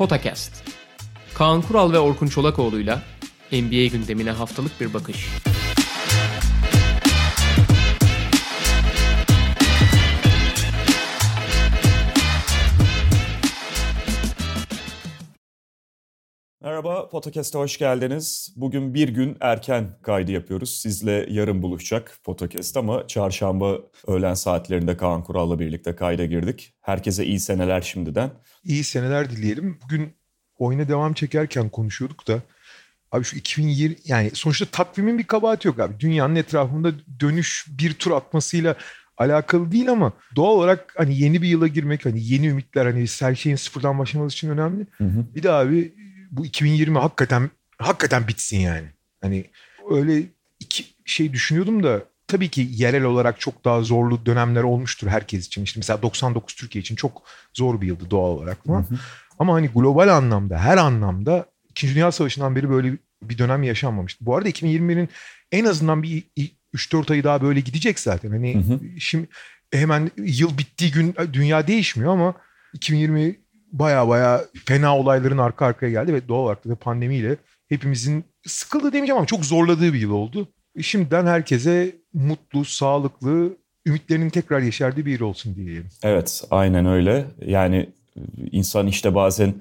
Potakast. 0.00 0.52
Kaan 1.34 1.62
Kural 1.62 1.92
ve 1.92 1.98
Orkun 1.98 2.26
Çolakoğlu'yla 2.26 3.02
NBA 3.52 3.86
gündemine 3.86 4.30
haftalık 4.30 4.80
bir 4.80 4.94
bakış. 4.94 5.28
Merhaba, 16.84 17.08
Podcast'a 17.08 17.58
hoş 17.58 17.78
geldiniz. 17.78 18.54
Bugün 18.56 18.94
bir 18.94 19.08
gün 19.08 19.36
erken 19.40 19.98
kaydı 20.02 20.32
yapıyoruz. 20.32 20.70
Sizle 20.70 21.26
yarın 21.30 21.62
buluşacak 21.62 22.18
Podcast 22.24 22.76
ama 22.76 23.06
çarşamba 23.06 23.78
öğlen 24.06 24.34
saatlerinde 24.34 24.96
Kaan 24.96 25.24
Kural'la 25.24 25.58
birlikte 25.58 25.96
kayda 25.96 26.24
girdik. 26.24 26.74
Herkese 26.80 27.26
iyi 27.26 27.40
seneler 27.40 27.80
şimdiden. 27.80 28.30
İyi 28.64 28.84
seneler 28.84 29.30
dileyelim. 29.30 29.78
Bugün 29.84 30.12
oyuna 30.58 30.88
devam 30.88 31.12
çekerken 31.14 31.68
konuşuyorduk 31.68 32.28
da 32.28 32.40
abi 33.12 33.24
şu 33.24 33.36
2020 33.36 33.96
yani 34.04 34.30
sonuçta 34.34 34.66
takvimin 34.66 35.18
bir 35.18 35.24
kabahati 35.24 35.68
yok 35.68 35.80
abi. 35.80 36.00
Dünyanın 36.00 36.36
etrafında 36.36 36.92
dönüş 37.20 37.66
bir 37.78 37.94
tur 37.94 38.10
atmasıyla 38.10 38.76
alakalı 39.18 39.72
değil 39.72 39.90
ama 39.90 40.12
doğal 40.36 40.52
olarak 40.52 40.94
hani 40.96 41.18
yeni 41.18 41.42
bir 41.42 41.48
yıla 41.48 41.66
girmek 41.66 42.06
hani 42.06 42.24
yeni 42.24 42.46
ümitler 42.46 42.86
hani 42.86 43.04
her 43.20 43.34
şeyin 43.34 43.56
sıfırdan 43.56 43.98
başlaması 43.98 44.34
için 44.34 44.50
önemli. 44.50 44.86
Hı 44.98 45.04
hı. 45.04 45.34
Bir 45.34 45.42
de 45.42 45.50
abi 45.50 45.94
bu 46.30 46.46
2020 46.46 46.98
hakikaten 46.98 47.50
hakikaten 47.78 48.28
bitsin 48.28 48.60
yani. 48.60 48.86
Hani 49.20 49.44
öyle 49.90 50.22
iki 50.60 50.84
şey 51.04 51.32
düşünüyordum 51.32 51.82
da 51.82 52.04
tabii 52.26 52.48
ki 52.48 52.68
yerel 52.70 53.04
olarak 53.04 53.40
çok 53.40 53.64
daha 53.64 53.82
zorlu 53.82 54.26
dönemler 54.26 54.62
olmuştur 54.62 55.08
herkes 55.08 55.46
için. 55.46 55.62
İşte 55.62 55.80
mesela 55.80 56.02
99 56.02 56.54
Türkiye 56.54 56.82
için 56.82 56.96
çok 56.96 57.22
zor 57.54 57.80
bir 57.80 57.86
yıldı 57.86 58.10
doğal 58.10 58.30
olarak 58.30 58.58
ama. 58.68 58.86
Ama 59.38 59.54
hani 59.54 59.68
global 59.68 60.16
anlamda 60.16 60.58
her 60.58 60.76
anlamda 60.76 61.46
2. 61.68 61.94
Dünya 61.94 62.12
Savaşı'ndan 62.12 62.56
beri 62.56 62.70
böyle 62.70 62.96
bir 63.22 63.38
dönem 63.38 63.62
yaşanmamıştı. 63.62 64.26
Bu 64.26 64.36
arada 64.36 64.48
2021'in 64.48 65.08
en 65.52 65.64
azından 65.64 66.02
bir 66.02 66.24
3-4 66.74 67.12
ayı 67.12 67.24
daha 67.24 67.42
böyle 67.42 67.60
gidecek 67.60 68.00
zaten. 68.00 68.30
Hani 68.30 68.54
Hı 68.54 68.58
hı. 68.58 69.00
şimdi 69.00 69.28
hemen 69.72 70.10
yıl 70.16 70.58
bittiği 70.58 70.92
gün 70.92 71.14
dünya 71.32 71.66
değişmiyor 71.66 72.12
ama 72.12 72.34
2020 72.74 73.36
baya 73.72 74.08
baya 74.08 74.44
fena 74.66 74.98
olayların 74.98 75.38
arka 75.38 75.66
arkaya 75.66 75.90
geldi 75.90 76.14
ve 76.14 76.28
doğal 76.28 76.44
olarak 76.44 76.68
da 76.68 76.74
pandemiyle 76.74 77.36
hepimizin 77.68 78.24
sıkıldı 78.46 78.92
demeyeceğim 78.92 79.16
ama 79.16 79.26
çok 79.26 79.44
zorladığı 79.44 79.92
bir 79.92 80.00
yıl 80.00 80.10
oldu. 80.10 80.48
Şimdiden 80.80 81.26
herkese 81.26 81.96
mutlu, 82.14 82.64
sağlıklı, 82.64 83.56
ümitlerinin 83.86 84.30
tekrar 84.30 84.60
yeşerdiği 84.60 85.06
bir 85.06 85.12
yıl 85.12 85.20
olsun 85.20 85.54
diyelim. 85.54 85.88
Evet, 86.02 86.44
aynen 86.50 86.86
öyle. 86.86 87.24
Yani 87.46 87.88
insan 88.52 88.86
işte 88.86 89.14
bazen 89.14 89.54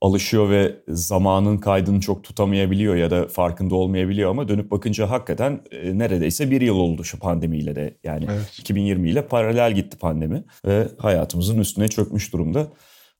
alışıyor 0.00 0.50
ve 0.50 0.76
zamanın 0.88 1.58
kaydını 1.58 2.00
çok 2.00 2.24
tutamayabiliyor 2.24 2.96
ya 2.96 3.10
da 3.10 3.28
farkında 3.28 3.74
olmayabiliyor 3.74 4.30
ama 4.30 4.48
dönüp 4.48 4.70
bakınca 4.70 5.10
hakikaten 5.10 5.60
e, 5.70 5.98
neredeyse 5.98 6.50
bir 6.50 6.60
yıl 6.60 6.76
oldu 6.76 7.04
şu 7.04 7.18
pandemiyle 7.18 7.76
de. 7.76 7.94
Yani 8.04 8.26
Evet. 8.30 8.58
2020 8.58 9.10
ile 9.10 9.26
paralel 9.26 9.74
gitti 9.74 9.98
pandemi 9.98 10.44
ve 10.66 10.88
hayatımızın 10.98 11.58
üstüne 11.58 11.88
çökmüş 11.88 12.32
durumda. 12.32 12.66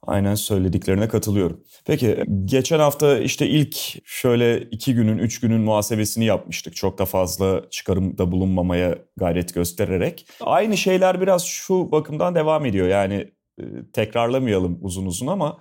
Aynen 0.02 0.34
söylediklerine 0.34 1.08
katılıyorum. 1.08 1.64
Peki 1.86 2.24
geçen 2.44 2.78
hafta 2.78 3.18
işte 3.18 3.48
ilk 3.48 3.76
şöyle 4.04 4.60
iki 4.60 4.94
günün, 4.94 5.18
üç 5.18 5.40
günün 5.40 5.60
muhasebesini 5.60 6.24
yapmıştık. 6.24 6.76
Çok 6.76 6.98
da 6.98 7.04
fazla 7.04 7.70
çıkarımda 7.70 8.32
bulunmamaya 8.32 8.98
gayret 9.16 9.54
göstererek. 9.54 10.26
Aynı 10.40 10.76
şeyler 10.76 11.20
biraz 11.20 11.44
şu 11.44 11.92
bakımdan 11.92 12.34
devam 12.34 12.66
ediyor. 12.66 12.88
Yani 12.88 13.30
e, 13.58 13.64
tekrarlamayalım 13.92 14.78
uzun 14.82 15.06
uzun 15.06 15.26
ama 15.26 15.60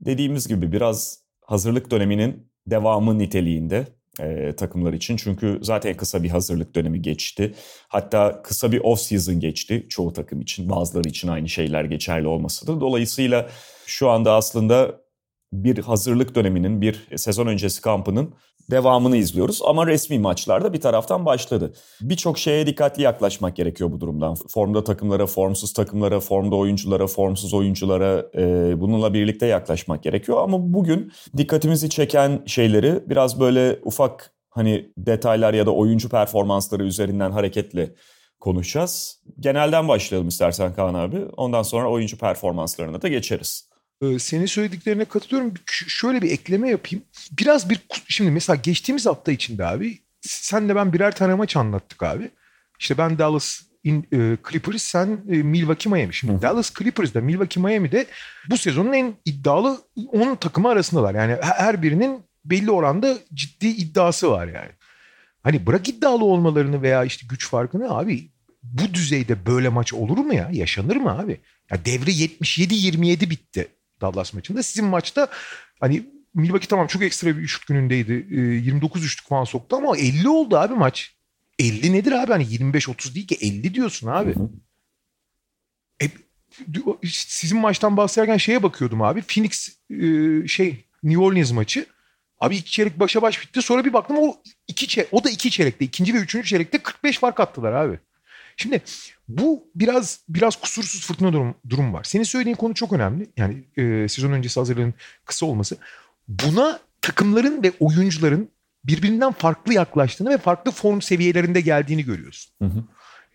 dediğimiz 0.00 0.48
gibi 0.48 0.72
biraz 0.72 1.18
hazırlık 1.40 1.90
döneminin 1.90 2.52
devamı 2.66 3.18
niteliğinde 3.18 3.86
e, 4.20 4.56
takımlar 4.56 4.92
için. 4.92 5.16
Çünkü 5.16 5.58
zaten 5.62 5.96
kısa 5.96 6.22
bir 6.22 6.30
hazırlık 6.30 6.74
dönemi 6.74 7.02
geçti. 7.02 7.54
Hatta 7.88 8.42
kısa 8.42 8.72
bir 8.72 8.80
off 8.80 9.00
season 9.00 9.40
geçti 9.40 9.86
çoğu 9.88 10.12
takım 10.12 10.40
için. 10.40 10.70
Bazıları 10.70 11.08
için 11.08 11.28
aynı 11.28 11.48
şeyler 11.48 11.84
geçerli 11.84 12.28
olmasa 12.28 12.66
da. 12.66 12.80
Dolayısıyla 12.80 13.48
şu 13.86 14.10
anda 14.10 14.32
aslında 14.32 15.00
bir 15.52 15.78
hazırlık 15.78 16.34
döneminin, 16.34 16.80
bir 16.80 17.08
sezon 17.16 17.46
öncesi 17.46 17.80
kampının 17.80 18.34
devamını 18.70 19.16
izliyoruz. 19.16 19.60
Ama 19.64 19.86
resmi 19.86 20.18
maçlarda 20.18 20.72
bir 20.72 20.80
taraftan 20.80 21.26
başladı. 21.26 21.72
Birçok 22.00 22.38
şeye 22.38 22.66
dikkatli 22.66 23.02
yaklaşmak 23.02 23.56
gerekiyor 23.56 23.92
bu 23.92 24.00
durumdan. 24.00 24.34
Formda 24.34 24.84
takımlara, 24.84 25.26
formsuz 25.26 25.72
takımlara, 25.72 26.20
formda 26.20 26.56
oyunculara, 26.56 27.06
formsuz 27.06 27.54
oyunculara 27.54 28.26
e, 28.34 28.80
bununla 28.80 29.14
birlikte 29.14 29.46
yaklaşmak 29.46 30.02
gerekiyor. 30.02 30.42
Ama 30.42 30.72
bugün 30.72 31.12
dikkatimizi 31.36 31.90
çeken 31.90 32.42
şeyleri 32.46 33.00
biraz 33.10 33.40
böyle 33.40 33.78
ufak 33.84 34.34
hani 34.50 34.92
detaylar 34.98 35.54
ya 35.54 35.66
da 35.66 35.70
oyuncu 35.70 36.08
performansları 36.08 36.84
üzerinden 36.84 37.30
hareketle 37.30 37.94
konuşacağız. 38.40 39.22
Genelden 39.40 39.88
başlayalım 39.88 40.28
istersen 40.28 40.74
Kaan 40.74 40.94
abi. 40.94 41.24
Ondan 41.36 41.62
sonra 41.62 41.90
oyuncu 41.90 42.18
performanslarına 42.18 43.02
da 43.02 43.08
geçeriz. 43.08 43.67
Ee, 44.02 44.18
senin 44.18 44.46
söylediklerine 44.46 45.04
katılıyorum. 45.04 45.54
Şöyle 45.70 46.22
bir 46.22 46.30
ekleme 46.30 46.70
yapayım. 46.70 47.04
Biraz 47.38 47.70
bir 47.70 47.80
şimdi 48.08 48.30
mesela 48.30 48.56
geçtiğimiz 48.56 49.06
hafta 49.06 49.32
içinde 49.32 49.66
abi 49.66 49.98
senle 50.20 50.76
ben 50.76 50.92
birer 50.92 51.16
tane 51.16 51.34
maç 51.34 51.56
anlattık 51.56 52.02
abi. 52.02 52.30
İşte 52.80 52.98
ben 52.98 53.18
Dallas 53.18 53.60
in, 53.84 54.02
e, 54.12 54.36
Clippers 54.50 54.82
sen 54.82 55.20
e, 55.28 55.36
Milwaukee 55.36 55.90
Miami. 55.90 56.14
Şimdi 56.14 56.32
Hı. 56.32 56.42
Dallas 56.42 56.74
Clippers'da 56.78 57.20
Milwaukee 57.20 57.60
Miami'de 57.60 58.06
bu 58.50 58.56
sezonun 58.58 58.92
en 58.92 59.14
iddialı 59.24 59.80
10 60.12 60.34
takımı 60.36 60.68
arasındalar. 60.68 61.14
Yani 61.14 61.32
he- 61.32 61.40
her 61.42 61.82
birinin 61.82 62.22
belli 62.44 62.70
oranda 62.70 63.18
ciddi 63.34 63.66
iddiası 63.68 64.30
var 64.30 64.46
yani. 64.48 64.70
Hani 65.42 65.66
bırak 65.66 65.88
iddialı 65.88 66.24
olmalarını 66.24 66.82
veya 66.82 67.04
işte 67.04 67.26
güç 67.30 67.48
farkını 67.48 67.96
abi 67.96 68.30
bu 68.62 68.94
düzeyde 68.94 69.46
böyle 69.46 69.68
maç 69.68 69.92
olur 69.94 70.18
mu 70.18 70.34
ya? 70.34 70.48
Yaşanır 70.52 70.96
mı 70.96 71.18
abi? 71.18 71.40
Ya 71.70 71.84
devre 71.84 72.10
77-27 72.10 73.30
bitti 73.30 73.68
Dallas 74.00 74.34
maçında. 74.34 74.62
Sizin 74.62 74.84
maçta 74.84 75.28
hani 75.80 76.02
Milwaukee 76.34 76.68
tamam 76.68 76.86
çok 76.86 77.02
ekstra 77.02 77.36
bir 77.36 77.42
üçlük 77.42 77.66
günündeydi. 77.68 78.26
Ee, 78.30 78.40
29 78.40 79.04
üçlük 79.04 79.28
falan 79.28 79.44
soktu 79.44 79.76
ama 79.76 79.96
50 79.96 80.28
oldu 80.28 80.56
abi 80.56 80.74
maç. 80.74 81.14
50 81.58 81.92
nedir 81.92 82.12
abi? 82.12 82.32
Hani 82.32 82.44
25-30 82.44 83.14
değil 83.14 83.26
ki 83.26 83.38
50 83.40 83.74
diyorsun 83.74 84.06
abi. 84.08 84.34
Hı 84.34 84.40
hı. 84.40 84.50
E, 86.02 86.06
sizin 87.06 87.58
maçtan 87.58 87.96
bahsederken 87.96 88.36
şeye 88.36 88.62
bakıyordum 88.62 89.02
abi. 89.02 89.22
Phoenix 89.22 89.78
e, 89.90 90.48
şey 90.48 90.84
New 91.02 91.22
Orleans 91.22 91.52
maçı. 91.52 91.86
Abi 92.40 92.56
iki 92.56 92.70
çeyrek 92.70 93.00
başa 93.00 93.22
baş 93.22 93.42
bitti. 93.42 93.62
Sonra 93.62 93.84
bir 93.84 93.92
baktım 93.92 94.16
o 94.20 94.36
iki 94.68 94.88
çeyrek, 94.88 95.14
o 95.14 95.24
da 95.24 95.30
iki 95.30 95.50
çeyrekte. 95.50 95.84
ikinci 95.84 96.14
ve 96.14 96.18
üçüncü 96.18 96.48
çeyrekte 96.48 96.78
45 96.78 97.18
fark 97.18 97.40
attılar 97.40 97.72
abi. 97.72 97.98
Şimdi 98.56 98.82
bu 99.28 99.64
biraz 99.74 100.20
biraz 100.28 100.56
kusursuz 100.56 101.06
fırtına 101.06 101.32
durum, 101.32 101.54
durum 101.68 101.92
var. 101.92 102.04
Senin 102.04 102.24
söylediğin 102.24 102.56
konu 102.56 102.74
çok 102.74 102.92
önemli. 102.92 103.28
Yani 103.36 103.64
e, 103.76 104.08
sezon 104.08 104.32
öncesi 104.32 104.60
hazırlığın 104.60 104.94
kısa 105.24 105.46
olması. 105.46 105.76
Buna 106.28 106.78
takımların 107.02 107.62
ve 107.62 107.72
oyuncuların 107.80 108.48
birbirinden 108.84 109.32
farklı 109.32 109.74
yaklaştığını 109.74 110.30
ve 110.30 110.38
farklı 110.38 110.70
form 110.70 111.00
seviyelerinde 111.00 111.60
geldiğini 111.60 112.04
görüyorsun. 112.04 112.52
Hı 112.62 112.68
hı. 112.68 112.84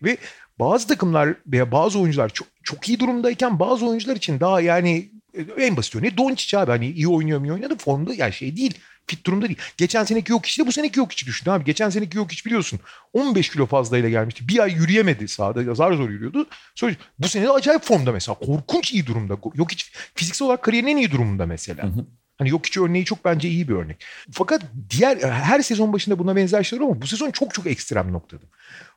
Ve 0.02 0.16
bazı 0.58 0.88
takımlar 0.88 1.34
veya 1.46 1.72
bazı 1.72 1.98
oyuncular 1.98 2.28
çok, 2.28 2.48
çok 2.62 2.88
iyi 2.88 3.00
durumdayken 3.00 3.58
bazı 3.58 3.86
oyuncular 3.86 4.16
için 4.16 4.40
daha 4.40 4.60
yani 4.60 5.10
e, 5.34 5.64
en 5.64 5.76
basit 5.76 5.96
örneği 5.96 6.16
Doncic 6.16 6.58
abi 6.58 6.70
hani 6.70 6.90
iyi 6.90 7.08
oynuyor 7.08 7.40
mu 7.40 7.52
oynadı 7.52 7.76
formda 7.78 8.14
yani 8.14 8.32
şey 8.32 8.56
değil 8.56 8.74
fit 9.06 9.26
durumda 9.26 9.46
değil. 9.46 9.58
Geçen 9.76 10.04
seneki 10.04 10.32
yok 10.32 10.46
işte 10.46 10.66
bu 10.66 10.72
seneki 10.72 10.98
yok 10.98 11.12
içi 11.12 11.26
düşün 11.26 11.50
abi. 11.50 11.64
Geçen 11.64 11.90
seneki 11.90 12.16
yok 12.16 12.32
iç 12.32 12.46
biliyorsun 12.46 12.80
15 13.12 13.48
kilo 13.48 13.66
fazlayla 13.66 14.08
gelmişti. 14.08 14.48
Bir 14.48 14.58
ay 14.58 14.72
yürüyemedi 14.72 15.28
sahada 15.28 15.74
zar 15.74 15.92
zor 15.92 16.10
yürüyordu. 16.10 16.46
Sonra 16.74 16.92
bu 17.18 17.28
sene 17.28 17.44
de 17.44 17.50
acayip 17.50 17.82
formda 17.82 18.12
mesela 18.12 18.38
korkunç 18.38 18.92
iyi 18.92 19.06
durumda. 19.06 19.38
Yok 19.54 19.72
hiç 19.72 19.92
fiziksel 20.14 20.46
olarak 20.46 20.62
kariyerin 20.62 20.88
en 20.88 20.96
iyi 20.96 21.10
durumunda 21.10 21.46
mesela. 21.46 21.82
Hı 21.82 21.86
hı. 21.86 22.06
Hani 22.38 22.48
yok 22.50 22.66
hiç 22.66 22.76
örneği 22.76 23.04
çok 23.04 23.24
bence 23.24 23.48
iyi 23.48 23.68
bir 23.68 23.74
örnek. 23.74 24.04
Fakat 24.32 24.62
diğer 24.90 25.16
her 25.30 25.62
sezon 25.62 25.92
başında 25.92 26.18
buna 26.18 26.36
benzer 26.36 26.62
şeyler 26.62 26.84
ama 26.84 27.02
bu 27.02 27.06
sezon 27.06 27.30
çok 27.30 27.54
çok 27.54 27.66
ekstrem 27.66 28.12
noktada. 28.12 28.44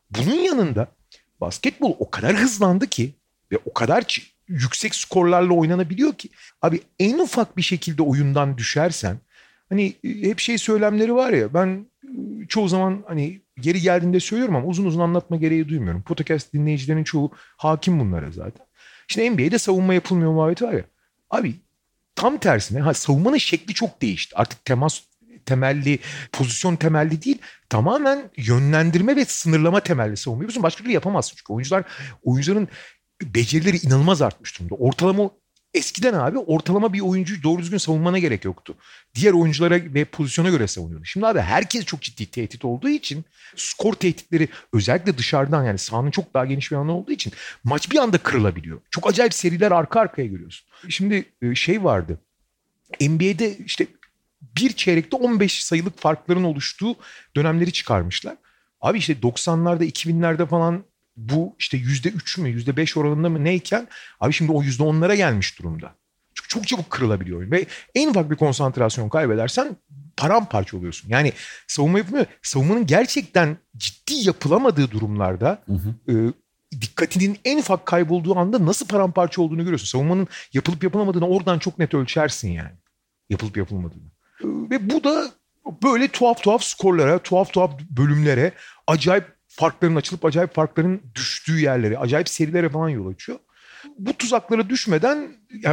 Bunun 0.10 0.36
yanında 0.36 0.88
basketbol 1.42 1.96
o 2.00 2.10
kadar 2.10 2.36
hızlandı 2.36 2.88
ki 2.88 3.14
ve 3.52 3.58
o 3.66 3.74
kadar 3.74 4.06
yüksek 4.48 4.96
skorlarla 4.96 5.54
oynanabiliyor 5.54 6.14
ki 6.14 6.30
abi 6.62 6.82
en 7.00 7.20
ufak 7.20 7.58
bir 7.58 7.62
şekilde 7.62 8.02
oyundan 8.02 8.58
düşersen 8.58 9.18
hani 9.70 9.96
e, 10.04 10.10
hep 10.10 10.40
şey 10.40 10.58
söylemleri 10.58 11.16
var 11.16 11.34
ya 11.34 11.54
ben 11.54 11.86
e, 12.04 12.48
çoğu 12.48 12.68
zaman 12.68 13.04
hani 13.08 13.42
geri 13.60 13.82
geldiğinde 13.82 14.20
söylüyorum 14.20 14.56
ama 14.56 14.68
uzun 14.68 14.86
uzun 14.86 15.00
anlatma 15.00 15.38
gereği 15.38 15.70
duymuyorum. 15.70 16.02
Podcast 16.02 16.54
dinleyicilerin 16.54 17.04
çoğu 17.04 17.32
hakim 17.58 18.00
bunlara 18.00 18.32
zaten. 18.32 18.66
Şimdi 19.08 19.32
NBA'de 19.32 19.58
savunma 19.58 19.94
yapılmıyor 19.94 20.32
muhabbeti 20.32 20.66
var 20.66 20.74
ya. 20.74 20.84
Abi 21.30 21.54
tam 22.16 22.38
tersine 22.38 22.80
ha, 22.80 22.94
savunmanın 22.94 23.38
şekli 23.38 23.74
çok 23.74 24.02
değişti. 24.02 24.36
Artık 24.36 24.66
temas 24.66 25.02
temelli, 25.46 26.00
pozisyon 26.32 26.76
temelli 26.76 27.24
değil. 27.24 27.38
Tamamen 27.70 28.30
yönlendirme 28.38 29.16
ve 29.16 29.26
sınırlama 29.26 29.80
temelli 29.80 30.18
savunma 30.18 30.44
yapıyorsun. 30.44 30.64
Başka 30.64 30.84
türlü 30.84 30.94
yapamazsın 30.94 31.36
çünkü 31.38 31.54
oyuncular 31.54 31.84
oyuncuların 32.24 32.68
becerileri 33.24 33.78
inanılmaz 33.78 34.22
artmış 34.22 34.60
durumda. 34.60 34.76
Ortalama 34.76 35.30
Eskiden 35.78 36.14
abi 36.14 36.38
ortalama 36.38 36.94
bir 36.94 37.00
oyuncuyu 37.00 37.44
doğru 37.44 37.62
düzgün 37.62 37.78
savunmana 37.78 38.20
gerek 38.20 38.46
yoktu. 38.46 38.76
Diğer 39.16 39.34
oyunculara 39.34 39.76
ve 39.76 40.06
pozisyona 40.06 40.50
göre 40.50 40.68
savunuyordu. 40.68 41.06
Şimdi 41.06 41.28
abi 41.28 41.40
herkes 41.40 41.86
çok 41.86 42.02
ciddi 42.02 42.26
tehdit 42.26 42.66
olduğu 42.66 42.90
için 42.90 43.26
skor 43.56 43.94
tehditleri 43.94 44.48
özellikle 44.74 45.18
dışarıdan 45.18 45.64
yani 45.64 45.78
sahanın 45.78 46.12
çok 46.12 46.34
daha 46.34 46.46
geniş 46.46 46.72
bir 46.72 46.76
alanı 46.76 46.92
olduğu 46.92 47.12
için 47.12 47.34
maç 47.64 47.92
bir 47.92 47.98
anda 47.98 48.18
kırılabiliyor. 48.18 48.82
Çok 48.92 49.10
acayip 49.10 49.34
seriler 49.34 49.72
arka 49.72 50.00
arkaya 50.00 50.28
görüyorsun. 50.28 50.68
Şimdi 50.90 51.26
e, 51.42 51.56
şey 51.56 51.84
vardı. 51.84 52.20
NBA'de 53.02 53.58
işte 53.58 53.88
bir 54.42 54.74
çeyrekte 54.74 55.18
15 55.18 55.64
sayılık 55.64 56.00
farkların 56.00 56.44
oluştuğu 56.44 56.96
dönemleri 57.36 57.74
çıkarmışlar. 57.74 58.38
Abi 58.82 58.98
işte 58.98 59.14
90'larda 59.14 59.84
2000'lerde 59.84 60.48
falan 60.48 60.84
bu 61.18 61.56
işte 61.60 61.78
yüzde 61.78 62.10
üç 62.10 62.38
mü 62.38 62.50
yüzde 62.50 62.78
beş 62.78 62.98
oranında 62.98 63.30
mı 63.30 63.44
neyken 63.44 63.88
abi 64.20 64.34
şimdi 64.34 64.52
o 64.52 64.64
yüzde 64.64 64.84
onlara 64.84 65.16
gelmiş 65.16 65.60
durumda. 65.60 65.96
Çünkü 66.34 66.48
çok 66.48 66.68
çabuk 66.68 66.90
kırılabiliyor 66.90 67.40
oyun 67.40 67.52
ve 67.52 67.66
en 67.96 68.10
ufak 68.10 68.32
bir 68.32 68.36
konsantrasyon 68.36 69.10
kaybedersen 69.10 69.78
paramparça 70.18 70.78
oluyorsun. 70.78 71.10
Yani 71.10 71.34
savunma 71.68 71.98
yapımı 71.98 72.26
savunmanın 72.42 72.86
gerçekten 72.86 73.58
ciddi 73.78 74.14
yapılamadığı 74.14 74.92
durumlarda 74.92 75.64
hı 75.66 75.74
hı. 75.74 76.14
E, 76.14 76.14
dikkatinin 76.82 77.38
en 77.46 77.58
ufak 77.58 77.86
kaybolduğu 77.86 78.38
anda 78.38 78.66
nasıl 78.66 78.88
paramparça 78.88 79.42
olduğunu 79.42 79.62
görüyorsun. 79.62 79.88
Savunmanın 79.88 80.28
yapılıp 80.54 80.84
yapılamadığını 80.84 81.28
oradan 81.28 81.60
çok 81.60 81.80
net 81.80 81.94
ölçersin 81.94 82.52
yani. 82.52 82.76
Yapılıp 83.30 83.58
yapılmadığını. 83.58 84.12
Ve 84.44 84.90
bu 84.90 85.04
da 85.04 85.32
böyle 85.84 86.08
tuhaf 86.08 86.44
tuhaf 86.44 86.64
skorlara, 86.64 87.20
tuhaf 87.20 87.54
tuhaf 87.54 87.80
bölümlere, 87.90 88.52
acayip 88.88 89.37
farkların 89.58 89.96
açılıp 89.96 90.26
acayip 90.26 90.56
farkların 90.56 91.02
düştüğü 91.16 91.60
yerlere, 91.60 91.98
acayip 91.98 92.30
serilere 92.30 92.70
falan 92.70 92.90
yol 92.90 93.08
açıyor. 93.08 93.40
Bu 94.00 94.14
tuzaklara 94.14 94.70
düşmeden 94.70 95.28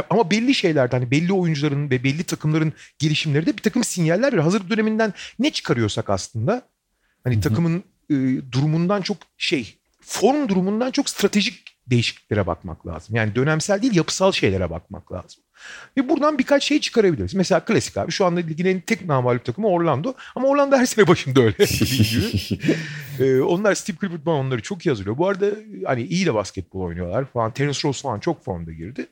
ama 0.09 0.31
belli 0.31 0.53
şeylerden 0.53 0.99
hani 0.99 1.11
belli 1.11 1.33
oyuncuların 1.33 1.89
ve 1.89 2.03
belli 2.03 2.23
takımların 2.23 2.73
gelişimleri 2.99 3.45
de 3.45 3.57
bir 3.57 3.61
takım 3.61 3.83
sinyaller 3.83 4.27
veriyor. 4.27 4.43
Hazır 4.43 4.69
döneminden 4.69 5.13
ne 5.39 5.51
çıkarıyorsak 5.51 6.09
aslında 6.09 6.61
hani 7.23 7.39
takımın 7.39 7.83
e, 8.09 8.15
durumundan 8.51 9.01
çok 9.01 9.17
şey 9.37 9.77
form 10.01 10.49
durumundan 10.49 10.91
çok 10.91 11.09
stratejik 11.09 11.74
değişikliklere 11.87 12.47
bakmak 12.47 12.87
lazım. 12.87 13.15
Yani 13.15 13.35
dönemsel 13.35 13.81
değil 13.81 13.95
yapısal 13.95 14.31
şeylere 14.31 14.69
bakmak 14.69 15.11
lazım. 15.11 15.43
Ve 15.97 16.09
buradan 16.09 16.37
birkaç 16.39 16.63
şey 16.63 16.81
çıkarabiliriz. 16.81 17.35
Mesela 17.35 17.59
klasik 17.59 17.97
abi 17.97 18.11
şu 18.11 18.25
anda 18.25 18.39
ligin 18.39 18.65
en 18.65 18.81
tek 18.81 19.05
namalip 19.05 19.45
takımı 19.45 19.67
Orlando. 19.67 20.13
Ama 20.35 20.47
Orlando 20.47 20.77
her 20.77 20.85
sene 20.85 21.07
başında 21.07 21.41
öyle. 21.41 21.55
ee, 23.19 23.41
onlar 23.41 23.75
Steve 23.75 23.97
Clifford 24.01 24.25
onları 24.25 24.61
çok 24.61 24.85
iyi 24.85 24.89
hazırlıyor. 24.89 25.17
Bu 25.17 25.27
arada 25.27 25.45
hani 25.85 26.03
iyi 26.03 26.25
de 26.25 26.33
basketbol 26.33 26.81
oynuyorlar 26.81 27.25
falan. 27.25 27.51
Terence 27.51 27.79
Ross 27.85 28.01
falan 28.01 28.19
çok 28.19 28.43
formda 28.45 28.71
girdi. 28.71 29.07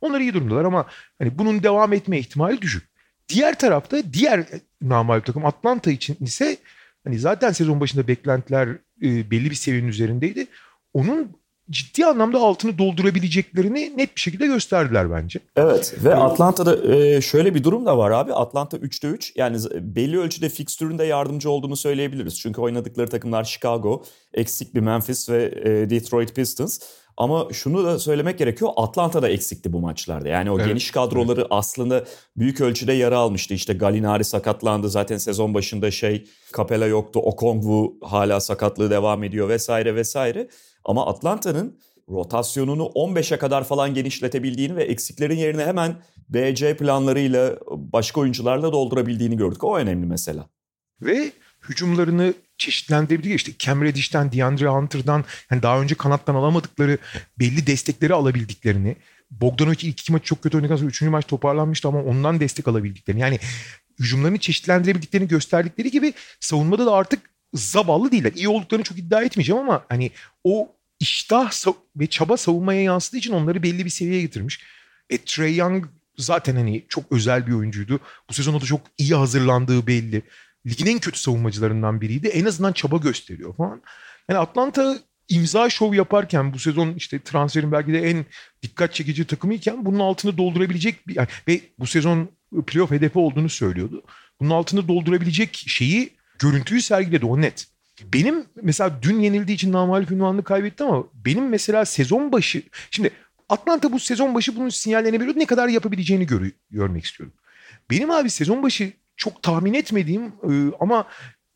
Onlar 0.00 0.20
iyi 0.20 0.34
durumdalar 0.34 0.64
ama 0.64 0.86
hani 1.18 1.38
bunun 1.38 1.62
devam 1.62 1.92
etme 1.92 2.18
ihtimali 2.18 2.62
düşük. 2.62 2.88
Diğer 3.28 3.58
tarafta 3.58 4.12
diğer 4.12 4.46
namalip 4.82 5.26
takım 5.26 5.46
Atlanta 5.46 5.90
için 5.90 6.16
ise 6.20 6.56
hani 7.04 7.18
zaten 7.18 7.52
sezon 7.52 7.80
başında 7.80 8.08
beklentiler 8.08 8.68
e, 9.02 9.30
belli 9.30 9.50
bir 9.50 9.54
seviyenin 9.54 9.88
üzerindeydi. 9.88 10.46
Onun 10.94 11.36
ciddi 11.70 12.06
anlamda 12.06 12.38
altını 12.38 12.78
doldurabileceklerini 12.78 13.92
net 13.96 14.16
bir 14.16 14.20
şekilde 14.20 14.46
gösterdiler 14.46 15.10
bence. 15.10 15.40
Evet 15.56 15.94
ve 16.04 16.14
Atlanta'da 16.14 16.94
e, 16.94 17.20
şöyle 17.20 17.54
bir 17.54 17.64
durum 17.64 17.86
da 17.86 17.98
var 17.98 18.10
abi. 18.10 18.32
Atlanta 18.32 18.76
3'te 18.76 19.08
3 19.08 19.32
yani 19.36 19.58
belli 19.74 20.18
ölçüde 20.18 20.48
fikstüründe 20.48 21.04
yardımcı 21.04 21.50
olduğunu 21.50 21.76
söyleyebiliriz. 21.76 22.40
Çünkü 22.40 22.60
oynadıkları 22.60 23.08
takımlar 23.08 23.44
Chicago, 23.44 24.02
eksik 24.34 24.74
bir 24.74 24.80
Memphis 24.80 25.30
ve 25.30 25.44
e, 25.64 25.90
Detroit 25.90 26.34
Pistons. 26.34 26.78
Ama 27.16 27.48
şunu 27.52 27.84
da 27.84 27.98
söylemek 27.98 28.38
gerekiyor. 28.38 28.70
Atlanta 28.76 29.22
da 29.22 29.28
eksikti 29.28 29.72
bu 29.72 29.80
maçlarda. 29.80 30.28
Yani 30.28 30.50
o 30.50 30.56
evet. 30.56 30.68
geniş 30.68 30.90
kadroları 30.90 31.40
evet. 31.40 31.50
aslında 31.50 32.04
büyük 32.36 32.60
ölçüde 32.60 32.92
yara 32.92 33.18
almıştı. 33.18 33.54
İşte 33.54 33.72
Galinari 33.72 34.24
sakatlandı. 34.24 34.88
Zaten 34.88 35.18
sezon 35.18 35.54
başında 35.54 35.90
şey 35.90 36.24
Capella 36.56 36.86
yoktu. 36.86 37.20
Okongwu 37.20 37.96
hala 38.02 38.40
sakatlığı 38.40 38.90
devam 38.90 39.24
ediyor 39.24 39.48
vesaire 39.48 39.94
vesaire. 39.94 40.48
Ama 40.86 41.06
Atlanta'nın 41.06 41.78
rotasyonunu 42.08 42.82
15'e 42.82 43.38
kadar 43.38 43.64
falan 43.64 43.94
genişletebildiğini 43.94 44.76
ve 44.76 44.84
eksiklerin 44.84 45.36
yerine 45.36 45.64
hemen 45.64 45.96
BC 46.28 46.76
planlarıyla 46.76 47.56
başka 47.70 48.20
oyuncularla 48.20 48.72
doldurabildiğini 48.72 49.36
gördük. 49.36 49.64
O 49.64 49.76
önemli 49.78 50.06
mesela. 50.06 50.48
Ve 51.02 51.32
hücumlarını 51.68 52.34
çeşitlendirebildiği 52.58 53.34
işte 53.34 53.52
Cam 53.58 53.82
Reddish'ten, 53.82 54.32
DeAndre 54.32 54.68
Hunter'dan 54.68 55.24
yani 55.50 55.62
daha 55.62 55.80
önce 55.80 55.94
kanattan 55.94 56.34
alamadıkları 56.34 56.98
belli 57.38 57.66
destekleri 57.66 58.14
alabildiklerini 58.14 58.96
Bogdanovic 59.30 59.78
ilk 59.82 60.00
iki 60.00 60.12
maç 60.12 60.24
çok 60.24 60.42
kötü 60.42 60.56
oynadıktan 60.56 60.76
sonra 60.76 60.88
üçüncü 60.88 61.10
maç 61.10 61.26
toparlanmıştı 61.26 61.88
ama 61.88 62.02
ondan 62.02 62.40
destek 62.40 62.68
alabildiklerini 62.68 63.20
yani 63.20 63.38
hücumlarını 63.98 64.38
çeşitlendirebildiklerini 64.38 65.28
gösterdikleri 65.28 65.90
gibi 65.90 66.12
savunmada 66.40 66.86
da 66.86 66.92
artık 66.92 67.30
zavallı 67.54 68.12
değiller. 68.12 68.32
İyi 68.34 68.48
olduklarını 68.48 68.84
çok 68.84 68.98
iddia 68.98 69.22
etmeyeceğim 69.22 69.62
ama 69.62 69.84
hani 69.88 70.10
o 70.44 70.75
iştah 71.00 71.52
ve 71.96 72.06
çaba 72.06 72.36
savunmaya 72.36 72.82
yansıdığı 72.82 73.16
için 73.16 73.32
onları 73.32 73.62
belli 73.62 73.84
bir 73.84 73.90
seviyeye 73.90 74.22
getirmiş. 74.22 74.60
E, 75.10 75.18
Trey 75.18 75.56
Young 75.56 75.86
zaten 76.18 76.56
hani 76.56 76.84
çok 76.88 77.12
özel 77.12 77.46
bir 77.46 77.52
oyuncuydu. 77.52 78.00
Bu 78.28 78.32
sezonda 78.34 78.60
da 78.60 78.64
çok 78.64 78.80
iyi 78.98 79.14
hazırlandığı 79.14 79.86
belli. 79.86 80.22
Ligin 80.66 80.86
en 80.86 80.98
kötü 80.98 81.20
savunmacılarından 81.20 82.00
biriydi. 82.00 82.28
En 82.28 82.44
azından 82.44 82.72
çaba 82.72 82.96
gösteriyor 82.96 83.56
falan. 83.56 83.82
Yani 84.28 84.38
Atlanta 84.38 84.98
imza 85.28 85.70
şov 85.70 85.94
yaparken 85.94 86.52
bu 86.52 86.58
sezon 86.58 86.94
işte 86.94 87.18
transferin 87.18 87.72
belki 87.72 87.92
de 87.92 88.10
en 88.10 88.26
dikkat 88.62 88.94
çekici 88.94 89.26
takımıyken 89.26 89.84
bunun 89.84 89.98
altını 89.98 90.38
doldurabilecek 90.38 91.08
bir 91.08 91.16
yani, 91.16 91.28
ve 91.48 91.60
bu 91.78 91.86
sezon 91.86 92.30
playoff 92.66 92.90
hedefi 92.90 93.18
olduğunu 93.18 93.48
söylüyordu. 93.48 94.02
Bunun 94.40 94.50
altını 94.50 94.88
doldurabilecek 94.88 95.64
şeyi 95.66 96.10
görüntüyü 96.38 96.82
sergiledi 96.82 97.26
o 97.26 97.40
net. 97.40 97.66
Benim 98.04 98.44
mesela 98.62 99.02
dün 99.02 99.20
yenildiği 99.20 99.54
için 99.54 99.72
namalip 99.72 100.10
ünvanını 100.10 100.44
kaybetti 100.44 100.84
ama 100.84 101.04
benim 101.14 101.48
mesela 101.48 101.84
sezon 101.84 102.32
başı 102.32 102.62
şimdi 102.90 103.10
Atlanta 103.48 103.92
bu 103.92 103.98
sezon 103.98 104.34
başı 104.34 104.56
bunun 104.56 104.68
sinyallerini 104.68 105.20
veriyordu. 105.20 105.38
Ne 105.38 105.46
kadar 105.46 105.68
yapabileceğini 105.68 106.26
gör, 106.26 106.50
görmek 106.70 107.04
istiyorum. 107.04 107.34
Benim 107.90 108.10
abi 108.10 108.30
sezon 108.30 108.62
başı 108.62 108.92
çok 109.16 109.42
tahmin 109.42 109.74
etmediğim 109.74 110.22
e, 110.26 110.52
ama 110.80 111.06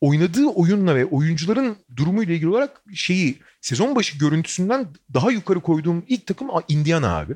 oynadığı 0.01 0.47
oyunla 0.47 0.97
ve 0.97 1.05
oyuncuların 1.05 1.77
durumuyla 1.97 2.35
ilgili 2.35 2.49
olarak 2.49 2.83
şeyi 2.95 3.39
sezon 3.61 3.97
başı 3.97 4.19
görüntüsünden 4.19 4.87
daha 5.15 5.31
yukarı 5.31 5.61
koyduğum 5.61 6.05
ilk 6.09 6.27
takım 6.27 6.49
Indiana 6.69 7.17
abi. 7.19 7.35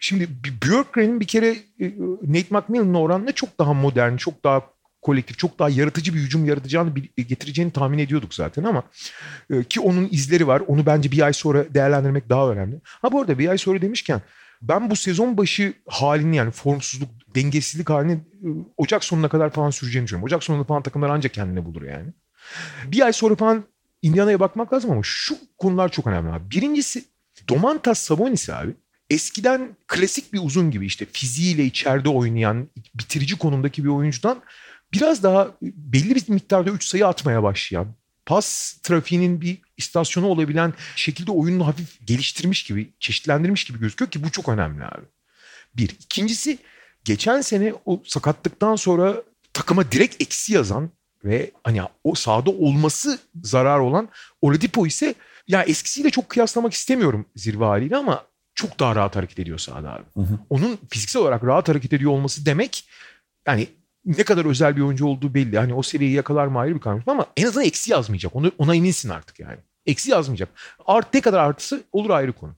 Şimdi 0.00 0.28
Björkgren'in 0.62 1.20
bir 1.20 1.26
kere 1.26 1.56
e, 1.80 1.92
Nate 2.22 2.46
McMillan'ın 2.50 2.94
oranla 2.94 3.32
çok 3.32 3.58
daha 3.58 3.74
modern, 3.74 4.16
çok 4.16 4.44
daha 4.44 4.71
kolektif 5.02 5.38
çok 5.38 5.58
daha 5.58 5.70
yaratıcı 5.70 6.14
bir 6.14 6.18
hücum 6.18 6.44
yaratacağını 6.44 6.94
getireceğini 7.16 7.72
tahmin 7.72 7.98
ediyorduk 7.98 8.34
zaten 8.34 8.64
ama 8.64 8.82
e, 9.50 9.64
ki 9.64 9.80
onun 9.80 10.08
izleri 10.10 10.46
var. 10.46 10.62
Onu 10.66 10.86
bence 10.86 11.12
bir 11.12 11.20
ay 11.20 11.32
sonra 11.32 11.74
değerlendirmek 11.74 12.28
daha 12.28 12.50
önemli. 12.50 12.80
Ha 12.84 13.12
bu 13.12 13.20
arada 13.20 13.38
bir 13.38 13.48
ay 13.48 13.58
sonra 13.58 13.82
demişken 13.82 14.20
ben 14.62 14.90
bu 14.90 14.96
sezon 14.96 15.36
başı 15.36 15.74
halini 15.86 16.36
yani 16.36 16.50
formsuzluk, 16.50 17.08
dengesizlik 17.34 17.90
halini 17.90 18.12
e, 18.12 18.48
Ocak 18.76 19.04
sonuna 19.04 19.28
kadar 19.28 19.50
falan 19.50 19.70
süreceğini 19.70 20.04
düşünüyorum. 20.04 20.24
Ocak 20.24 20.44
sonunda 20.44 20.64
falan 20.64 20.82
takımlar 20.82 21.10
ancak 21.10 21.34
kendine 21.34 21.64
bulur 21.64 21.82
yani. 21.82 22.12
Bir 22.84 23.00
ay 23.00 23.12
sonra 23.12 23.34
falan 23.34 23.64
Indiana'ya 24.02 24.40
bakmak 24.40 24.72
lazım 24.72 24.90
ama 24.90 25.00
şu 25.04 25.36
konular 25.58 25.88
çok 25.88 26.06
önemli 26.06 26.32
abi. 26.32 26.50
Birincisi 26.50 27.04
Domantas 27.48 27.98
Sabonis 27.98 28.50
abi 28.50 28.74
eskiden 29.10 29.76
klasik 29.86 30.32
bir 30.32 30.40
uzun 30.42 30.70
gibi 30.70 30.86
işte 30.86 31.06
fiziğiyle 31.12 31.64
içeride 31.64 32.08
oynayan 32.08 32.68
bitirici 32.94 33.38
konumdaki 33.38 33.84
bir 33.84 33.88
oyuncudan 33.88 34.42
biraz 34.92 35.22
daha 35.22 35.50
belli 35.62 36.14
bir 36.14 36.28
miktarda 36.28 36.70
3 36.70 36.84
sayı 36.84 37.06
atmaya 37.06 37.42
başlayan, 37.42 37.86
pas 38.26 38.72
trafiğinin 38.82 39.40
bir 39.40 39.58
istasyonu 39.76 40.26
olabilen 40.26 40.74
şekilde 40.96 41.30
oyununu 41.30 41.66
hafif 41.66 42.06
geliştirmiş 42.06 42.62
gibi, 42.62 42.92
çeşitlendirmiş 43.00 43.64
gibi 43.64 43.78
gözüküyor 43.78 44.10
ki 44.10 44.24
bu 44.24 44.30
çok 44.30 44.48
önemli 44.48 44.84
abi. 44.84 45.04
Bir. 45.76 45.90
İkincisi 45.90 46.58
geçen 47.04 47.40
sene 47.40 47.74
o 47.86 48.02
sakatlıktan 48.04 48.76
sonra 48.76 49.22
takıma 49.52 49.92
direkt 49.92 50.22
eksi 50.22 50.52
yazan 50.52 50.90
ve 51.24 51.50
hani 51.64 51.82
o 52.04 52.14
sahada 52.14 52.50
olması 52.50 53.18
zarar 53.42 53.78
olan 53.78 54.08
Oladipo 54.42 54.86
ise 54.86 55.14
ya 55.48 55.62
eskisiyle 55.62 56.10
çok 56.10 56.28
kıyaslamak 56.28 56.72
istemiyorum 56.72 57.26
zirve 57.36 57.64
haliyle 57.64 57.96
ama 57.96 58.26
çok 58.54 58.80
daha 58.80 58.96
rahat 58.96 59.16
hareket 59.16 59.38
ediyor 59.38 59.58
sahada 59.58 59.92
abi. 59.94 60.04
Hı 60.14 60.20
hı. 60.20 60.38
Onun 60.50 60.78
fiziksel 60.90 61.22
olarak 61.22 61.44
rahat 61.44 61.68
hareket 61.68 61.92
ediyor 61.92 62.12
olması 62.12 62.46
demek 62.46 62.88
yani 63.46 63.66
ne 64.04 64.22
kadar 64.22 64.44
özel 64.44 64.76
bir 64.76 64.80
oyuncu 64.80 65.06
olduğu 65.06 65.34
belli. 65.34 65.58
Hani 65.58 65.74
o 65.74 65.82
seriyi 65.82 66.12
yakalar 66.12 66.46
mı 66.46 66.58
ayrı 66.58 66.74
bir 66.74 66.80
karmaşa 66.80 67.10
ama 67.10 67.26
en 67.36 67.46
azından 67.46 67.66
eksi 67.66 67.92
yazmayacak. 67.92 68.36
Onu, 68.36 68.52
ona 68.58 68.74
eminsin 68.74 69.08
artık 69.08 69.40
yani. 69.40 69.58
Eksi 69.86 70.10
yazmayacak. 70.10 70.48
Art, 70.86 71.14
ne 71.14 71.20
kadar 71.20 71.38
artısı 71.38 71.82
olur 71.92 72.10
ayrı 72.10 72.32
konu. 72.32 72.54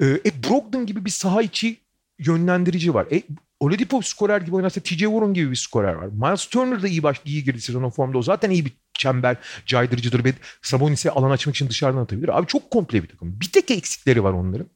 Ee, 0.00 0.06
e, 0.06 0.42
Brogdon 0.44 0.86
gibi 0.86 1.04
bir 1.04 1.10
saha 1.10 1.42
içi 1.42 1.76
yönlendirici 2.18 2.94
var. 2.94 3.06
E, 3.12 3.22
Oladipo 3.60 4.02
skorer 4.02 4.40
gibi 4.40 4.56
oynarsa 4.56 4.80
TJ 4.80 4.98
Warren 4.98 5.34
gibi 5.34 5.50
bir 5.50 5.56
skorer 5.56 5.94
var. 5.94 6.06
Miles 6.06 6.46
Turner 6.46 6.82
da 6.82 6.88
iyi 6.88 7.02
baş, 7.02 7.20
iyi 7.24 7.44
girdi 7.44 7.60
sezonun 7.60 7.90
formda. 7.90 8.18
O 8.18 8.22
zaten 8.22 8.50
iyi 8.50 8.64
bir 8.64 8.72
çember 8.94 9.36
caydırıcıdır 9.66 10.24
ve 10.24 10.32
Sabonis'e 10.62 11.10
alan 11.10 11.30
açmak 11.30 11.56
için 11.56 11.68
dışarıdan 11.68 12.00
atabilir. 12.00 12.38
Abi 12.38 12.46
çok 12.46 12.70
komple 12.70 13.02
bir 13.02 13.08
takım. 13.08 13.40
Bir 13.40 13.52
tek 13.52 13.70
eksikleri 13.70 14.24
var 14.24 14.32
onların. 14.32 14.66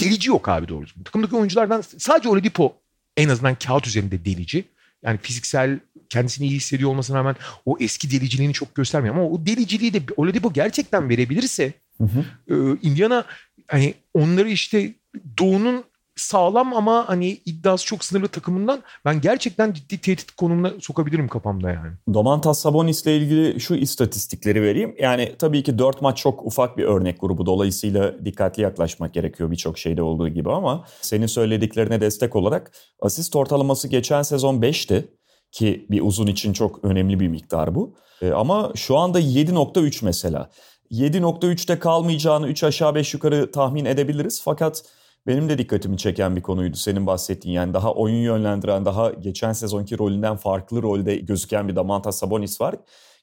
delici 0.00 0.28
yok 0.28 0.48
abi 0.48 0.68
doğrusu. 0.68 1.04
Takımdaki 1.04 1.36
oyunculardan 1.36 1.80
sadece 1.80 2.28
Oladipo 2.28 2.76
en 3.16 3.28
azından 3.28 3.54
kağıt 3.54 3.86
üzerinde 3.86 4.24
delici. 4.24 4.64
Yani 5.02 5.18
fiziksel 5.22 5.80
kendisini 6.08 6.46
iyi 6.46 6.56
hissediyor 6.56 6.90
olmasına 6.90 7.18
rağmen 7.18 7.36
o 7.66 7.76
eski 7.80 8.10
deliciliğini 8.10 8.52
çok 8.52 8.74
göstermiyor. 8.74 9.14
Ama 9.14 9.28
o 9.28 9.46
deliciliği 9.46 9.94
de 9.94 10.02
Oladipo 10.16 10.52
gerçekten 10.52 11.08
verebilirse 11.08 11.72
Hı 11.98 12.04
hı. 12.04 12.24
e, 12.54 12.78
Indiana 12.82 13.24
hani 13.66 13.94
onları 14.14 14.48
işte 14.48 14.94
Doğu'nun 15.38 15.84
sağlam 16.16 16.74
ama 16.74 17.08
hani 17.08 17.28
iddiası 17.28 17.86
çok 17.86 18.04
sınırlı 18.04 18.28
takımından 18.28 18.82
ben 19.04 19.20
gerçekten 19.20 19.72
ciddi 19.72 19.98
tehdit 19.98 20.30
konumuna 20.30 20.72
sokabilirim 20.80 21.28
kafamda 21.28 21.70
yani. 21.70 21.92
Domantas 22.14 22.60
Sabonis'le 22.60 23.06
ilgili 23.06 23.60
şu 23.60 23.74
istatistikleri 23.74 24.62
vereyim. 24.62 24.94
Yani 25.00 25.32
tabii 25.38 25.62
ki 25.62 25.78
4 25.78 26.02
maç 26.02 26.18
çok 26.18 26.46
ufak 26.46 26.78
bir 26.78 26.84
örnek 26.84 27.20
grubu. 27.20 27.46
Dolayısıyla 27.46 28.24
dikkatli 28.24 28.62
yaklaşmak 28.62 29.14
gerekiyor 29.14 29.50
birçok 29.50 29.78
şeyde 29.78 30.02
olduğu 30.02 30.28
gibi 30.28 30.52
ama 30.52 30.84
senin 31.00 31.26
söylediklerine 31.26 32.00
destek 32.00 32.36
olarak 32.36 32.72
asist 33.00 33.36
ortalaması 33.36 33.88
geçen 33.88 34.22
sezon 34.22 34.60
5'ti 34.60 35.08
ki 35.52 35.86
bir 35.90 36.00
uzun 36.00 36.26
için 36.26 36.52
çok 36.52 36.84
önemli 36.84 37.20
bir 37.20 37.28
miktar 37.28 37.74
bu. 37.74 37.94
E, 38.22 38.30
ama 38.30 38.72
şu 38.74 38.96
anda 38.96 39.20
7.3 39.20 40.04
mesela. 40.04 40.50
7.3'te 40.90 41.78
kalmayacağını 41.78 42.48
3 42.48 42.64
aşağı 42.64 42.94
5 42.94 43.14
yukarı 43.14 43.50
tahmin 43.52 43.84
edebiliriz 43.84 44.42
fakat 44.44 44.82
benim 45.26 45.48
de 45.48 45.58
dikkatimi 45.58 45.98
çeken 45.98 46.36
bir 46.36 46.42
konuydu 46.42 46.76
senin 46.76 47.06
bahsettiğin. 47.06 47.54
Yani 47.54 47.74
daha 47.74 47.94
oyun 47.94 48.22
yönlendiren, 48.22 48.84
daha 48.84 49.10
geçen 49.10 49.52
sezonki 49.52 49.98
rolünden 49.98 50.36
farklı 50.36 50.82
rolde 50.82 51.16
gözüken 51.16 51.68
bir 51.68 51.76
Damantas 51.76 52.18
Sabonis 52.18 52.60
var. 52.60 52.74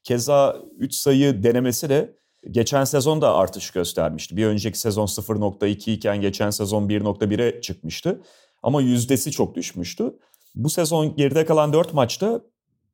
Keza 0.03 0.57
3 0.77 0.93
sayı 0.93 1.43
denemesi 1.43 1.89
de 1.89 2.15
geçen 2.51 2.83
sezon 2.83 3.21
da 3.21 3.35
artış 3.35 3.71
göstermişti. 3.71 4.37
Bir 4.37 4.45
önceki 4.45 4.79
sezon 4.79 5.05
0.2 5.05 5.91
iken 5.91 6.21
geçen 6.21 6.49
sezon 6.49 6.87
1.1'e 6.89 7.61
çıkmıştı. 7.61 8.21
Ama 8.63 8.81
yüzdesi 8.81 9.31
çok 9.31 9.55
düşmüştü. 9.55 10.13
Bu 10.55 10.69
sezon 10.69 11.15
geride 11.15 11.45
kalan 11.45 11.73
4 11.73 11.93
maçta 11.93 12.41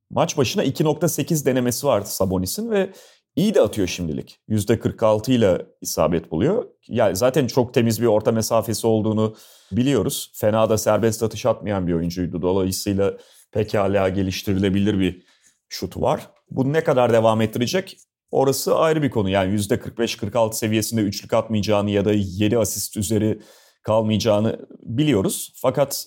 maç 0.10 0.38
başına 0.38 0.64
2.8 0.66 1.46
denemesi 1.46 1.88
vardı 1.88 2.06
Sabonis'in 2.10 2.72
ve 2.72 2.94
iyi 3.36 3.54
de 3.54 3.62
atıyor 3.62 3.88
şimdilik. 3.88 4.40
%46 4.50 5.32
ile 5.32 5.66
isabet 5.82 6.32
buluyor. 6.32 6.66
Yani 6.88 7.16
zaten 7.16 7.48
çok 7.48 7.74
temiz 7.74 8.02
bir 8.02 8.06
orta 8.06 8.32
mesafesi 8.32 8.88
olduğunu 8.88 9.36
biliyoruz. 9.72 10.32
Fena 10.36 10.70
da 10.70 10.78
serbest 10.78 11.24
atış 11.24 11.46
atmayan 11.46 11.88
bir 11.88 11.94
oyuncuydu. 11.94 12.42
Dolayısıyla 12.42 13.18
pekala 13.52 14.10
geliştirilebilir 14.10 15.00
bir 15.00 15.24
şutu 15.70 16.02
var. 16.02 16.30
Bu 16.52 16.74
ne 16.74 16.84
kadar 16.84 17.14
devam 17.14 17.42
ettirecek? 17.42 17.98
Orası 18.32 18.76
ayrı 18.76 19.04
bir 19.04 19.10
konu. 19.10 19.30
Yani 19.30 19.56
%45-46 19.56 20.54
seviyesinde 20.54 21.02
üçlük 21.02 21.34
atmayacağını 21.34 21.90
ya 21.90 22.06
da 22.06 22.14
7 22.14 22.58
asist 22.58 22.98
üzeri 22.98 23.40
kalmayacağını 23.84 24.60
biliyoruz. 24.82 25.54
Fakat 25.56 26.06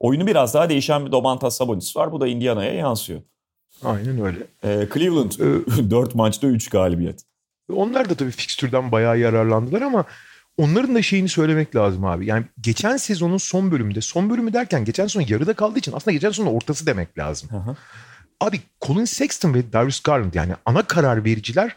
oyunu 0.00 0.26
biraz 0.26 0.54
daha 0.54 0.68
değişen 0.68 1.06
bir 1.06 1.12
Domantas 1.12 1.56
Sabonis 1.56 1.96
var. 1.96 2.12
Bu 2.12 2.20
da 2.20 2.26
Indiana'ya 2.26 2.74
yansıyor. 2.74 3.22
Aynen 3.84 4.24
öyle. 4.24 4.38
Ee, 4.64 4.88
Cleveland 4.94 5.32
4 5.90 6.14
maçta 6.14 6.46
3 6.46 6.68
galibiyet. 6.70 7.20
Onlar 7.72 8.08
da 8.10 8.14
tabii 8.14 8.30
fikstürden 8.30 8.92
bayağı 8.92 9.18
yararlandılar 9.18 9.82
ama 9.82 10.04
onların 10.58 10.94
da 10.94 11.02
şeyini 11.02 11.28
söylemek 11.28 11.76
lazım 11.76 12.04
abi. 12.04 12.26
Yani 12.26 12.44
geçen 12.60 12.96
sezonun 12.96 13.38
son 13.38 13.70
bölümünde, 13.70 14.00
son 14.00 14.30
bölümü 14.30 14.52
derken 14.52 14.84
geçen 14.84 15.06
sezon 15.06 15.26
yarıda 15.28 15.54
kaldığı 15.54 15.78
için 15.78 15.92
aslında 15.92 16.12
geçen 16.12 16.30
sezonun 16.30 16.54
ortası 16.54 16.86
demek 16.86 17.18
lazım. 17.18 17.48
Aha. 17.52 17.76
Abi 18.40 18.60
Colin 18.82 19.04
Sexton 19.04 19.54
ve 19.54 19.72
Darius 19.72 20.00
Garland 20.00 20.34
yani 20.34 20.52
ana 20.66 20.82
karar 20.82 21.24
vericiler 21.24 21.76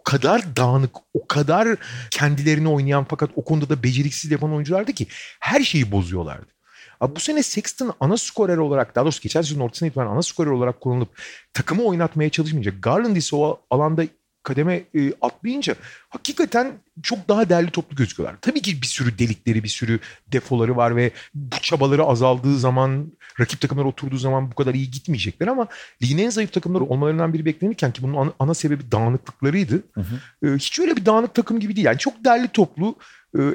o 0.00 0.02
kadar 0.04 0.56
dağınık, 0.56 0.96
o 1.14 1.26
kadar 1.26 1.68
kendilerini 2.10 2.68
oynayan 2.68 3.06
fakat 3.10 3.30
o 3.36 3.44
konuda 3.44 3.68
da 3.68 3.82
beceriksiz 3.82 4.30
yapan 4.30 4.52
oyunculardı 4.52 4.92
ki 4.92 5.06
her 5.40 5.60
şeyi 5.60 5.92
bozuyorlardı. 5.92 6.55
Abi 7.00 7.16
bu 7.16 7.20
sene 7.20 7.42
Sexton 7.42 7.92
ana 8.00 8.16
skorer 8.16 8.56
olarak 8.56 8.94
daha 8.94 9.04
doğrusu 9.04 9.22
geçen 9.22 9.42
sezonun 9.42 9.64
ortasına 9.64 9.88
itibaren 9.88 10.10
ana 10.10 10.22
skorer 10.22 10.50
olarak 10.50 10.80
kullanılıp 10.80 11.08
takımı 11.52 11.82
oynatmaya 11.82 12.30
çalışmayacak. 12.30 12.82
Garland 12.82 13.16
ise 13.16 13.36
o 13.36 13.60
alanda 13.70 14.04
kademe 14.46 14.84
e, 14.94 15.12
atlayınca 15.20 15.74
hakikaten 16.08 16.72
çok 17.02 17.28
daha 17.28 17.48
değerli 17.48 17.70
toplu 17.70 17.96
gözüküyorlar. 17.96 18.38
Tabii 18.40 18.62
ki 18.62 18.82
bir 18.82 18.86
sürü 18.86 19.18
delikleri, 19.18 19.64
bir 19.64 19.68
sürü 19.68 20.00
defoları 20.32 20.76
var 20.76 20.96
ve 20.96 21.10
bu 21.34 21.56
çabaları 21.62 22.04
azaldığı 22.04 22.58
zaman, 22.58 23.12
rakip 23.40 23.60
takımlar 23.60 23.84
oturduğu 23.84 24.16
zaman 24.16 24.50
bu 24.50 24.54
kadar 24.54 24.74
iyi 24.74 24.90
gitmeyecekler 24.90 25.46
ama 25.46 25.66
ligin 26.02 26.18
en 26.18 26.30
zayıf 26.30 26.52
takımları 26.52 26.84
olmalarından 26.84 27.32
biri 27.32 27.44
beklenirken 27.44 27.92
ki 27.92 28.02
bunun 28.02 28.16
ana, 28.16 28.32
ana 28.38 28.54
sebebi 28.54 28.92
dağınıklıklarıydı. 28.92 29.82
Hı 29.92 30.00
hı. 30.00 30.46
E, 30.48 30.56
hiç 30.56 30.78
öyle 30.78 30.96
bir 30.96 31.06
dağınık 31.06 31.34
takım 31.34 31.60
gibi 31.60 31.76
değil. 31.76 31.86
Yani 31.86 31.98
çok 31.98 32.24
değerli 32.24 32.48
toplu, 32.48 32.94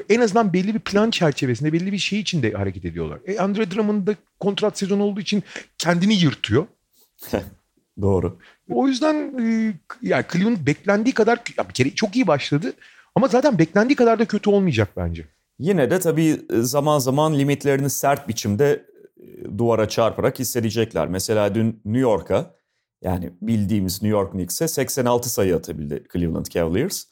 en 0.08 0.20
azından 0.20 0.52
belli 0.52 0.74
bir 0.74 0.80
plan 0.80 1.10
çerçevesinde, 1.10 1.72
belli 1.72 1.92
bir 1.92 1.98
şey 1.98 2.20
içinde 2.20 2.52
hareket 2.52 2.84
ediyorlar. 2.84 3.18
E, 3.26 3.38
Andre 3.38 3.70
Drummond 3.70 4.06
da 4.06 4.14
kontrat 4.40 4.78
sezonu 4.78 5.02
olduğu 5.02 5.20
için 5.20 5.42
kendini 5.78 6.14
yırtıyor. 6.14 6.66
Doğru. 8.00 8.38
O 8.70 8.88
yüzden 8.88 9.14
e, 9.14 9.74
yani 10.02 10.24
Cleveland 10.32 10.66
beklendiği 10.66 11.14
kadar 11.14 11.40
ya 11.58 11.68
bir 11.68 11.74
kere 11.74 11.90
çok 11.90 12.16
iyi 12.16 12.26
başladı 12.26 12.72
ama 13.14 13.28
zaten 13.28 13.58
beklendiği 13.58 13.96
kadar 13.96 14.18
da 14.18 14.24
kötü 14.24 14.50
olmayacak 14.50 14.88
bence. 14.96 15.26
Yine 15.58 15.90
de 15.90 16.00
tabii 16.00 16.40
zaman 16.50 16.98
zaman 16.98 17.38
limitlerini 17.38 17.90
sert 17.90 18.28
biçimde 18.28 18.86
e, 19.20 19.58
duvara 19.58 19.88
çarparak 19.88 20.38
hissedecekler. 20.38 21.08
Mesela 21.08 21.54
dün 21.54 21.80
New 21.84 22.00
York'a 22.00 22.54
yani 23.02 23.32
bildiğimiz 23.42 24.02
New 24.02 24.18
York 24.18 24.32
Knicks'e 24.32 24.68
86 24.68 25.30
sayı 25.30 25.56
atabildi 25.56 26.04
Cleveland 26.12 26.46
Cavaliers. 26.46 27.04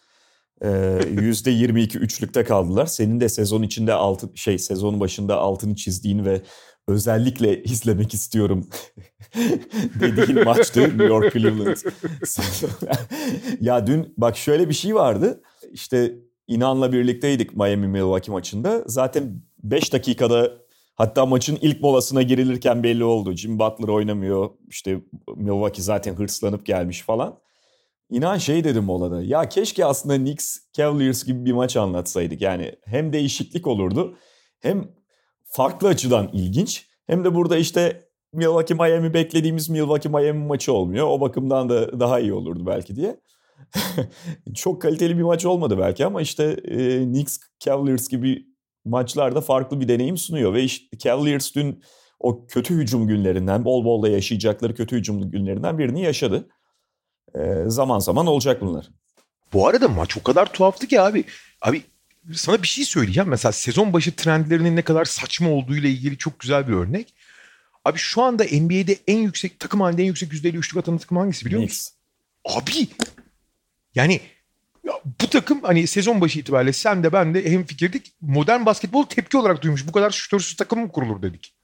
Ee, 0.63 0.69
%22 0.69 1.99
üçlükte 1.99 2.45
kaldılar. 2.45 2.87
Senin 2.87 3.21
de 3.21 3.29
sezon 3.29 3.63
içinde 3.63 3.95
altı 3.95 4.29
şey 4.35 4.59
sezon 4.59 5.01
başında 5.01 5.37
altını 5.37 5.75
çizdiğin 5.75 6.25
ve 6.25 6.43
özellikle 6.89 7.63
izlemek 7.63 8.15
istiyorum 8.15 8.69
dediğin 10.01 10.45
maçtı 10.45 10.81
New 10.81 11.05
York 11.05 11.33
Cleveland. 11.33 11.77
ya 13.61 13.87
dün 13.87 14.15
bak 14.17 14.37
şöyle 14.37 14.69
bir 14.69 14.75
şey 14.75 14.95
vardı. 14.95 15.43
İşte 15.73 16.15
İnan'la 16.47 16.93
birlikteydik 16.93 17.57
Miami 17.57 17.89
Milwaukee 17.89 18.33
maçında. 18.33 18.85
Zaten 18.87 19.43
5 19.63 19.93
dakikada 19.93 20.53
hatta 20.95 21.27
maçın 21.27 21.59
ilk 21.61 21.81
molasına 21.81 22.23
girilirken 22.23 22.83
belli 22.83 23.05
oldu. 23.05 23.33
Jim 23.33 23.59
Butler 23.59 23.89
oynamıyor. 23.89 24.51
İşte 24.69 25.01
Milwaukee 25.37 25.83
zaten 25.83 26.15
hırslanıp 26.15 26.67
gelmiş 26.67 27.03
falan. 27.03 27.39
İnan 28.11 28.39
şey 28.39 28.65
dedim 28.65 28.85
molada. 28.85 29.23
Ya 29.23 29.49
keşke 29.49 29.85
aslında 29.85 30.17
Knicks 30.17 30.59
Cavaliers 30.73 31.25
gibi 31.25 31.45
bir 31.45 31.53
maç 31.53 31.77
anlatsaydık. 31.77 32.41
Yani 32.41 32.73
hem 32.85 33.13
değişiklik 33.13 33.67
olurdu 33.67 34.17
hem 34.61 34.89
farklı 35.45 35.89
açıdan 35.89 36.31
ilginç. 36.33 36.87
Hem 37.07 37.25
de 37.25 37.35
burada 37.35 37.57
işte 37.57 38.11
Milwaukee 38.33 38.75
Miami 38.75 39.15
beklediğimiz 39.15 39.69
Milwaukee 39.69 40.09
Miami 40.09 40.47
maçı 40.47 40.73
olmuyor. 40.73 41.07
O 41.07 41.21
bakımdan 41.21 41.69
da 41.69 42.01
daha 42.01 42.21
iyi 42.21 42.33
olurdu 42.33 42.67
belki 42.67 42.97
diye. 42.97 43.21
Çok 44.55 44.83
kaliteli 44.83 45.19
bir 45.19 45.23
maç 45.23 45.47
olmadı 45.47 45.79
belki 45.79 46.07
ama 46.07 46.23
işte 46.23 46.45
e, 46.65 47.05
Knicks 47.05 47.39
Cavaliers 47.61 48.09
gibi 48.09 48.47
maçlarda 48.85 49.41
farklı 49.41 49.81
bir 49.81 49.89
deneyim 49.89 50.17
sunuyor. 50.17 50.55
Ve 50.55 50.63
işte 50.63 50.99
Cavaliers 50.99 51.55
dün 51.55 51.83
o 52.21 52.47
kötü 52.47 52.75
hücum 52.75 53.07
günlerinden, 53.07 53.65
bol 53.65 53.85
bol 53.85 54.03
da 54.03 54.09
yaşayacakları 54.09 54.75
kötü 54.75 54.97
hücum 54.97 55.31
günlerinden 55.31 55.79
birini 55.79 56.03
yaşadı. 56.03 56.49
E, 57.35 57.41
zaman 57.67 57.99
zaman 57.99 58.27
olacak 58.27 58.61
bunlar. 58.61 58.91
Bu 59.53 59.69
arada 59.69 59.89
maç 59.89 60.17
o 60.17 60.23
kadar 60.23 60.53
tuhaftı 60.53 60.87
ki 60.87 61.01
abi. 61.01 61.25
Abi 61.63 61.83
sana 62.35 62.63
bir 62.63 62.69
şey 62.69 62.85
söyleyeceğim. 62.85 63.29
Mesela 63.29 63.53
sezon 63.53 63.93
başı 63.93 64.17
trendlerinin 64.17 64.77
ne 64.77 64.83
kadar 64.83 65.05
saçma 65.05 65.51
olduğuyla 65.51 65.89
ilgili 65.89 66.19
çok 66.19 66.39
güzel 66.41 66.69
bir 66.69 66.73
örnek. 66.73 67.15
Abi 67.85 67.99
şu 67.99 68.23
anda 68.23 68.45
NBA'de 68.45 68.97
en 69.07 69.19
yüksek 69.19 69.59
takım 69.59 69.81
halinde 69.81 70.03
en 70.03 70.07
yüksek 70.07 70.33
yüzdeli 70.33 70.57
üçlük 70.57 70.77
atan 70.77 70.99
takım 70.99 71.19
hangisi 71.19 71.47
biliyor 71.47 71.63
musun? 71.63 71.95
Abi 72.45 72.89
yani 73.95 74.21
ya 74.85 74.93
bu 75.23 75.31
takım 75.31 75.63
hani 75.63 75.87
sezon 75.87 76.21
başı 76.21 76.39
itibariyle 76.39 76.73
sen 76.73 77.03
de 77.03 77.13
ben 77.13 77.35
de 77.35 77.51
hem 77.51 77.65
fikirdik. 77.65 78.13
Modern 78.21 78.67
basketbol 78.67 79.07
tepki 79.07 79.37
olarak 79.37 79.63
duymuş. 79.63 79.87
Bu 79.87 79.93
kadar 79.93 80.11
şütörsüz 80.11 80.57
takım 80.57 80.81
mı 80.81 80.93
kurulur 80.93 81.23
dedik. 81.23 81.55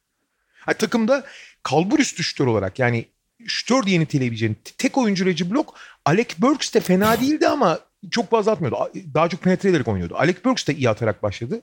Yani 0.68 0.78
takımda 0.78 1.25
kalbur 1.62 1.99
üstü 1.99 2.23
şütör 2.23 2.46
olarak 2.46 2.78
yani 2.78 3.06
şütör 3.47 3.83
diye 3.83 4.00
niteleyebileceğin 4.00 4.57
tek 4.78 4.99
oyuncu 4.99 5.26
Reggie 5.26 5.50
Block. 5.50 5.69
Alec 6.05 6.28
Burks 6.38 6.75
de 6.75 6.81
fena 6.81 7.21
değildi 7.21 7.49
ama 7.49 7.78
çok 8.11 8.31
fazla 8.31 8.52
atmıyordu. 8.52 8.76
Daha 9.14 9.28
çok 9.28 9.40
penetre 9.43 9.69
ederek 9.71 9.88
oynuyordu. 9.88 10.14
Alec 10.16 10.38
Burks 10.45 10.66
de 10.66 10.75
iyi 10.75 10.90
atarak 10.90 11.23
başladı. 11.23 11.62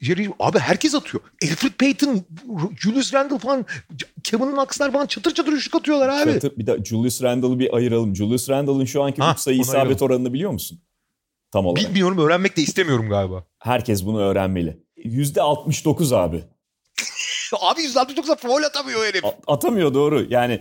Jerry, 0.00 0.28
abi 0.40 0.58
herkes 0.58 0.94
atıyor. 0.94 1.22
Alfred 1.44 1.72
Payton, 1.72 2.24
Julius 2.80 3.14
Randle 3.14 3.38
falan, 3.38 3.66
Kevin 4.24 4.50
Knox'lar 4.50 4.92
falan 4.92 5.06
çatır 5.06 5.34
çatır 5.34 5.52
üçlük 5.52 5.74
atıyorlar 5.74 6.08
abi. 6.08 6.32
Çatır, 6.32 6.56
bir 6.58 6.66
de 6.66 6.84
Julius 6.84 7.22
Randle'ı 7.22 7.58
bir 7.58 7.74
ayıralım. 7.76 8.16
Julius 8.16 8.48
Randle'ın 8.48 8.84
şu 8.84 9.02
anki 9.02 9.22
Ha, 9.22 9.34
sayı 9.38 9.60
isabet 9.60 9.80
ayıralım. 9.80 10.06
oranını 10.06 10.32
biliyor 10.32 10.50
musun? 10.50 10.80
Tam 11.52 11.66
olarak. 11.66 11.88
Bilmiyorum 11.88 12.18
öğrenmek 12.18 12.56
de 12.56 12.62
istemiyorum 12.62 13.08
galiba. 13.08 13.44
Herkes 13.58 14.04
bunu 14.06 14.20
öğrenmeli. 14.20 14.78
%69 15.04 16.16
abi. 16.16 16.44
abi 17.60 17.80
169'a 17.80 18.36
foul 18.36 18.62
atamıyor 18.62 19.04
herif. 19.04 19.24
A- 19.24 19.52
atamıyor 19.52 19.94
doğru. 19.94 20.26
Yani 20.30 20.60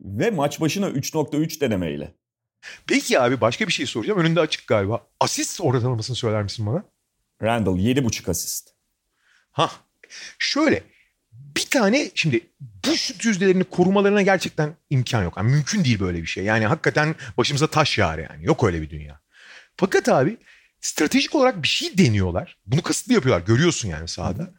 ve 0.00 0.30
maç 0.30 0.60
başına 0.60 0.88
3.3 0.88 1.60
denemeyle. 1.60 2.14
Peki 2.86 3.20
abi 3.20 3.40
başka 3.40 3.66
bir 3.66 3.72
şey 3.72 3.86
soracağım. 3.86 4.20
Önünde 4.20 4.40
açık 4.40 4.66
galiba. 4.66 5.06
Asist 5.20 5.60
ortalamasını 5.60 6.16
söyler 6.16 6.42
misin 6.42 6.66
bana? 6.66 6.84
Randall 7.42 7.78
7.5 7.78 8.30
asist. 8.30 8.70
Ha 9.50 9.70
şöyle 10.38 10.82
bir 11.32 11.66
tane 11.70 12.10
şimdi 12.14 12.40
bu 12.60 12.96
şut 12.96 13.24
yüzdelerini 13.24 13.64
korumalarına 13.64 14.22
gerçekten 14.22 14.76
imkan 14.90 15.22
yok. 15.22 15.34
Yani 15.36 15.50
mümkün 15.50 15.84
değil 15.84 16.00
böyle 16.00 16.22
bir 16.22 16.26
şey. 16.26 16.44
Yani 16.44 16.66
hakikaten 16.66 17.14
başımıza 17.36 17.66
taş 17.66 17.98
yağar 17.98 18.18
yani. 18.18 18.44
Yok 18.44 18.64
öyle 18.64 18.82
bir 18.82 18.90
dünya. 18.90 19.20
Fakat 19.76 20.08
abi 20.08 20.36
stratejik 20.80 21.34
olarak 21.34 21.62
bir 21.62 21.68
şey 21.68 21.98
deniyorlar. 21.98 22.58
Bunu 22.66 22.82
kasıtlı 22.82 23.14
yapıyorlar. 23.14 23.46
Görüyorsun 23.46 23.88
yani 23.88 24.08
sahada. 24.08 24.54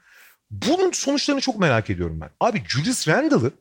Bunun 0.52 0.92
sonuçlarını 0.92 1.42
çok 1.42 1.60
merak 1.60 1.90
ediyorum 1.90 2.22
ben. 2.22 2.30
Abi 2.40 2.64
Julius 2.68 3.08
Randle'ı 3.08 3.52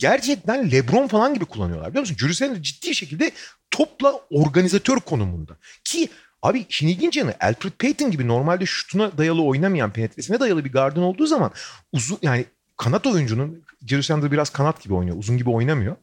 gerçekten 0.00 0.70
LeBron 0.70 1.08
falan 1.08 1.34
gibi 1.34 1.44
kullanıyorlar. 1.44 1.88
Biliyor 1.88 2.00
musun? 2.00 2.16
Julius 2.18 2.42
Randle 2.42 2.62
ciddi 2.62 2.94
şekilde 2.94 3.30
topla 3.70 4.20
organizatör 4.30 4.96
konumunda. 4.96 5.56
Ki 5.84 6.08
abi 6.42 6.66
işin 6.68 6.88
ilginç 6.88 7.16
yanı 7.16 7.34
Alfred 7.40 7.72
Payton 7.72 8.10
gibi 8.10 8.28
normalde 8.28 8.66
şutuna 8.66 9.18
dayalı 9.18 9.42
oynamayan 9.42 9.92
penetresine 9.92 10.40
dayalı 10.40 10.64
bir 10.64 10.72
garden 10.72 11.00
olduğu 11.00 11.26
zaman 11.26 11.50
uzun 11.92 12.18
yani 12.22 12.44
kanat 12.76 13.06
oyuncunun 13.06 13.62
Randle 13.92 14.30
biraz 14.30 14.50
kanat 14.50 14.82
gibi 14.82 14.94
oynuyor. 14.94 15.16
Uzun 15.18 15.38
gibi 15.38 15.50
oynamıyor. 15.50 15.96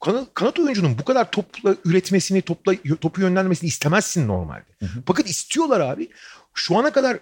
Kanat, 0.00 0.28
kanat 0.34 0.58
oyuncunun 0.58 0.98
bu 0.98 1.04
kadar 1.04 1.30
topla 1.30 1.76
üretmesini, 1.84 2.42
topla 2.42 2.74
topu 3.00 3.20
yönlendirmesini 3.20 3.68
istemezsin 3.68 4.28
normalde. 4.28 4.64
Hı 4.80 4.86
hı. 4.86 5.02
Fakat 5.06 5.30
istiyorlar 5.30 5.80
abi. 5.80 6.08
Şu 6.54 6.78
ana 6.78 6.92
kadar 6.92 7.18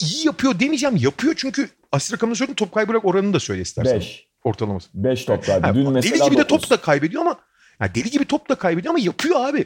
iyi 0.00 0.26
yapıyor 0.26 0.60
demeyeceğim. 0.60 0.96
Yapıyor 0.96 1.34
çünkü 1.36 1.68
asist 1.92 2.12
rakamını 2.12 2.36
söyledim. 2.36 2.54
Top 2.54 2.72
kaybı 2.72 2.92
oranını 2.92 3.34
da 3.34 3.40
söyle 3.40 3.62
istersen. 3.62 4.00
5. 4.00 4.26
Ortalaması. 4.46 4.88
5 4.94 5.24
top 5.24 5.46
kaybı. 5.46 5.74
Dün 5.74 5.92
mesela 5.92 6.16
deli 6.16 6.30
gibi 6.30 6.42
de 6.42 6.46
top 6.46 6.70
da 6.70 6.76
kaybediyor 6.76 7.22
ama 7.22 7.38
yani 7.80 7.90
deli 7.94 8.10
gibi 8.10 8.24
top 8.24 8.48
da 8.48 8.54
kaybediyor 8.54 8.94
ama 8.94 9.04
yapıyor 9.04 9.48
abi. 9.48 9.64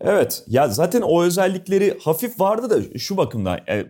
Evet. 0.00 0.44
Ya 0.46 0.68
zaten 0.68 1.02
o 1.02 1.22
özellikleri 1.22 1.98
hafif 2.02 2.40
vardı 2.40 2.70
da 2.70 2.98
şu 2.98 3.16
bakımdan 3.16 3.60
e, 3.68 3.86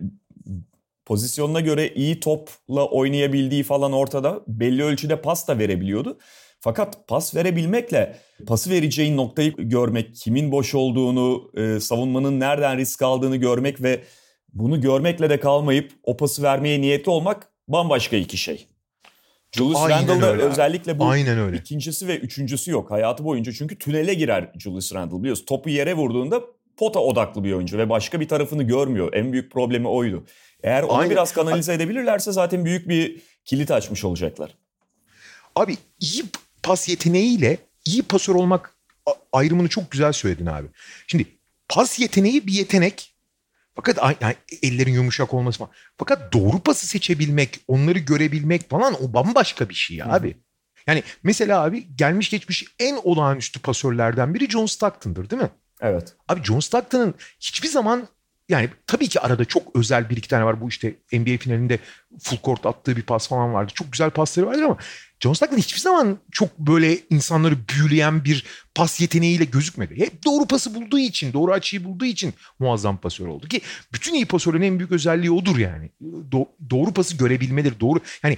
pozisyonuna 1.05 1.59
göre 1.59 1.87
iyi 1.87 2.19
topla 2.19 2.85
oynayabildiği 2.85 3.63
falan 3.63 3.93
ortada. 3.93 4.39
Belli 4.47 4.83
ölçüde 4.83 5.21
pas 5.21 5.47
da 5.47 5.59
verebiliyordu. 5.59 6.17
Fakat 6.59 7.07
pas 7.07 7.35
verebilmekle 7.35 8.17
pası 8.47 8.69
vereceğin 8.69 9.17
noktayı 9.17 9.55
görmek, 9.57 10.15
kimin 10.15 10.51
boş 10.51 10.75
olduğunu, 10.75 11.51
e, 11.57 11.79
savunmanın 11.79 12.39
nereden 12.39 12.77
risk 12.77 13.01
aldığını 13.01 13.35
görmek 13.35 13.81
ve 13.81 14.03
bunu 14.53 14.81
görmekle 14.81 15.29
de 15.29 15.39
kalmayıp 15.39 15.91
o 16.03 16.17
pası 16.17 16.43
vermeye 16.43 16.81
niyetli 16.81 17.09
olmak 17.09 17.47
bambaşka 17.67 18.15
iki 18.15 18.37
şey. 18.37 18.68
Julius 19.51 19.89
Randle'da 19.89 20.31
özellikle 20.37 20.99
bu 20.99 21.05
Aynen 21.05 21.39
öyle. 21.39 21.57
ikincisi 21.57 22.07
ve 22.07 22.17
üçüncüsü 22.17 22.71
yok 22.71 22.91
hayatı 22.91 23.23
boyunca. 23.23 23.51
Çünkü 23.51 23.77
tünele 23.77 24.13
girer 24.13 24.51
Julius 24.59 24.93
Randle 24.93 25.19
biliyorsun. 25.19 25.45
Topu 25.45 25.69
yere 25.69 25.93
vurduğunda 25.93 26.41
pota 26.77 26.99
odaklı 26.99 27.43
bir 27.43 27.53
oyuncu 27.53 27.77
ve 27.77 27.89
başka 27.89 28.19
bir 28.19 28.27
tarafını 28.27 28.63
görmüyor. 28.63 29.13
En 29.13 29.31
büyük 29.31 29.51
problemi 29.51 29.87
oydu. 29.87 30.23
Eğer 30.63 30.83
onu 30.83 30.97
Aynen. 30.97 31.11
biraz 31.11 31.33
kanalize 31.33 31.73
edebilirlerse 31.73 32.31
zaten 32.31 32.65
büyük 32.65 32.89
bir 32.89 33.21
kilit 33.45 33.71
açmış 33.71 34.05
olacaklar. 34.05 34.55
Abi 35.55 35.77
iyi 35.99 36.23
pas 36.63 36.89
yeteneğiyle 36.89 37.57
iyi 37.85 38.01
pasör 38.01 38.35
olmak 38.35 38.75
ayrımını 39.33 39.67
çok 39.69 39.91
güzel 39.91 40.11
söyledin 40.11 40.45
abi. 40.45 40.67
Şimdi 41.07 41.25
pas 41.69 41.99
yeteneği 41.99 42.47
bir 42.47 42.53
yetenek. 42.53 43.15
Fakat 43.85 44.17
yani 44.21 44.35
ellerin 44.63 44.93
yumuşak 44.93 45.33
olması 45.33 45.59
falan. 45.59 45.71
Fakat 45.97 46.33
doğru 46.33 46.59
pası 46.59 46.87
seçebilmek, 46.87 47.59
onları 47.67 47.99
görebilmek 47.99 48.69
falan 48.69 49.03
o 49.03 49.13
bambaşka 49.13 49.69
bir 49.69 49.73
şey 49.73 50.03
abi. 50.03 50.37
Yani 50.87 51.03
mesela 51.23 51.63
abi 51.63 51.95
gelmiş 51.95 52.29
geçmiş 52.29 52.65
en 52.79 52.99
olağanüstü 53.03 53.59
pasörlerden 53.59 54.33
biri 54.33 54.49
John 54.49 54.65
Stockton'dır 54.65 55.29
değil 55.29 55.41
mi? 55.41 55.49
Evet. 55.81 56.15
Abi 56.27 56.43
John 56.43 56.59
Stockton'ın 56.59 57.13
hiçbir 57.39 57.67
zaman 57.67 58.07
yani 58.49 58.69
tabii 58.87 59.07
ki 59.07 59.19
arada 59.19 59.45
çok 59.45 59.75
özel 59.75 60.09
bir 60.09 60.17
iki 60.17 60.29
tane 60.29 60.45
var. 60.45 60.61
Bu 60.61 60.69
işte 60.69 60.95
NBA 61.13 61.37
finalinde 61.37 61.79
full 62.19 62.37
court 62.43 62.65
attığı 62.65 62.97
bir 62.97 63.01
pas 63.01 63.27
falan 63.27 63.53
vardı. 63.53 63.71
Çok 63.75 63.91
güzel 63.91 64.09
pasları 64.09 64.47
vardır 64.47 64.61
ama 64.61 64.77
John 65.19 65.33
Stockton 65.33 65.57
hiçbir 65.57 65.79
zaman 65.79 66.17
çok 66.31 66.59
böyle 66.59 66.99
insanları 67.09 67.55
büyüleyen 67.67 68.23
bir 68.23 68.45
pas 68.75 69.01
yeteneğiyle 69.01 69.45
gözükmedi. 69.45 69.97
Hep 69.97 70.25
doğru 70.25 70.45
pası 70.45 70.75
bulduğu 70.75 70.99
için, 70.99 71.33
doğru 71.33 71.51
açıyı 71.51 71.83
bulduğu 71.83 72.05
için 72.05 72.33
muazzam 72.59 72.97
pasör 72.97 73.27
oldu. 73.27 73.47
Ki 73.47 73.61
bütün 73.93 74.13
iyi 74.13 74.25
pasörün 74.25 74.61
en 74.61 74.79
büyük 74.79 74.91
özelliği 74.91 75.31
odur 75.31 75.57
yani. 75.57 75.89
Do- 76.31 76.49
doğru 76.69 76.93
pası 76.93 77.17
görebilmedir. 77.17 77.79
Doğru 77.79 77.99
yani 78.23 78.37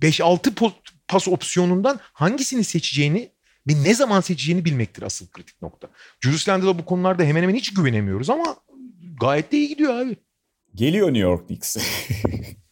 5-6 0.00 0.72
pas 1.08 1.28
opsiyonundan 1.28 2.00
hangisini 2.02 2.64
seçeceğini 2.64 3.30
ve 3.68 3.82
ne 3.82 3.94
zaman 3.94 4.20
seçeceğini 4.20 4.64
bilmektir 4.64 5.02
asıl 5.02 5.28
kritik 5.28 5.62
nokta. 5.62 5.88
Julius 6.20 6.48
bu 6.48 6.84
konularda 6.84 7.22
hemen 7.22 7.42
hemen 7.42 7.54
hiç 7.54 7.74
güvenemiyoruz 7.74 8.30
ama 8.30 8.56
gayet 9.20 9.52
de 9.52 9.56
iyi 9.56 9.68
gidiyor 9.68 9.94
abi. 9.94 10.16
Geliyor 10.74 11.08
New 11.08 11.22
York 11.28 11.46
Knicks. 11.46 11.76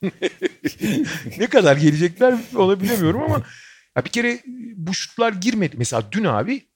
ne 1.39 1.47
kadar 1.47 1.77
gelecekler 1.77 2.39
onu 2.57 2.81
bilemiyorum 2.81 3.23
ama 3.23 3.43
ya 3.97 4.05
bir 4.05 4.11
kere 4.11 4.41
bu 4.77 4.95
şutlar 4.95 5.33
girmedi. 5.33 5.77
Mesela 5.79 6.05
dün 6.13 6.25
abi 6.25 6.67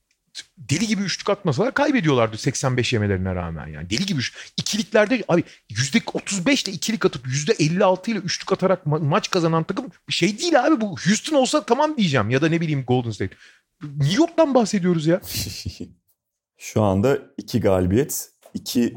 deli 0.59 0.87
gibi 0.87 1.02
üçlük 1.02 1.30
atmasalar 1.30 1.74
kaybediyorlardı 1.74 2.38
85 2.38 2.92
yemelerine 2.92 3.35
rağmen 3.35 3.66
yani. 3.66 3.90
Deli 3.90 4.06
gibi 4.06 4.20
ikiliklerde 4.56 5.24
abi 5.28 5.44
%35 5.70 6.68
ile 6.68 6.72
ikilik 6.72 7.06
atıp 7.06 7.26
%56 7.26 8.11
ile 8.11 8.18
üçlük 8.18 8.52
atarak 8.52 8.87
ma- 8.87 9.04
maç 9.04 9.30
kazanan 9.30 9.64
takım 9.64 9.87
bir 10.09 10.14
şey 10.14 10.38
değil 10.38 10.66
abi 10.66 10.80
bu. 10.80 10.87
Houston 10.87 11.37
olsa 11.37 11.64
tamam 11.66 11.96
diyeceğim 11.96 12.30
ya 12.30 12.42
da 12.42 12.48
ne 12.48 12.61
bileyim 12.61 12.85
Golden 12.87 13.11
State. 13.11 13.37
New 13.83 14.16
York'tan 14.16 14.54
bahsediyoruz 14.54 15.06
ya. 15.06 15.20
Şu 16.59 16.83
anda 16.83 17.18
iki 17.38 17.61
galibiyet, 17.61 18.30
iki 18.54 18.96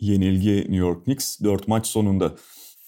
yenilgi 0.00 0.56
New 0.56 0.76
York 0.76 1.04
Knicks 1.04 1.40
4 1.40 1.68
maç 1.68 1.86
sonunda. 1.86 2.34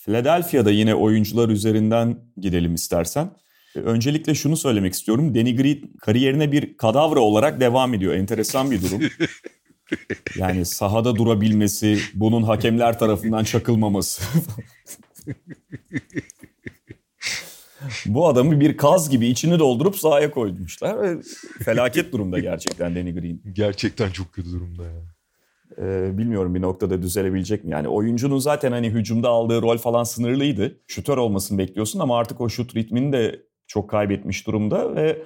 Philadelphia'da 0.04 0.70
yine 0.70 0.94
oyuncular 0.94 1.48
üzerinden 1.48 2.18
gidelim 2.36 2.74
istersen. 2.74 3.30
Öncelikle 3.74 4.34
şunu 4.34 4.56
söylemek 4.56 4.94
istiyorum. 4.94 5.34
Danny 5.34 5.56
Green 5.56 5.92
kariyerine 6.00 6.52
bir 6.52 6.76
kadavra 6.76 7.20
olarak 7.20 7.60
devam 7.60 7.94
ediyor. 7.94 8.14
Enteresan 8.14 8.70
bir 8.70 8.82
durum. 8.82 9.02
Yani 10.36 10.64
sahada 10.64 11.16
durabilmesi, 11.16 11.98
bunun 12.14 12.42
hakemler 12.42 12.98
tarafından 12.98 13.44
çakılmaması. 13.44 14.22
Bu 18.06 18.28
adamı 18.28 18.60
bir 18.60 18.76
kaz 18.76 19.10
gibi 19.10 19.26
içini 19.26 19.58
doldurup 19.58 19.96
sahaya 19.96 20.30
koymuşlar. 20.30 21.18
Felaket 21.64 22.12
durumda 22.12 22.38
gerçekten 22.38 22.96
Danny 22.96 23.14
Green. 23.14 23.40
Gerçekten 23.52 24.10
çok 24.10 24.32
kötü 24.32 24.52
durumda 24.52 24.84
ya. 24.84 25.02
Ee, 25.82 26.18
bilmiyorum 26.18 26.54
bir 26.54 26.62
noktada 26.62 27.02
düzelebilecek 27.02 27.64
mi? 27.64 27.70
Yani 27.70 27.88
oyuncunun 27.88 28.38
zaten 28.38 28.72
hani 28.72 28.90
hücumda 28.90 29.28
aldığı 29.28 29.62
rol 29.62 29.78
falan 29.78 30.04
sınırlıydı. 30.04 30.80
Şutör 30.86 31.16
olmasını 31.16 31.58
bekliyorsun 31.58 32.00
ama 32.00 32.18
artık 32.18 32.40
o 32.40 32.48
şut 32.48 32.76
ritmini 32.76 33.12
de 33.12 33.40
çok 33.66 33.90
kaybetmiş 33.90 34.46
durumda 34.46 34.96
ve 34.96 35.22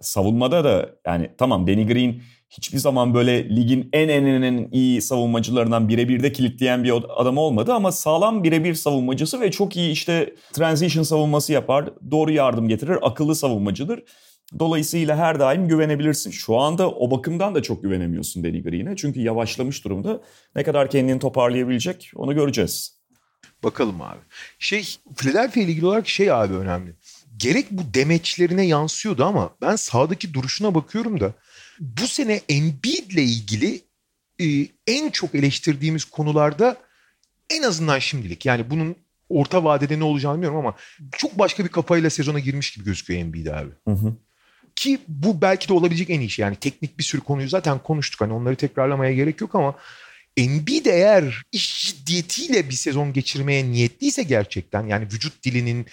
savunmada 0.00 0.64
da 0.64 0.90
yani 1.06 1.30
tamam 1.38 1.66
Danny 1.66 1.86
Green 1.86 2.22
hiçbir 2.50 2.78
zaman 2.78 3.14
böyle 3.14 3.56
ligin 3.56 3.88
en 3.92 4.08
en 4.08 4.24
en, 4.24 4.42
en 4.42 4.68
iyi 4.72 5.02
savunmacılarından 5.02 5.88
birebir 5.88 6.22
de 6.22 6.32
kilitleyen 6.32 6.84
bir 6.84 6.92
adam 7.16 7.38
olmadı 7.38 7.72
ama 7.72 7.92
sağlam 7.92 8.44
birebir 8.44 8.74
savunmacısı 8.74 9.40
ve 9.40 9.50
çok 9.50 9.76
iyi 9.76 9.92
işte 9.92 10.34
transition 10.52 11.02
savunması 11.02 11.52
yapar, 11.52 11.90
doğru 12.10 12.30
yardım 12.30 12.68
getirir, 12.68 12.98
akıllı 13.02 13.34
savunmacıdır. 13.34 14.02
Dolayısıyla 14.58 15.16
her 15.16 15.40
daim 15.40 15.68
güvenebilirsin. 15.68 16.30
Şu 16.30 16.56
anda 16.56 16.90
o 16.90 17.10
bakımdan 17.10 17.54
da 17.54 17.62
çok 17.62 17.82
güvenemiyorsun 17.82 18.44
Danny 18.44 18.62
Green'e. 18.62 18.96
Çünkü 18.96 19.20
yavaşlamış 19.20 19.84
durumda. 19.84 20.20
Ne 20.56 20.62
kadar 20.62 20.90
kendini 20.90 21.18
toparlayabilecek 21.18 22.12
onu 22.14 22.34
göreceğiz. 22.34 23.00
Bakalım 23.64 24.02
abi. 24.02 24.18
Şey 24.58 24.96
Philadelphia 25.16 25.60
ile 25.60 25.70
ilgili 25.70 25.86
olarak 25.86 26.08
şey 26.08 26.32
abi 26.32 26.54
önemli. 26.54 26.94
Gerek 27.36 27.66
bu 27.70 27.94
demeçlerine 27.94 28.66
yansıyordu 28.66 29.24
ama 29.24 29.50
ben 29.62 29.76
sahadaki 29.76 30.34
duruşuna 30.34 30.74
bakıyorum 30.74 31.20
da 31.20 31.32
bu 31.80 32.06
sene 32.06 32.40
Embiid 32.48 33.10
ile 33.10 33.22
ilgili 33.22 33.80
e, 34.40 34.66
en 34.86 35.10
çok 35.10 35.34
eleştirdiğimiz 35.34 36.04
konularda 36.04 36.76
en 37.50 37.62
azından 37.62 37.98
şimdilik 37.98 38.46
yani 38.46 38.70
bunun 38.70 38.96
orta 39.28 39.64
vadede 39.64 39.98
ne 39.98 40.04
olacağını 40.04 40.34
bilmiyorum 40.34 40.58
ama 40.58 40.76
çok 41.12 41.38
başka 41.38 41.64
bir 41.64 41.68
kafayla 41.68 42.10
sezona 42.10 42.38
girmiş 42.38 42.72
gibi 42.72 42.84
gözüküyor 42.84 43.20
Embiid 43.20 43.46
abi. 43.46 43.70
Hı 43.88 43.94
hı. 43.94 44.16
Ki 44.80 44.98
bu 45.08 45.40
belki 45.40 45.68
de 45.68 45.72
olabilecek 45.72 46.10
en 46.10 46.20
iyi 46.20 46.30
şey. 46.30 46.42
Yani 46.42 46.56
teknik 46.56 46.98
bir 46.98 47.04
sürü 47.04 47.20
konuyu 47.20 47.48
zaten 47.48 47.78
konuştuk. 47.78 48.20
Hani 48.20 48.32
onları 48.32 48.56
tekrarlamaya 48.56 49.12
gerek 49.12 49.40
yok 49.40 49.54
ama 49.54 49.74
Embiid 50.36 50.86
eğer 50.86 51.42
iş 51.52 51.86
ciddiyetiyle 51.86 52.68
bir 52.68 52.74
sezon 52.74 53.12
geçirmeye 53.12 53.64
niyetliyse 53.64 54.22
gerçekten 54.22 54.86
yani 54.86 55.04
vücut 55.04 55.44
dilinin 55.44 55.86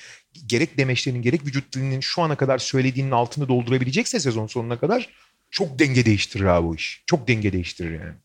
gerek 0.45 0.77
demeçlerinin 0.77 1.21
gerek 1.21 1.45
vücut 1.45 1.73
dilinin 1.73 1.99
şu 1.99 2.21
ana 2.21 2.35
kadar 2.35 2.57
söylediğinin 2.57 3.11
altını 3.11 3.47
doldurabilecekse 3.47 4.19
sezon 4.19 4.47
sonuna 4.47 4.79
kadar 4.79 5.09
çok 5.51 5.79
denge 5.79 6.05
değiştirir 6.05 6.45
abi 6.45 6.67
bu 6.67 6.75
iş. 6.75 7.03
Çok 7.05 7.27
denge 7.27 7.53
değiştirir 7.53 7.99
yani. 7.99 8.15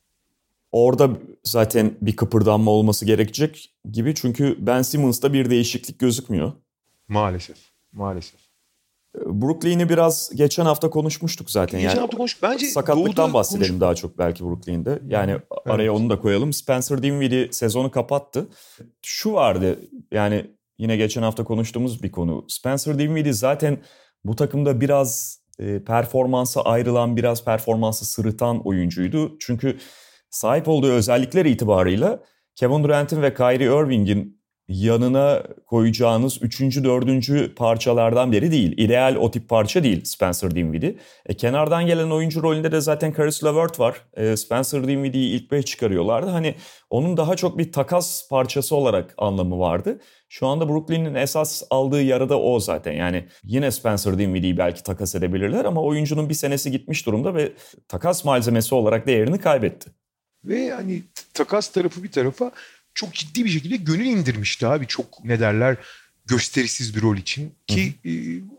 Orada 0.73 1.11
zaten 1.45 1.95
bir 2.03 2.17
kıpırdanma 2.17 2.71
olması 2.71 3.05
gerekecek 3.05 3.75
gibi 3.93 4.15
çünkü 4.15 4.57
Ben 4.61 4.83
Simmons'ta 4.83 5.33
bir 5.33 5.51
değişiklik 5.51 5.99
gözükmüyor. 5.99 6.53
Maalesef. 7.09 7.57
Maalesef. 7.93 8.42
Brooklyn'i 9.15 9.89
biraz 9.89 10.31
geçen 10.35 10.65
hafta 10.65 10.91
konuşmuştuk 10.91 11.51
zaten. 11.51 11.81
Geçen 11.81 11.91
yani 11.91 12.01
hafta 12.01 12.17
konuştuk. 12.17 12.43
Bence 12.43 12.67
sakatlıktan 12.67 13.33
bahsedelim 13.33 13.69
konuş... 13.69 13.81
daha 13.81 13.95
çok 13.95 14.19
belki 14.19 14.45
Brooklyn'de. 14.45 15.03
Yani 15.09 15.31
evet. 15.31 15.43
araya 15.67 15.95
onu 15.95 16.11
da 16.11 16.19
koyalım. 16.19 16.53
Spencer 16.53 17.03
Dinwiddie 17.03 17.53
sezonu 17.53 17.91
kapattı. 17.91 18.49
Şu 19.03 19.33
vardı 19.33 19.79
yani 20.13 20.51
yine 20.79 20.97
geçen 20.97 21.23
hafta 21.23 21.45
konuştuğumuz 21.45 22.03
bir 22.03 22.13
konu. 22.13 22.45
Spencer 22.49 22.99
Dinwiddie 22.99 23.33
zaten 23.33 23.79
bu 24.25 24.37
takımda 24.37 24.81
biraz 24.81 25.41
e, 25.59 25.85
performansa 25.85 26.63
ayrılan, 26.63 27.17
biraz 27.17 27.45
performansı 27.45 28.05
sırıtan 28.05 28.67
oyuncuydu. 28.67 29.37
Çünkü 29.41 29.79
sahip 30.31 30.69
olduğu 30.69 30.93
özellikler 30.93 31.45
itibarıyla 31.45 32.23
Kevin 32.55 32.85
Durant'in 32.85 33.23
ve 33.23 33.35
Kyrie 33.35 33.67
Irving'in 33.67 34.42
yanına 34.73 35.43
koyacağınız 35.67 36.43
üçüncü, 36.43 36.85
dördüncü 36.85 37.55
parçalardan 37.55 38.33
biri 38.33 38.53
değil. 38.53 38.75
İdeal 38.77 39.17
o 39.17 39.31
tip 39.31 39.49
parça 39.49 39.83
değil 39.83 40.05
Spencer 40.05 40.55
Dinwiddie. 40.55 40.97
E, 41.27 41.35
kenardan 41.35 41.87
gelen 41.87 42.11
oyuncu 42.11 42.43
rolünde 42.43 42.73
de 42.73 42.81
zaten 42.81 43.15
Caris 43.17 43.45
LeVert 43.45 43.81
var. 43.81 43.97
E, 44.15 44.37
Spencer 44.37 44.89
Dinwiddie'yi 44.89 45.31
ilk 45.31 45.51
beş 45.51 45.65
çıkarıyorlardı. 45.65 46.31
Hani 46.31 46.55
onun 46.91 47.17
daha 47.17 47.37
çok 47.37 47.59
bir 47.59 47.73
takas 47.73 48.29
parçası 48.29 48.77
olarak 48.77 49.15
anlamı 49.19 49.59
vardı. 49.59 50.01
Şu 50.29 50.47
anda 50.47 50.69
Brooklyn'in 50.69 51.15
esas 51.15 51.63
aldığı 51.71 52.03
yarı 52.03 52.29
da 52.29 52.41
o 52.41 52.61
zaten. 52.61 52.93
Yani 52.93 53.25
yine 53.45 53.71
Spencer 53.71 54.19
Dinwiddie'yi 54.19 54.59
belki 54.59 54.83
takas 54.83 55.15
edebilirler 55.15 55.65
ama 55.65 55.83
oyuncunun 55.83 56.29
bir 56.29 56.35
senesi 56.35 56.71
gitmiş 56.71 57.07
durumda 57.07 57.35
ve 57.35 57.53
takas 57.89 58.25
malzemesi 58.25 58.75
olarak 58.75 59.07
değerini 59.07 59.39
kaybetti. 59.39 59.91
Ve 60.45 60.71
hani 60.71 61.03
takas 61.35 61.69
tarafı 61.69 62.03
bir 62.03 62.13
tarafa 62.13 62.53
çok 62.95 63.15
ciddi 63.15 63.45
bir 63.45 63.51
şekilde 63.51 63.77
gönül 63.77 64.07
indirmişti 64.07 64.67
abi. 64.67 64.87
Çok 64.87 65.25
ne 65.25 65.41
derler 65.41 65.77
gösterisiz 66.27 66.97
bir 66.97 67.03
rol 67.03 67.17
için. 67.17 67.55
Ki 67.67 67.95
e, 68.05 68.11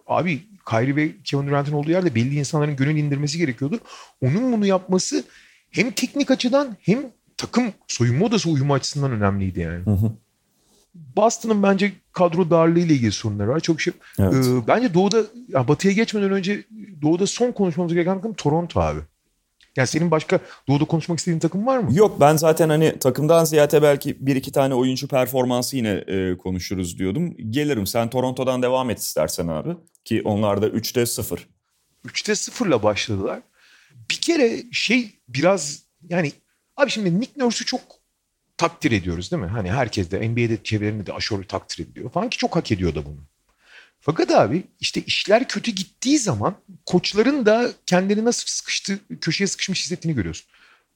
abi 0.08 0.41
Kyrie 0.69 0.96
ve 0.96 1.12
Kevin 1.24 1.48
Durant'ın 1.48 1.74
olduğu 1.74 1.91
yerde 1.91 2.15
belli 2.15 2.36
insanların 2.36 2.76
gönül 2.76 2.98
indirmesi 2.98 3.38
gerekiyordu. 3.38 3.80
Onun 4.22 4.52
bunu 4.54 4.65
yapması 4.65 5.24
hem 5.72 5.91
teknik 5.91 6.32
açıdan 6.32 6.78
hem 6.82 7.00
takım 7.38 7.74
soyunma 7.88 8.26
odası 8.26 8.50
uyumu 8.50 8.74
açısından 8.74 9.12
önemliydi 9.12 9.60
yani. 9.60 9.86
Hı 9.86 9.91
hı. 9.91 10.12
Boston'ın 11.15 11.63
bence 11.63 11.91
kadro 12.12 12.50
darlığı 12.50 12.80
ile 12.80 12.93
ilgili 12.93 13.12
sorunları 13.12 13.50
var. 13.50 13.60
Çok 13.60 13.82
şey. 13.82 13.93
Evet. 14.19 14.46
E, 14.48 14.67
bence 14.67 14.93
Doğu'da 14.93 15.24
ya 15.48 15.67
Batı'ya 15.67 15.93
geçmeden 15.93 16.32
önce 16.32 16.63
Doğu'da 17.02 17.28
son 17.28 17.52
konuşmamız 17.52 17.93
gereken 17.93 18.15
takım 18.15 18.34
Toronto 18.34 18.80
abi. 18.80 19.00
Yani 19.76 19.88
senin 19.88 20.12
başka 20.12 20.40
doğuda 20.68 20.86
konuşmak 20.86 21.20
istediğin 21.20 21.40
takım 21.40 21.66
var 21.68 21.78
mı? 21.78 21.90
Yok 21.94 22.20
ben 22.20 22.36
zaten 22.36 22.70
hani 22.70 23.00
takımdan 23.00 23.46
ziyade 23.46 23.82
belki 23.82 24.28
bir 24.28 24.36
iki 24.36 24.52
tane 24.52 24.76
oyuncu 24.76 25.08
performansı 25.08 25.78
yine 25.78 25.90
e, 25.90 26.38
konuşuruz 26.38 27.00
diyordum. 27.00 27.36
Gelirim 27.50 27.88
sen 27.88 28.10
Toronto'dan 28.10 28.62
devam 28.62 28.90
et 28.90 29.00
istersen 29.00 29.48
abi. 29.48 29.76
Ki 30.06 30.22
onlar 30.26 30.62
da 30.62 30.68
3'te 30.68 31.06
0. 31.06 31.48
3'te 32.06 32.36
0 32.36 32.68
ile 32.68 32.84
başladılar. 32.84 33.42
Bir 34.12 34.16
kere 34.22 34.64
şey 34.72 35.20
biraz 35.28 35.84
yani 36.10 36.32
abi 36.78 36.90
şimdi 36.90 37.20
Nick 37.20 37.32
Nurse'u 37.38 37.66
çok 37.66 37.82
takdir 38.58 38.92
ediyoruz 38.92 39.32
değil 39.32 39.44
mi? 39.44 39.50
Hani 39.50 39.72
herkes 39.72 40.12
de 40.12 40.30
NBA'de 40.30 40.64
çevrelerinde 40.64 41.06
de 41.06 41.14
aşırı 41.14 41.48
takdir 41.48 41.84
ediyor 41.84 42.12
falan 42.12 42.30
ki 42.30 42.38
çok 42.38 42.56
hak 42.56 42.72
ediyor 42.72 42.96
da 42.96 43.06
bunu. 43.06 43.28
Fakat 44.06 44.32
abi 44.32 44.63
işte 44.80 45.02
işler 45.02 45.48
kötü 45.48 45.72
gittiği 45.72 46.20
zaman 46.20 46.56
koçların 46.86 47.46
da 47.46 47.72
kendini 47.86 48.26
nasıl 48.26 48.44
sıkıştı, 48.48 49.00
köşeye 49.22 49.48
sıkışmış 49.48 49.84
hissettiğini 49.84 50.16
görüyorsun. 50.16 50.48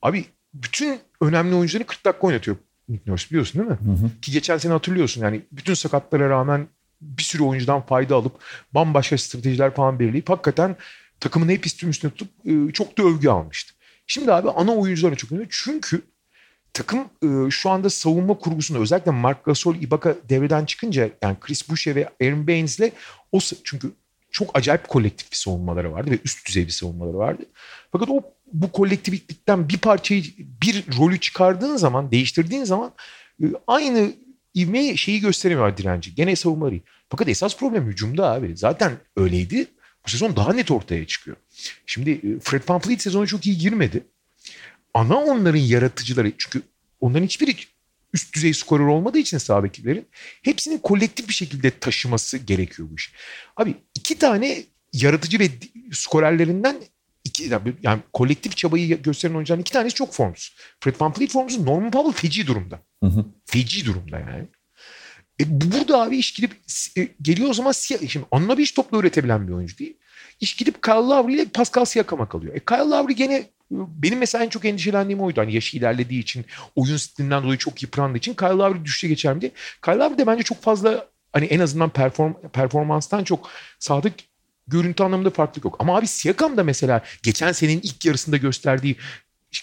Abi 0.02 0.26
bütün 0.54 1.00
önemli 1.22 1.56
oyuncuları 1.56 1.88
40 1.88 2.06
dakika 2.06 2.28
oynatıyor 2.28 2.58
Nick 2.90 3.12
Nurse 3.12 3.30
biliyorsun 3.30 3.62
değil 3.62 3.72
mi? 3.72 3.78
Hı 3.86 4.06
hı. 4.06 4.22
Ki 4.22 4.32
geçen 4.32 4.58
sene 4.58 4.74
hatırlıyorsun 4.74 5.22
yani 5.22 5.42
bütün 5.52 5.74
sakatlara 5.74 6.30
rağmen 6.30 6.68
bir 7.02 7.24
sürü 7.24 7.44
oyuncudan 7.44 7.82
fayda 7.82 8.16
alıp 8.16 8.40
bambaşka 8.72 9.18
stratejiler 9.18 9.76
falan 9.76 10.00
belirleyip 10.00 10.30
hakikaten 10.30 10.76
takımın 11.20 11.50
hep 11.50 11.66
üstünü 11.66 11.90
üstüne 11.90 12.12
tutup 12.12 12.30
e, 12.46 12.74
çok 12.74 12.98
da 12.98 13.04
övgü 13.04 13.30
almıştı. 13.30 13.74
Şimdi 14.08 14.34
abi 14.34 14.50
ana 14.50 14.76
oyunculara 14.76 15.16
çok 15.16 15.32
önemli. 15.32 15.48
Çünkü 15.50 16.02
takım 16.78 17.10
şu 17.52 17.70
anda 17.70 17.90
savunma 17.90 18.34
kurgusunda 18.34 18.80
özellikle 18.80 19.12
Mark 19.12 19.46
Gasol, 19.46 19.76
Ibaka 19.76 20.16
devreden 20.30 20.66
çıkınca 20.66 21.10
yani 21.22 21.38
Chris 21.40 21.70
Boucher 21.70 21.96
ve 21.96 22.10
Aaron 22.22 22.48
Baines'le 22.48 22.92
o 23.32 23.40
çünkü 23.64 23.92
çok 24.32 24.58
acayip 24.58 24.88
kolektif 24.88 25.32
bir 25.32 25.36
savunmaları 25.36 25.94
vardı 25.94 26.12
ve 26.12 26.20
üst 26.26 26.48
düzey 26.48 26.66
bir 26.66 26.72
savunmaları 26.72 27.18
vardı. 27.18 27.44
Fakat 27.92 28.10
o 28.10 28.22
bu 28.54 28.72
kolektiflikten 28.72 29.70
bir 29.70 29.78
parçayı 29.78 30.24
bir 30.38 30.86
rolü 30.98 31.20
çıkardığın 31.20 31.76
zaman, 31.76 32.12
değiştirdiğin 32.12 32.64
zaman 32.64 32.92
aynı 33.68 34.12
ivmeyi 34.56 34.98
şeyi 34.98 35.20
gösteremiyor 35.20 35.78
direnci. 35.78 36.16
Gene 36.16 36.36
savunmaları. 36.36 36.80
Fakat 37.10 37.28
esas 37.30 37.58
problem 37.58 37.86
hücumda 37.86 38.32
abi. 38.32 38.58
Zaten 38.58 38.92
öyleydi. 39.16 39.68
Bu 40.06 40.10
sezon 40.10 40.36
daha 40.36 40.54
net 40.54 40.72
ortaya 40.72 41.08
çıkıyor. 41.08 41.38
Şimdi 41.86 42.40
Fred 42.40 42.62
VanVleet 42.70 43.02
sezonu 43.02 43.28
çok 43.28 43.48
iyi 43.48 43.58
girmedi 43.58 44.04
ana 44.94 45.18
onların 45.18 45.60
yaratıcıları 45.60 46.32
çünkü 46.38 46.62
onların 47.02 47.26
hiçbiri 47.26 47.56
üst 48.14 48.36
düzey 48.36 48.54
skorer 48.54 48.86
olmadığı 48.86 49.20
için 49.20 49.38
sahabekilerin 49.38 50.08
hepsinin 50.42 50.78
kolektif 50.78 51.30
bir 51.30 51.34
şekilde 51.34 51.80
taşıması 51.80 52.38
gerekiyor 52.38 52.88
bu 52.92 52.96
iş. 52.96 53.14
Abi 53.58 53.76
iki 53.96 54.20
tane 54.20 54.64
yaratıcı 54.94 55.40
ve 55.40 55.50
skorerlerinden 55.92 56.78
iki, 57.24 57.52
yani 57.84 58.02
kolektif 58.14 58.58
çabayı 58.58 59.02
gösteren 59.02 59.34
oyuncuların 59.34 59.62
iki 59.62 59.74
tanesi 59.74 59.96
çok 59.96 60.14
formsuz. 60.14 60.56
Fred 60.80 60.96
VanVleet 61.00 61.32
formsuz, 61.32 61.64
Norman 61.64 61.92
Powell 61.92 62.14
feci 62.14 62.48
durumda. 62.48 62.80
Hı 63.04 63.10
hı. 63.10 63.26
Feci 63.46 63.86
durumda 63.86 64.20
yani. 64.20 64.48
E, 65.42 65.44
burada 65.62 66.02
abi 66.02 66.18
iş 66.18 66.34
gidip 66.34 66.52
e, 66.98 67.08
geliyor 67.22 67.50
o 67.50 67.54
zaman 67.54 67.72
şimdi 68.08 68.26
onunla 68.32 68.58
bir 68.58 68.64
iş 68.64 68.72
topla 68.72 68.98
üretebilen 68.98 69.48
bir 69.48 69.54
oyuncu 69.54 69.78
değil. 69.78 69.98
İş 70.40 70.56
gidip 70.56 70.84
Kyle 70.84 70.94
Lowry 70.94 71.34
ile 71.34 71.46
Pascal 71.46 71.86
Siakam'a 71.86 72.30
kalıyor. 72.30 72.56
E 72.56 72.60
Kyle 72.60 72.78
Lowry 72.78 73.16
gene 73.16 73.50
benim 73.72 74.20
mesela 74.20 74.44
en 74.44 74.50
çok 74.50 74.66
endişelendiğim 74.66 75.22
oydu. 75.22 75.42
Hani 75.42 75.54
yaşı 75.54 75.78
ilerlediği 75.78 76.20
için, 76.20 76.46
oyun 76.76 76.98
stilinden 76.98 77.44
dolayı 77.44 77.58
çok 77.58 77.84
yıprandığı 77.84 78.18
için 78.18 78.34
Kyle 78.34 78.48
Lowry 78.48 78.86
düşüşe 78.86 79.08
geçer 79.08 79.34
mi 79.34 79.42
diye. 79.42 79.52
Kyle 79.86 79.96
Lowry 79.96 80.18
de 80.18 80.28
bence 80.28 80.44
çok 80.44 80.62
fazla 80.62 81.08
hani 81.34 81.46
en 81.46 81.60
azından 81.60 81.90
perform, 81.90 82.34
performanstan 82.54 83.24
çok 83.24 83.50
sadık 83.80 84.14
görüntü 84.68 85.04
anlamında 85.04 85.30
farklılık 85.30 85.66
yok. 85.66 85.76
Ama 85.80 85.98
abi 85.98 86.08
Siakam 86.08 86.58
da 86.58 86.64
mesela 86.64 87.04
geçen 87.24 87.52
senenin 87.52 87.82
ilk 87.84 88.06
yarısında 88.06 88.38
gösterdiği 88.38 88.96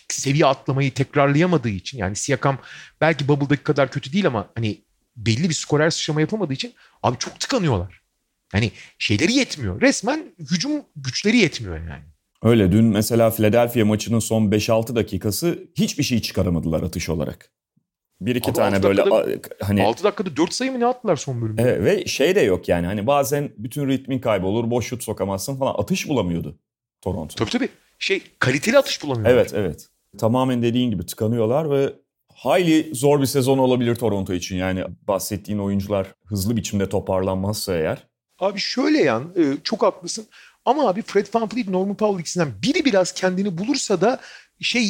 seviye 0.08 0.46
atlamayı 0.46 0.94
tekrarlayamadığı 0.94 1.68
için 1.68 1.98
yani 1.98 2.16
Siakam 2.16 2.58
belki 3.00 3.28
Bubble'daki 3.28 3.62
kadar 3.62 3.90
kötü 3.90 4.12
değil 4.12 4.26
ama 4.26 4.48
hani 4.54 4.80
belli 5.16 5.48
bir 5.48 5.54
skorer 5.54 5.90
sıçrama 5.90 6.20
yapamadığı 6.20 6.52
için 6.52 6.74
abi 7.02 7.18
çok 7.18 7.40
tıkanıyorlar. 7.40 8.00
Hani 8.52 8.72
şeyleri 8.98 9.32
yetmiyor. 9.32 9.80
Resmen 9.80 10.24
hücum 10.38 10.72
güçleri 10.96 11.36
yetmiyor 11.36 11.78
yani. 11.78 12.13
Öyle 12.44 12.72
dün 12.72 12.84
mesela 12.84 13.30
Philadelphia 13.30 13.84
maçının 13.84 14.18
son 14.18 14.42
5-6 14.42 14.96
dakikası 14.96 15.58
hiçbir 15.74 16.04
şey 16.04 16.22
çıkaramadılar 16.22 16.82
atış 16.82 17.08
olarak. 17.08 17.50
Bir 18.20 18.36
iki 18.36 18.50
Abi 18.50 18.56
tane 18.56 18.82
böyle 18.82 18.96
dakikada, 18.96 19.56
hani 19.60 19.82
6 19.82 20.04
dakikada 20.04 20.36
4 20.36 20.52
sayı 20.52 20.72
mı 20.72 20.80
ne 20.80 20.86
attılar 20.86 21.16
son 21.16 21.42
bölümde? 21.42 21.62
Evet, 21.62 21.84
ve 21.84 22.06
şey 22.06 22.34
de 22.34 22.40
yok 22.40 22.68
yani 22.68 22.86
hani 22.86 23.06
bazen 23.06 23.52
bütün 23.58 23.88
ritmin 23.88 24.18
kaybolur, 24.18 24.70
boş 24.70 24.86
şut 24.86 25.02
sokamazsın 25.02 25.56
falan. 25.56 25.74
Atış 25.78 26.08
bulamıyordu 26.08 26.58
Toronto. 27.00 27.34
Tabii 27.34 27.50
tabii. 27.50 27.68
Şey 27.98 28.22
kaliteli 28.38 28.78
atış 28.78 29.02
bulamıyorlar. 29.02 29.34
Evet 29.34 29.52
evet. 29.54 29.88
Tamamen 30.18 30.62
dediğin 30.62 30.90
gibi 30.90 31.06
tıkanıyorlar 31.06 31.70
ve 31.70 31.92
hayli 32.34 32.94
zor 32.94 33.20
bir 33.20 33.26
sezon 33.26 33.58
olabilir 33.58 33.94
Toronto 33.94 34.32
için. 34.32 34.56
Yani 34.56 34.84
bahsettiğin 35.08 35.58
oyuncular 35.58 36.14
hızlı 36.24 36.56
biçimde 36.56 36.88
toparlanmazsa 36.88 37.74
eğer. 37.76 38.06
Abi 38.38 38.58
şöyle 38.58 38.98
yan 38.98 39.32
e, 39.36 39.42
çok 39.64 39.82
haklısın. 39.82 40.26
Ama 40.64 40.88
abi 40.88 41.02
Fred 41.02 41.26
VanVleet, 41.34 41.68
Norman 41.68 41.96
Powell 41.96 42.20
ikisinden 42.20 42.52
biri 42.62 42.84
biraz 42.84 43.12
kendini 43.12 43.58
bulursa 43.58 44.00
da 44.00 44.20
şey 44.60 44.88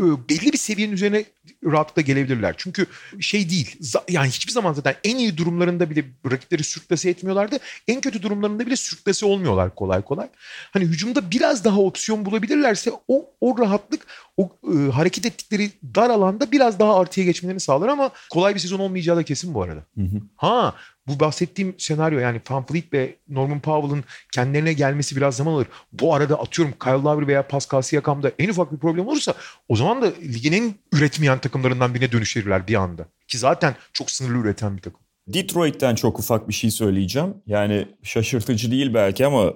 e, 0.00 0.04
belli 0.28 0.52
bir 0.52 0.58
seviyenin 0.58 0.92
üzerine 0.92 1.24
rahatlıkla 1.64 2.02
gelebilirler. 2.02 2.54
Çünkü 2.58 2.86
şey 3.20 3.50
değil 3.50 3.78
yani 4.08 4.28
hiçbir 4.28 4.52
zaman 4.52 4.72
zaten 4.72 4.94
en 5.04 5.16
iyi 5.16 5.36
durumlarında 5.36 5.90
bile 5.90 6.04
rakipleri 6.30 6.64
sürklase 6.64 7.10
etmiyorlardı. 7.10 7.58
En 7.88 8.00
kötü 8.00 8.22
durumlarında 8.22 8.66
bile 8.66 8.76
sürklase 8.76 9.26
olmuyorlar 9.26 9.74
kolay 9.74 10.02
kolay. 10.02 10.28
Hani 10.70 10.84
hücumda 10.84 11.30
biraz 11.30 11.64
daha 11.64 11.80
opsiyon 11.80 12.24
bulabilirlerse 12.24 12.92
o, 13.08 13.30
o 13.40 13.58
rahatlık 13.58 14.06
o 14.36 14.50
e, 14.72 14.90
hareket 14.90 15.26
ettikleri 15.26 15.70
dar 15.94 16.10
alanda 16.10 16.52
biraz 16.52 16.78
daha 16.78 17.00
artıya 17.00 17.26
geçmelerini 17.26 17.60
sağlar 17.60 17.88
ama 17.88 18.10
kolay 18.30 18.54
bir 18.54 18.60
sezon 18.60 18.78
olmayacağı 18.78 19.16
da 19.16 19.22
kesin 19.22 19.54
bu 19.54 19.62
arada. 19.62 19.80
Hı 19.98 20.02
hı. 20.04 20.20
Ha 20.36 20.74
bu 21.06 21.20
bahsettiğim 21.20 21.74
senaryo 21.78 22.18
yani 22.18 22.40
Van 22.50 22.66
Fleet 22.66 22.92
ve 22.92 23.16
Norman 23.28 23.60
Powell'ın 23.60 24.04
kendilerine 24.32 24.72
gelmesi 24.72 25.16
biraz 25.16 25.36
zaman 25.36 25.52
alır. 25.52 25.66
Bu 25.92 26.14
arada 26.14 26.40
atıyorum 26.40 26.74
Kyle 26.82 26.92
Lowry 26.92 27.26
veya 27.26 27.48
Pascal 27.48 27.82
Siakam'da 27.82 28.32
en 28.38 28.48
ufak 28.48 28.72
bir 28.72 28.78
problem 28.78 29.08
olursa 29.08 29.34
o 29.68 29.76
zaman 29.76 30.02
da 30.02 30.12
ligin 30.22 30.52
en 30.52 30.74
üretmeyen 30.92 31.38
takımlarından 31.38 31.94
birine 31.94 32.12
dönüşürler 32.12 32.68
bir 32.68 32.74
anda. 32.74 33.06
Ki 33.28 33.38
zaten 33.38 33.76
çok 33.92 34.10
sınırlı 34.10 34.38
üreten 34.38 34.76
bir 34.76 34.82
takım. 34.82 35.00
Detroit'ten 35.28 35.94
çok 35.94 36.18
ufak 36.18 36.48
bir 36.48 36.54
şey 36.54 36.70
söyleyeceğim. 36.70 37.34
Yani 37.46 37.88
şaşırtıcı 38.02 38.70
değil 38.70 38.94
belki 38.94 39.26
ama 39.26 39.52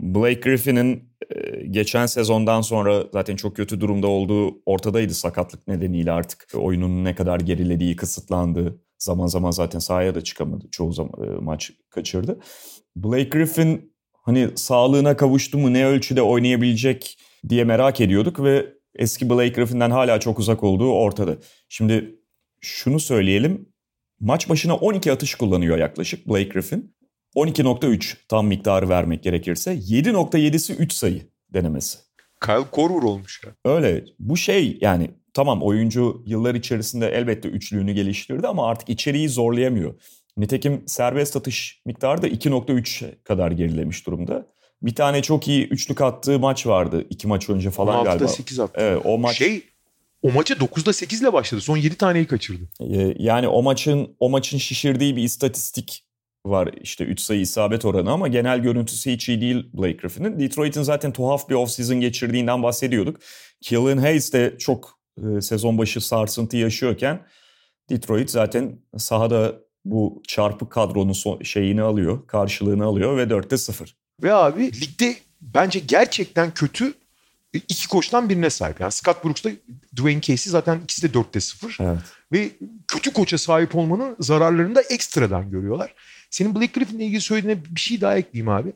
Blake 0.00 0.40
Griffin'in 0.40 1.14
e, 1.30 1.66
geçen 1.66 2.06
sezondan 2.06 2.60
sonra 2.60 3.04
zaten 3.12 3.36
çok 3.36 3.56
kötü 3.56 3.80
durumda 3.80 4.06
olduğu 4.06 4.62
ortadaydı 4.66 5.14
sakatlık 5.14 5.68
nedeniyle 5.68 6.12
artık. 6.12 6.46
Oyunun 6.54 7.04
ne 7.04 7.14
kadar 7.14 7.40
gerilediği, 7.40 7.96
kısıtlandığı. 7.96 8.83
Zaman 8.98 9.26
zaman 9.26 9.50
zaten 9.50 9.78
sahaya 9.78 10.14
da 10.14 10.20
çıkamadı. 10.24 10.64
Çoğu 10.70 10.92
zaman 10.92 11.12
e, 11.24 11.40
maç 11.40 11.70
kaçırdı. 11.90 12.38
Blake 12.96 13.28
Griffin 13.28 13.94
hani 14.12 14.48
sağlığına 14.54 15.16
kavuştu 15.16 15.58
mu 15.58 15.72
ne 15.72 15.86
ölçüde 15.86 16.22
oynayabilecek 16.22 17.18
diye 17.48 17.64
merak 17.64 18.00
ediyorduk 18.00 18.42
ve 18.42 18.66
eski 18.94 19.30
Blake 19.30 19.48
Griffin'den 19.48 19.90
hala 19.90 20.20
çok 20.20 20.38
uzak 20.38 20.64
olduğu 20.64 20.92
ortada. 20.92 21.36
Şimdi 21.68 22.20
şunu 22.60 23.00
söyleyelim. 23.00 23.68
Maç 24.20 24.48
başına 24.48 24.76
12 24.76 25.12
atış 25.12 25.34
kullanıyor 25.34 25.78
yaklaşık 25.78 26.28
Blake 26.28 26.48
Griffin. 26.48 26.94
12.3 27.36 28.16
tam 28.28 28.46
miktarı 28.46 28.88
vermek 28.88 29.22
gerekirse. 29.22 29.74
7.7'si 29.74 30.74
3 30.74 30.92
sayı 30.92 31.22
denemesi. 31.54 31.98
Kyle 32.44 32.70
Korver 32.70 33.02
olmuş 33.02 33.42
ya. 33.44 33.72
Öyle. 33.72 34.04
Bu 34.18 34.36
şey 34.36 34.78
yani 34.80 35.10
tamam 35.34 35.62
oyuncu 35.62 36.22
yıllar 36.26 36.54
içerisinde 36.54 37.08
elbette 37.08 37.48
üçlüğünü 37.48 37.92
geliştirdi 37.92 38.46
ama 38.46 38.68
artık 38.68 38.88
içeriği 38.88 39.28
zorlayamıyor. 39.28 39.94
Nitekim 40.36 40.82
serbest 40.86 41.36
atış 41.36 41.82
miktarı 41.86 42.22
da 42.22 42.28
2.3 42.28 43.22
kadar 43.24 43.50
gerilemiş 43.50 44.06
durumda. 44.06 44.46
Bir 44.82 44.94
tane 44.94 45.22
çok 45.22 45.48
iyi 45.48 45.68
üçlük 45.68 46.00
attığı 46.00 46.38
maç 46.38 46.66
vardı. 46.66 47.06
iki 47.10 47.28
maç 47.28 47.50
önce 47.50 47.70
falan 47.70 48.04
galiba. 48.04 48.28
8 48.28 48.60
attı. 48.60 48.72
Evet 48.78 49.02
o 49.04 49.18
maç. 49.18 49.36
Şey 49.36 49.62
o 50.22 50.32
maça 50.32 50.54
9'da 50.54 50.92
8 50.92 51.22
ile 51.22 51.32
başladı. 51.32 51.60
Son 51.60 51.76
7 51.76 51.94
taneyi 51.94 52.26
kaçırdı. 52.26 52.68
Ee, 52.80 53.14
yani 53.18 53.48
o 53.48 53.62
maçın 53.62 54.16
o 54.20 54.30
maçın 54.30 54.58
şişirdiği 54.58 55.16
bir 55.16 55.22
istatistik 55.22 56.04
var 56.46 56.70
işte 56.82 57.04
3 57.04 57.20
sayı 57.20 57.40
isabet 57.40 57.84
oranı 57.84 58.10
ama 58.10 58.28
genel 58.28 58.58
görüntüsü 58.58 59.10
hiç 59.10 59.28
iyi 59.28 59.40
değil 59.40 59.66
Blake 59.74 59.96
Griffin'in. 59.96 60.40
Detroit'in 60.40 60.82
zaten 60.82 61.12
tuhaf 61.12 61.48
bir 61.48 61.54
off-season 61.54 62.00
geçirdiğinden 62.00 62.62
bahsediyorduk. 62.62 63.20
Killian 63.60 63.98
Hayes 63.98 64.32
de 64.32 64.54
çok 64.58 64.98
e, 65.18 65.40
sezon 65.40 65.78
başı 65.78 66.00
sarsıntı 66.00 66.56
yaşıyorken 66.56 67.26
Detroit 67.90 68.30
zaten 68.30 68.78
sahada 68.96 69.60
bu 69.84 70.22
çarpık 70.28 70.70
kadronun 70.72 71.12
son, 71.12 71.42
şeyini 71.42 71.82
alıyor, 71.82 72.26
karşılığını 72.26 72.84
alıyor 72.84 73.16
ve 73.16 73.22
4'te 73.22 73.56
0. 73.56 73.96
Ve 74.22 74.32
abi 74.32 74.80
ligde 74.80 75.16
bence 75.40 75.78
gerçekten 75.78 76.54
kötü 76.54 76.94
iki 77.52 77.88
koçtan 77.88 78.28
birine 78.28 78.50
sahip. 78.50 78.80
Yani 78.80 78.92
Scott 78.92 79.24
Brooks'la 79.24 79.50
Dwayne 79.96 80.20
Casey 80.20 80.50
zaten 80.50 80.80
ikisi 80.84 81.02
de 81.02 81.18
4'te 81.18 81.40
0. 81.40 81.78
Evet. 81.80 81.98
Ve 82.32 82.50
kötü 82.88 83.12
koça 83.12 83.38
sahip 83.38 83.74
olmanın 83.74 84.16
zararlarını 84.20 84.74
da 84.74 84.82
ekstradan 84.82 85.50
görüyorlar. 85.50 85.94
Senin 86.30 86.54
Blake 86.54 86.80
Griffin'le 86.80 87.00
ilgili 87.00 87.20
söylediğine 87.20 87.64
bir 87.70 87.80
şey 87.80 88.00
daha 88.00 88.16
ekleyeyim 88.16 88.48
abi. 88.48 88.72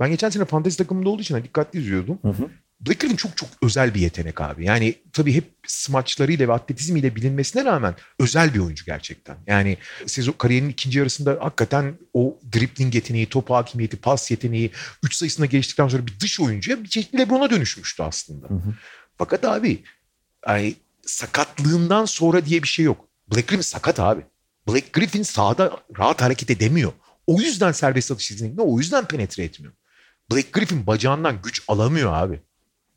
Ben 0.00 0.10
geçen 0.10 0.30
sene 0.30 0.44
fantezi 0.44 0.78
takımında 0.78 1.08
olduğu 1.08 1.22
için 1.22 1.34
hani 1.34 1.44
dikkatli 1.44 1.78
izliyordum. 1.78 2.18
Hı 2.22 2.28
hı. 2.28 2.48
Blake 2.80 2.98
Griffin 2.98 3.16
çok 3.16 3.36
çok 3.36 3.48
özel 3.62 3.94
bir 3.94 4.00
yetenek 4.00 4.40
abi. 4.40 4.64
Yani 4.64 4.94
tabii 5.12 5.34
hep 5.34 5.44
smaçlarıyla 5.66 6.48
ve 6.48 6.52
atletizmiyle 6.52 7.16
bilinmesine 7.16 7.64
rağmen 7.64 7.94
özel 8.18 8.54
bir 8.54 8.58
oyuncu 8.58 8.84
gerçekten. 8.84 9.36
Yani 9.46 9.78
sezon 10.06 10.32
kariyerinin 10.32 10.68
ikinci 10.68 10.98
yarısında 10.98 11.38
hakikaten 11.40 11.98
o 12.14 12.38
dribbling 12.52 12.94
yeteneği, 12.94 13.26
top 13.26 13.50
hakimiyeti, 13.50 13.96
pas 13.96 14.30
yeteneği, 14.30 14.70
üç 15.02 15.14
sayısına 15.14 15.46
geçtikten 15.46 15.88
sonra 15.88 16.06
bir 16.06 16.20
dış 16.20 16.40
oyuncuya 16.40 16.82
bir 16.84 16.88
çeşitli 16.88 17.18
Lebron'a 17.18 17.50
dönüşmüştü 17.50 18.02
aslında. 18.02 18.48
Hı 18.48 18.54
hı. 18.54 18.74
Fakat 19.18 19.44
abi 19.44 19.82
ay, 20.42 20.74
sakatlığından 21.06 22.04
sonra 22.04 22.46
diye 22.46 22.62
bir 22.62 22.68
şey 22.68 22.84
yok. 22.84 23.08
Blake 23.30 23.46
Griffin 23.46 23.62
sakat 23.62 24.00
abi. 24.00 24.22
Blake 24.68 24.88
Griffin 24.92 25.22
sahada 25.22 25.76
rahat 25.98 26.22
hareket 26.22 26.50
edemiyor. 26.50 26.92
O 27.26 27.40
yüzden 27.40 27.72
serbest 27.72 28.10
atış 28.10 28.30
yeteneğinde 28.30 28.62
o 28.62 28.78
yüzden 28.78 29.04
penetre 29.04 29.44
etmiyor. 29.44 29.72
Blake 30.32 30.48
Griffin 30.52 30.86
bacağından 30.86 31.42
güç 31.42 31.62
alamıyor 31.68 32.12
abi. 32.12 32.40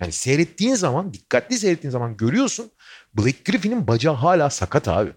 Yani 0.01 0.11
seyrettiğin 0.11 0.75
zaman, 0.75 1.13
dikkatli 1.13 1.57
seyrettiğin 1.57 1.91
zaman 1.91 2.17
görüyorsun 2.17 2.71
Blake 3.13 3.51
Griffin'in 3.51 3.87
bacağı 3.87 4.13
hala 4.13 4.49
sakat 4.49 4.87
abi. 4.87 5.11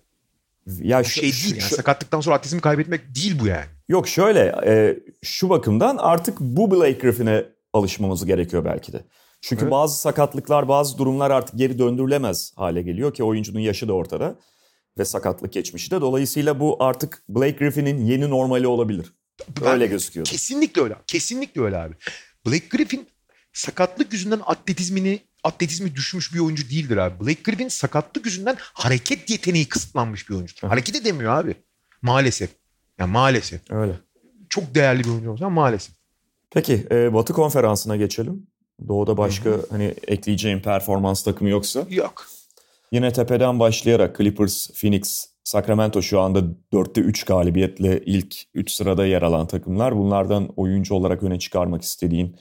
Ya 0.67 1.01
Bu 1.01 1.05
şey 1.05 1.23
değil 1.23 1.51
yani 1.51 1.71
sakatlıktan 1.71 2.21
sonra 2.21 2.37
atletizmi 2.37 2.61
kaybetmek 2.61 3.15
değil 3.15 3.41
bu 3.41 3.47
yani. 3.47 3.67
Yok 3.89 4.09
şöyle 4.09 4.55
e, 4.67 4.99
şu 5.23 5.49
bakımdan 5.49 5.97
artık 5.97 6.41
bu 6.41 6.71
Blake 6.71 6.99
Griffin'e 6.99 7.45
alışmamız 7.73 8.27
gerekiyor 8.27 8.65
belki 8.65 8.93
de. 8.93 9.05
Çünkü 9.41 9.63
Evet. 9.63 9.73
bazı 9.73 10.01
sakatlıklar, 10.01 10.69
bazı 10.69 10.99
durumlar 10.99 11.31
artık 11.31 11.59
geri 11.59 11.79
döndürülemez 11.79 12.53
hale 12.57 12.83
geliyor 12.83 13.15
ki 13.15 13.25
oyuncunun 13.25 13.61
yaşı 13.61 13.89
da 13.89 13.93
ortada 13.93 14.37
ve 14.99 15.05
sakatlık 15.05 15.53
geçmişi 15.53 15.91
de. 15.91 16.01
Dolayısıyla 16.01 16.61
bu 16.61 16.77
artık 16.81 17.23
Blake 17.29 17.57
Griffin'in 17.59 18.07
yeni 18.07 18.31
normali 18.31 18.67
olabilir. 18.67 19.13
Öyle 19.65 19.87
gözüküyor. 19.87 20.27
Kesinlikle 20.27 20.83
öyle. 20.83 20.97
Kesinlikle 21.07 21.61
öyle 21.61 21.77
abi. 21.77 21.95
Blake 22.47 22.69
Griffin 22.71 23.07
sakatlık 23.55 24.13
yüzünden 24.13 24.41
atletizmini 24.47 25.21
atletizmi 25.45 25.95
düşmüş 25.95 26.35
bir 26.35 26.39
oyuncu 26.39 26.71
değildir 26.71 26.97
abi. 26.97 27.21
Blake 27.21 27.43
Griffin 27.45 27.69
sakatlık 27.69 28.27
yüzünden 28.27 28.57
hareket 28.59 29.31
yeteneği 29.31 29.69
kısıtlanmış 29.69 30.29
bir 30.29 30.35
oyuncudur. 30.35 30.69
Hareket 30.69 30.97
edemiyor 30.97 31.33
abi. 31.33 31.55
Maalesef. 32.03 32.51
Ya 32.99 33.07
maalesef. 33.07 33.71
Öyle. 33.71 33.93
Çok 34.49 34.75
değerli 34.75 35.05
bir 35.05 35.09
oyuncu 35.09 35.31
olsa 35.31 35.49
maalesef. 35.51 35.95
Peki 36.51 36.87
e, 36.91 37.15
Batı 37.15 37.33
konferansına 37.33 37.97
geçelim. 37.97 38.47
Doğu'da 38.89 39.17
başka 39.17 39.51
hani 39.71 39.95
ekleyeceğim 40.07 40.63
performans 40.63 41.23
takımı 41.23 41.51
yoksa. 41.51 41.87
Yok. 41.91 42.27
Yine 42.93 43.13
tepeden 43.13 43.61
başlayarak 43.61 44.19
Clippers, 44.19 44.71
Phoenix, 44.81 45.29
Sacramento 45.45 46.03
şu 46.03 46.21
anda 46.21 46.39
4'te 46.73 47.01
3 47.01 47.25
galibiyetle 47.25 48.01
ilk 48.07 48.37
3 48.55 48.71
sırada 48.71 49.07
yer 49.07 49.23
alan 49.23 49.47
takımlar. 49.47 49.97
Bunlardan 49.97 50.49
oyuncu 50.57 50.95
olarak 50.95 51.23
öne 51.23 51.39
çıkarmak 51.39 51.83
istediğin 51.83 52.37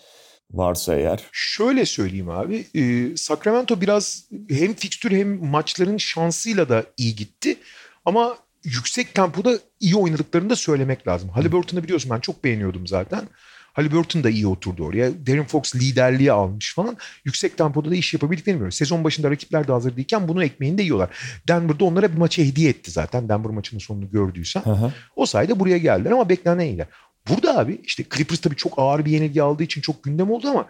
varsa 0.54 0.96
eğer. 0.96 1.20
Şöyle 1.32 1.86
söyleyeyim 1.86 2.30
abi. 2.30 2.66
e, 2.76 3.18
Sacramento 3.18 3.82
biraz 3.82 4.24
hem 4.50 4.74
fikstür 4.74 5.12
hem 5.12 5.46
maçların 5.46 5.98
şansıyla 5.98 6.70
da 6.70 6.84
iyi 6.98 7.16
gitti. 7.16 7.58
Ama 8.06 8.38
yüksek 8.64 9.14
tempoda 9.14 9.60
iyi 9.80 9.96
oynadıklarını 9.96 10.50
da 10.50 10.56
söylemek 10.56 11.08
lazım. 11.08 11.30
Halliburton'u 11.30 11.84
biliyorsun 11.84 12.12
ben 12.12 12.20
çok 12.20 12.44
beğeniyordum 12.44 12.88
zaten. 12.88 13.22
Halliburton 13.74 14.24
da 14.24 14.30
iyi 14.30 14.48
oturdu 14.48 14.84
oraya. 14.86 15.26
Darren 15.28 15.46
Fox 15.46 15.76
liderliği 15.76 16.32
almış 16.32 16.74
falan. 16.76 16.98
Yüksek 17.26 17.58
tempoda 17.58 17.92
da 17.92 17.96
iş 17.96 18.14
yapabildiklerini 18.14 18.58
görüyoruz. 18.58 18.78
Sezon 18.78 19.04
başında 19.04 19.32
rakipler 19.32 19.68
de 19.68 19.72
hazır 19.72 19.96
değilken 19.96 20.28
bunu 20.28 20.44
ekmeğini 20.44 20.78
de 20.78 20.82
yiyorlar. 20.82 21.10
Denver'da 21.48 21.86
onlara 21.86 22.12
bir 22.12 22.18
maçı 22.18 22.44
hediye 22.44 22.70
etti 22.70 22.92
zaten. 22.92 23.30
Denver 23.30 23.52
maçının 23.52 23.80
sonunu 23.80 24.12
gördüysen. 24.12 24.62
Hı 24.62 24.72
hı. 24.72 24.94
O 25.16 25.26
sayede 25.26 25.60
buraya 25.60 25.78
geldiler 25.78 26.12
ama 26.12 26.30
beklenen 26.30 26.66
iyiler. 26.66 26.88
Burada 27.30 27.60
abi 27.60 27.82
işte 27.84 28.06
Clippers 28.16 28.40
tabii 28.40 28.56
çok 28.56 28.74
ağır 28.78 29.06
bir 29.06 29.12
yenilgi 29.12 29.42
aldığı 29.42 29.64
için 29.64 29.82
çok 29.82 30.04
gündem 30.04 30.32
oldu 30.32 30.48
ama 30.48 30.68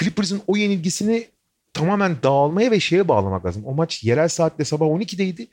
Clippers'ın 0.00 0.42
o 0.46 0.56
yenilgisini 0.56 1.26
tamamen 1.72 2.16
dağılmaya 2.22 2.70
ve 2.70 2.80
şeye 2.80 3.08
bağlamak 3.08 3.46
lazım. 3.46 3.64
O 3.64 3.74
maç 3.74 4.04
yerel 4.04 4.28
saatle 4.28 4.64
sabah 4.64 4.86
12'deydi 4.86 5.46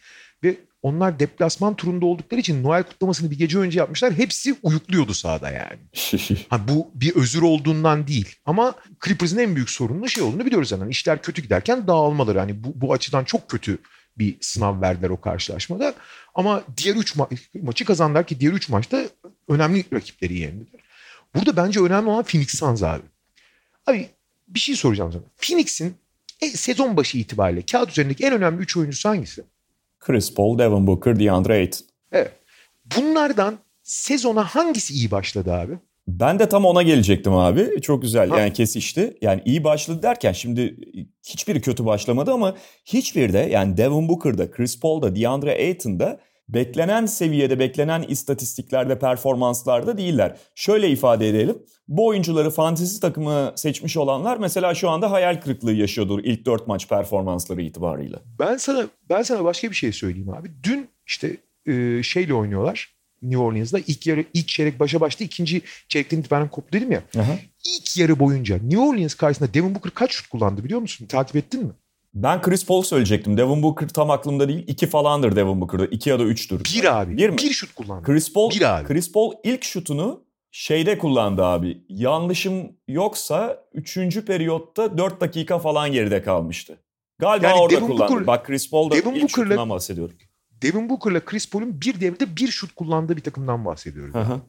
ve 0.43 0.55
onlar 0.81 1.19
deplasman 1.19 1.75
turunda 1.75 2.05
oldukları 2.05 2.39
için 2.39 2.63
Noel 2.63 2.83
kutlamasını 2.83 3.31
bir 3.31 3.37
gece 3.37 3.57
önce 3.57 3.79
yapmışlar. 3.79 4.13
Hepsi 4.13 4.55
uyukluyordu 4.63 5.13
sahada 5.13 5.51
yani. 5.51 5.79
Ha, 6.49 6.67
bu 6.67 6.91
bir 6.93 7.15
özür 7.15 7.41
olduğundan 7.41 8.07
değil. 8.07 8.35
Ama 8.45 8.75
Clippers'ın 9.05 9.37
en 9.37 9.55
büyük 9.55 9.69
sorunu 9.69 10.09
şey 10.09 10.23
olduğunu 10.23 10.45
biliyoruz 10.45 10.69
zaten. 10.69 10.87
İşler 10.87 11.21
kötü 11.21 11.41
giderken 11.41 11.87
dağılmaları. 11.87 12.39
Hani 12.39 12.63
bu, 12.63 12.81
bu 12.81 12.93
açıdan 12.93 13.23
çok 13.23 13.49
kötü 13.49 13.77
bir 14.17 14.37
sınav 14.41 14.81
verdiler 14.81 15.09
o 15.09 15.21
karşılaşmada. 15.21 15.93
Ama 16.35 16.63
diğer 16.77 16.95
3 16.95 17.15
ma- 17.15 17.61
maçı 17.61 17.85
kazandılar 17.85 18.27
ki 18.27 18.39
diğer 18.39 18.51
3 18.53 18.69
maçta 18.69 19.03
önemli 19.47 19.85
rakipleri 19.93 20.39
yendiler. 20.39 20.81
Burada 21.35 21.57
bence 21.57 21.79
önemli 21.79 22.09
olan 22.09 22.23
Phoenix 22.23 22.49
Suns 22.57 22.83
abi. 22.83 23.03
Abi 23.87 24.09
bir 24.47 24.59
şey 24.59 24.75
soracağım 24.75 25.11
sana. 25.11 25.23
Phoenix'in 25.37 25.95
e, 26.41 26.47
sezon 26.49 26.97
başı 26.97 27.17
itibariyle 27.17 27.61
kağıt 27.61 27.89
üzerindeki 27.89 28.25
en 28.25 28.33
önemli 28.33 28.61
3 28.61 28.77
oyuncusu 28.77 29.09
hangisi? 29.09 29.43
Chris 29.99 30.33
Paul, 30.33 30.59
Devin 30.59 30.87
Booker, 30.87 31.19
DeAndre 31.19 31.53
Ayton. 31.53 31.87
Evet. 32.11 32.31
Bunlardan 32.97 33.57
sezona 33.83 34.43
hangisi 34.43 34.93
iyi 34.93 35.11
başladı 35.11 35.53
abi? 35.53 35.73
Ben 36.07 36.39
de 36.39 36.49
tam 36.49 36.65
ona 36.65 36.81
gelecektim 36.81 37.33
abi. 37.33 37.81
Çok 37.81 38.01
güzel 38.01 38.29
Ha. 38.29 38.39
yani 38.39 38.53
kesişti. 38.53 39.17
Yani 39.21 39.41
iyi 39.45 39.63
başladı 39.63 40.03
derken 40.03 40.31
şimdi 40.31 40.75
hiçbiri 41.27 41.61
kötü 41.61 41.85
başlamadı 41.85 42.31
ama 42.31 42.55
hiçbiri 42.85 43.33
de 43.33 43.37
yani 43.39 43.77
Devin 43.77 44.09
Booker'da, 44.09 44.51
Chris 44.51 44.79
Paul'da, 44.79 45.15
DeAndre 45.15 45.51
Ayton'da 45.51 46.19
beklenen 46.49 47.05
seviyede, 47.05 47.59
beklenen 47.59 48.01
istatistiklerde, 48.01 48.99
performanslarda 48.99 49.97
değiller. 49.97 50.37
Şöyle 50.55 50.89
ifade 50.89 51.29
edelim. 51.29 51.57
Bu 51.87 52.07
oyuncuları 52.07 52.49
fantezi 52.49 52.99
takımı 52.99 53.53
seçmiş 53.55 53.97
olanlar 53.97 54.37
mesela 54.37 54.75
şu 54.75 54.89
anda 54.89 55.11
hayal 55.11 55.41
kırıklığı 55.41 55.73
yaşıyordur 55.73 56.19
ilk 56.23 56.45
4 56.45 56.67
maç 56.67 56.89
performansları 56.89 57.61
itibarıyla. 57.61 58.19
Ben 58.39 58.57
sana 58.57 58.85
ben 59.09 59.21
sana 59.21 59.43
başka 59.43 59.69
bir 59.69 59.75
şey 59.75 59.91
söyleyeyim 59.91 60.29
abi. 60.29 60.51
Dün 60.63 60.89
işte 61.07 61.37
e, 61.65 62.03
şeyle 62.03 62.33
oynuyorlar. 62.33 62.92
New 63.23 63.37
Orleans'da 63.43 63.79
ilk 63.79 64.07
yarı 64.07 64.25
ilk 64.33 64.47
çeyrek 64.47 64.79
başa 64.79 65.01
başta 65.01 65.23
ikinci 65.23 65.61
çeyrekten 65.87 66.17
itibaren 66.19 66.49
koptu 66.49 66.77
dedim 66.77 66.91
ya. 66.91 67.03
Aha. 67.19 67.35
İlk 67.65 67.97
yarı 67.97 68.19
boyunca 68.19 68.57
New 68.57 68.79
Orleans 68.79 69.13
karşısında 69.13 69.53
Devin 69.53 69.75
Booker 69.75 69.91
kaç 69.91 70.11
şut 70.11 70.27
kullandı 70.27 70.63
biliyor 70.63 70.79
musun? 70.79 71.05
Takip 71.05 71.35
ettin 71.35 71.63
mi? 71.63 71.71
Ben 72.13 72.41
Chris 72.41 72.65
Paul 72.65 72.81
söyleyecektim. 72.81 73.37
Devin 73.37 73.63
Booker 73.63 73.87
tam 73.87 74.09
aklımda 74.11 74.47
değil. 74.47 74.63
2 74.67 74.87
falandır 74.87 75.35
Devin 75.35 75.61
Booker'da. 75.61 75.85
2 75.85 76.09
ya 76.09 76.19
da 76.19 76.23
3'tür. 76.23 76.63
Bir 76.75 77.01
abi. 77.01 77.17
Bir 77.17 77.29
mi? 77.29 77.37
Bir 77.37 77.49
şut 77.53 77.73
kullandı. 77.75 78.05
Chris 78.05 78.33
Paul, 78.33 78.49
Bir 78.51 78.77
abi. 78.79 78.87
Chris 78.87 79.11
Paul 79.11 79.33
ilk 79.43 79.63
şutunu 79.63 80.23
şeyde 80.51 80.97
kullandı 80.97 81.43
abi. 81.43 81.77
Yanlışım 81.89 82.71
yoksa 82.87 83.63
3. 83.73 83.97
periyotta 84.25 84.97
4 84.97 85.21
dakika 85.21 85.59
falan 85.59 85.91
geride 85.91 86.23
kalmıştı. 86.23 86.77
Galiba 87.19 87.47
Yani 87.47 87.59
orada 87.59 87.75
Devin 87.75 87.87
kullandı. 87.87 88.13
Booker- 88.13 88.27
Bak 88.27 88.45
Chris 88.45 88.69
Paul'da 88.69 88.95
Devin 88.95 89.11
ilk 89.13 89.21
Booker'la- 89.23 89.27
şutundan 89.45 89.69
bahsediyorum. 89.69 90.15
Devin 90.63 90.89
Booker'la 90.89 91.25
Chris 91.25 91.49
Paul'un 91.49 91.81
bir 91.81 92.01
devrede 92.01 92.35
bir 92.35 92.47
şut 92.47 92.75
kullandığı 92.75 93.17
bir 93.17 93.21
takımdan 93.21 93.65
bahsediyoruz. 93.65 94.15
Hı. 94.15 94.41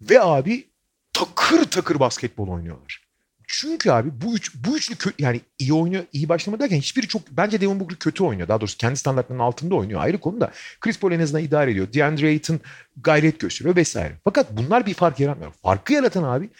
Ve 0.00 0.20
abi 0.22 0.70
takır 1.12 1.64
takır 1.64 2.00
basketbol 2.00 2.48
oynuyorlar. 2.48 3.08
Çünkü 3.50 3.90
abi 3.90 4.10
bu 4.20 4.34
üç 4.34 4.54
bu 4.54 4.76
üçlü 4.76 4.94
kö- 4.94 5.12
yani 5.18 5.40
iyi 5.58 5.72
oynuyor, 5.72 6.04
iyi 6.12 6.28
başlama 6.28 6.58
derken 6.60 6.76
hiçbiri 6.76 7.08
çok 7.08 7.22
bence 7.30 7.60
Devin 7.60 7.80
Booker 7.80 7.98
kötü 7.98 8.24
oynuyor. 8.24 8.48
Daha 8.48 8.60
doğrusu 8.60 8.78
kendi 8.78 8.96
standartlarının 8.96 9.44
altında 9.44 9.74
oynuyor. 9.74 10.00
Ayrı 10.00 10.18
konu 10.18 10.40
da 10.40 10.50
Chris 10.80 10.98
Paul 10.98 11.12
en 11.12 11.20
azından 11.20 11.44
idare 11.44 11.70
ediyor. 11.70 11.92
DeAndre 11.92 12.26
Ayton 12.26 12.60
gayret 12.96 13.40
gösteriyor 13.40 13.76
vesaire. 13.76 14.14
Fakat 14.24 14.56
bunlar 14.56 14.86
bir 14.86 14.94
fark 14.94 15.20
yaratmıyor. 15.20 15.52
Farkı 15.52 15.92
yaratan 15.92 16.22
abi 16.22 16.50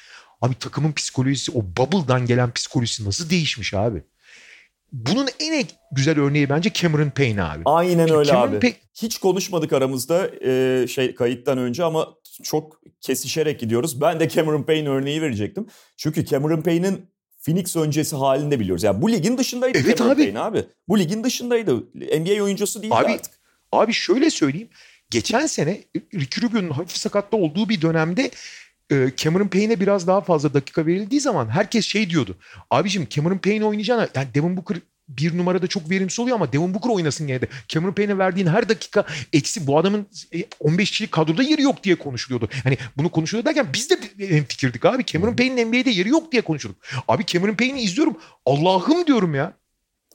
abi 0.41 0.55
takımın 0.55 0.93
psikolojisi 0.93 1.53
o 1.53 1.63
bubble'dan 1.77 2.27
gelen 2.27 2.53
psikolojisi 2.53 3.05
nasıl 3.05 3.31
değişmiş 3.31 3.75
abi? 3.75 4.03
Bunun 4.93 5.29
en 5.41 5.65
güzel 5.93 6.19
örneği 6.21 6.49
bence 6.49 6.71
Cameron 6.75 7.11
Payne 7.11 7.43
abi. 7.43 7.63
Aynen 7.65 8.11
öyle 8.11 8.29
Cameron 8.31 8.49
abi. 8.49 8.61
Pay- 8.61 8.75
Hiç 9.03 9.19
konuşmadık 9.19 9.73
aramızda 9.73 10.31
e, 10.47 10.87
şey 10.89 11.15
kayıttan 11.15 11.59
önce 11.59 11.85
ama 11.85 12.09
çok 12.43 12.81
kesişerek 13.01 13.61
gidiyoruz. 13.61 14.01
Ben 14.01 14.21
de 14.21 14.29
Cameron 14.29 14.63
Payne 14.63 14.89
örneği 14.89 15.23
verecektim. 15.23 15.67
Çünkü 15.97 16.27
Cameron 16.27 16.63
Payne'in 16.63 17.07
Phoenix 17.39 17.77
öncesi 17.77 18.17
halinde 18.17 18.61
biliyoruz. 18.61 18.83
Yani 18.83 19.03
bu 19.03 19.13
ligin 19.13 19.39
dışındaydı 19.39 19.79
Evet 19.79 19.99
Cameron 19.99 20.15
abi. 20.15 20.23
Payne 20.23 20.41
abi. 20.41 20.65
Bu 20.89 20.99
ligin 20.99 21.25
dışındaydı. 21.25 21.77
NBA 21.95 22.43
oyuncusu 22.43 22.83
değildi 22.83 22.95
Abi, 22.95 23.13
artık. 23.13 23.35
Abi 23.73 23.93
şöyle 23.93 24.31
söyleyeyim. 24.31 24.69
Geçen 25.11 25.47
sene 25.47 25.81
Ricky 26.15 26.47
Rubio'nun 26.47 26.71
hafif 26.71 26.97
sakatta 26.97 27.37
olduğu 27.37 27.69
bir 27.69 27.83
dönemde 27.83 28.31
e, 28.91 29.11
Cameron 29.17 29.49
Payne'e 29.49 29.81
biraz 29.81 30.07
daha 30.07 30.21
fazla 30.21 30.55
dakika 30.55 30.87
verildiği 30.87 31.21
zaman 31.21 31.49
herkes 31.49 31.87
şey 31.87 32.11
diyordu. 32.11 32.37
Abicim 32.71 33.07
Cameron 33.11 33.39
Payne 33.39 33.65
oynayacağına 33.65 34.09
yani 34.15 34.29
Devin 34.35 34.57
Booker 34.57 34.77
bir 35.09 35.39
numarada 35.39 35.67
çok 35.67 35.91
verimsiz 35.91 36.21
oluyor 36.21 36.37
ama 36.37 36.53
Devin 36.53 36.75
Booker 36.75 36.91
oynasın 36.91 37.27
gene 37.27 37.41
de. 37.41 37.49
Cameron 37.69 37.93
Payne'e 37.93 38.19
verdiğin 38.19 38.47
her 38.47 38.69
dakika 38.69 39.05
eksi 39.33 39.67
bu 39.67 39.79
adamın 39.79 40.07
e, 40.35 40.45
15 40.61 40.91
kişilik 40.91 41.13
kadroda 41.13 41.43
yeri 41.43 41.63
yok 41.63 41.85
diye 41.85 41.95
konuşuluyordu. 41.95 42.49
Hani 42.65 42.79
bunu 42.97 43.09
konuşuluyor 43.09 43.45
derken 43.45 43.67
biz 43.73 43.91
de 43.91 43.99
fikirdik 44.49 44.85
abi. 44.85 45.05
Cameron 45.05 45.37
Payne'in 45.37 45.69
NBA'de 45.69 45.91
yeri 45.91 46.09
yok 46.09 46.33
diye 46.33 46.43
konuşuyorduk. 46.43 46.83
Abi 47.09 47.27
Cameron 47.27 47.55
Payne'i 47.55 47.81
izliyorum. 47.81 48.17
Allah'ım 48.47 49.07
diyorum 49.07 49.35
ya. 49.35 49.53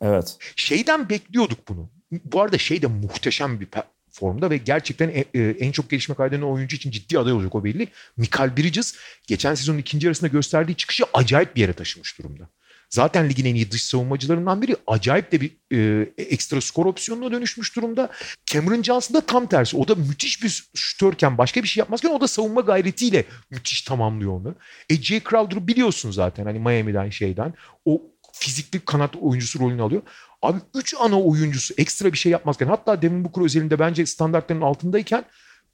Evet. 0.02 0.38
Şeyden 0.56 1.10
bekliyorduk 1.10 1.68
bunu. 1.68 1.90
Bu 2.12 2.42
arada 2.42 2.58
şey 2.58 2.82
de 2.82 2.88
muhteşem 2.88 3.60
bir 3.60 3.66
formda 4.13 4.49
ve 4.49 4.58
gerçekten 4.58 5.10
e- 5.10 5.26
e, 5.34 5.49
en 5.60 5.71
çok 5.71 5.89
gelişme 5.89 6.15
kaydeden 6.15 6.41
oyuncu 6.41 6.76
için 6.76 6.91
ciddi 6.91 7.19
aday 7.19 7.34
olacak 7.34 7.56
o 7.56 7.63
belli. 7.63 7.88
Michael 8.17 8.58
Bridges 8.58 8.95
geçen 9.28 9.56
sezonun 9.56 9.78
ikinci 9.78 10.08
yarısında 10.08 10.28
gösterdiği 10.28 10.76
çıkışı 10.76 11.04
acayip 11.13 11.56
bir 11.56 11.62
yere 11.62 11.73
taşımış 11.73 12.19
durumda. 12.19 12.49
Zaten 12.89 13.30
ligin 13.30 13.45
en 13.45 13.56
iyi 13.56 13.71
dış 13.71 13.84
savunmacılarından 13.84 14.62
biri. 14.62 14.76
Acayip 14.88 15.32
de 15.32 15.41
bir 15.41 15.52
e, 15.73 16.10
ekstra 16.17 16.62
skor 16.62 16.86
opsiyonuna 16.86 17.32
dönüşmüş 17.32 17.76
durumda. 17.76 18.10
Cameron 18.45 18.84
Johnson 18.84 19.15
da 19.15 19.21
tam 19.21 19.47
tersi. 19.47 19.78
O 19.78 19.88
da 19.88 19.95
müthiş 19.95 20.43
bir 20.43 20.69
şütörken 20.76 21.38
başka 21.38 21.63
bir 21.63 21.67
şey 21.67 21.82
yapmazken 21.82 22.10
o 22.10 22.21
da 22.21 22.28
savunma 22.28 22.62
gayretiyle 22.62 23.26
müthiş 23.49 23.82
tamamlıyor 23.82 24.32
onu. 24.32 24.56
E 24.89 24.95
Jay 24.95 25.21
Crowder'ı 25.30 25.67
biliyorsun 25.67 26.12
zaten 26.12 26.45
hani 26.45 26.60
Miami'den 26.60 27.10
şeyden. 27.10 27.54
O 27.86 28.02
fizikli 28.34 28.80
kanat 28.80 29.15
oyuncusu 29.15 29.60
rolünü 29.60 29.82
alıyor. 29.82 30.02
Abi 30.44 30.58
3 30.76 30.96
ana 31.00 31.22
oyuncusu 31.22 31.74
ekstra 31.78 32.12
bir 32.12 32.18
şey 32.18 32.32
yapmazken 32.32 32.68
hatta 32.68 33.02
Devin 33.02 33.26
Booker 33.26 33.42
özelinde 33.42 33.80
bence 33.80 34.06
standartların 34.06 34.62
altındayken 34.62 35.26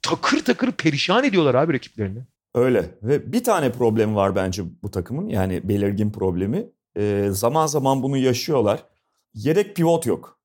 takır 0.02 0.44
takır 0.44 0.72
perişan 0.72 1.24
ediyorlar 1.24 1.54
abi 1.54 1.74
rakiplerini. 1.74 2.18
Öyle 2.54 2.84
ve 3.02 3.32
bir 3.32 3.44
tane 3.44 3.72
problem 3.72 4.16
var 4.16 4.36
bence 4.36 4.62
bu 4.82 4.90
takımın 4.90 5.28
yani 5.28 5.68
belirgin 5.68 6.10
problemi. 6.10 6.66
Ee, 6.96 7.28
zaman 7.30 7.66
zaman 7.66 8.02
bunu 8.02 8.16
yaşıyorlar. 8.16 8.82
Yedek 9.34 9.76
pivot 9.76 10.06
yok. 10.06 10.38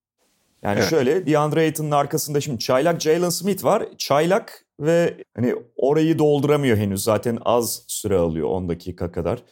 Yani 0.63 0.79
Evet. 0.79 0.89
şöyle 0.89 1.25
DeAndre 1.27 1.59
Ayton'un 1.59 1.91
arkasında 1.91 2.41
şimdi 2.41 2.59
çaylak 2.59 3.01
Jalen 3.01 3.29
Smith 3.29 3.63
var. 3.63 3.85
Çaylak 3.97 4.65
ve 4.79 5.17
hani 5.35 5.55
orayı 5.75 6.19
dolduramıyor 6.19 6.77
henüz. 6.77 7.03
Zaten 7.03 7.37
az 7.45 7.83
süre 7.87 8.17
alıyor 8.17 8.49
10 8.49 8.69
dakika 8.69 9.11
kadar. 9.11 9.43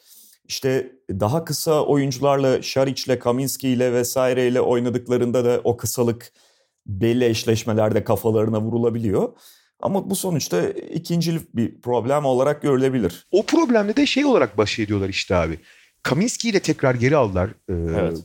İşte 0.48 0.92
daha 1.20 1.46
kısa 1.46 1.86
oyuncularla 1.86 2.62
Şariç'le, 2.62 3.20
Kaminski'yle 3.20 3.94
vesaireyle 3.94 4.62
oynadıklarında 4.62 5.46
da 5.46 5.62
o 5.64 5.78
kısalık 5.78 6.32
belli 6.86 7.26
eşleşmelerde 7.26 8.04
kafalarına 8.04 8.62
vurulabiliyor. 8.62 9.34
Ama 9.80 10.10
bu 10.10 10.16
sonuçta 10.16 10.70
ikincil 10.70 11.40
bir 11.54 11.82
problem 11.82 12.26
olarak 12.26 12.62
görülebilir. 12.62 13.28
O 13.32 13.46
problemle 13.46 13.96
de 13.96 14.06
şey 14.06 14.26
olarak 14.26 14.58
baş 14.58 14.80
ediyorlar 14.80 15.10
işte 15.10 15.36
abi. 15.36 15.60
Kaminski'yi 16.04 16.54
de 16.54 16.60
tekrar 16.60 16.96
geri 16.96 17.16
aldılar 17.16 17.50
e, 17.50 17.74
Evet. 17.74 18.20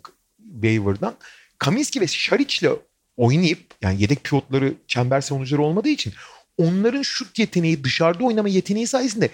waiver'dan. 0.53 1.15
Kaminski 1.59 2.01
ve 2.01 2.07
Şariç'le 2.07 2.69
oynayıp 3.17 3.59
yani 3.83 4.03
yedek 4.03 4.25
pivotları 4.25 4.75
çember 4.87 5.21
savunucuları 5.21 5.63
olmadığı 5.63 5.89
için 5.89 6.13
onların 6.59 7.03
şut 7.03 7.39
yeteneği 7.39 7.85
dışarıda 7.85 8.25
oynama 8.25 8.49
yeteneği 8.49 8.87
sayesinde 8.87 9.29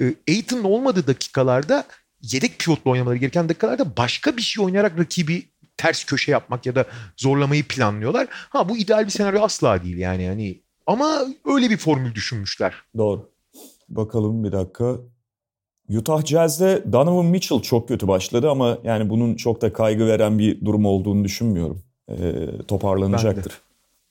e, 0.00 0.14
Aiton'un 0.28 0.64
olmadığı 0.64 1.06
dakikalarda 1.06 1.84
yedek 2.22 2.58
pivotla 2.58 2.90
oynamaları 2.90 3.18
gereken 3.18 3.48
dakikalarda 3.48 3.96
başka 3.96 4.36
bir 4.36 4.42
şey 4.42 4.64
oynayarak 4.64 4.98
rakibi 4.98 5.42
ters 5.76 6.04
köşe 6.04 6.32
yapmak 6.32 6.66
ya 6.66 6.74
da 6.74 6.84
zorlamayı 7.16 7.64
planlıyorlar. 7.68 8.26
Ha 8.30 8.68
bu 8.68 8.76
ideal 8.76 9.04
bir 9.04 9.10
senaryo 9.10 9.42
asla 9.42 9.84
değil 9.84 9.96
yani 9.96 10.22
yani 10.22 10.60
ama 10.86 11.26
öyle 11.44 11.70
bir 11.70 11.76
formül 11.76 12.14
düşünmüşler. 12.14 12.74
Doğru. 12.96 13.30
Bakalım 13.88 14.44
bir 14.44 14.52
dakika. 14.52 14.96
Utah 15.96 16.24
Jazz'de 16.24 16.92
Donovan 16.92 17.26
Mitchell 17.26 17.60
çok 17.60 17.88
kötü 17.88 18.08
başladı 18.08 18.50
ama 18.50 18.78
yani 18.84 19.10
bunun 19.10 19.34
çok 19.34 19.62
da 19.62 19.72
kaygı 19.72 20.06
veren 20.06 20.38
bir 20.38 20.64
durum 20.64 20.86
olduğunu 20.86 21.24
düşünmüyorum. 21.24 21.82
Ee, 22.10 22.32
toparlanacaktır. 22.68 23.60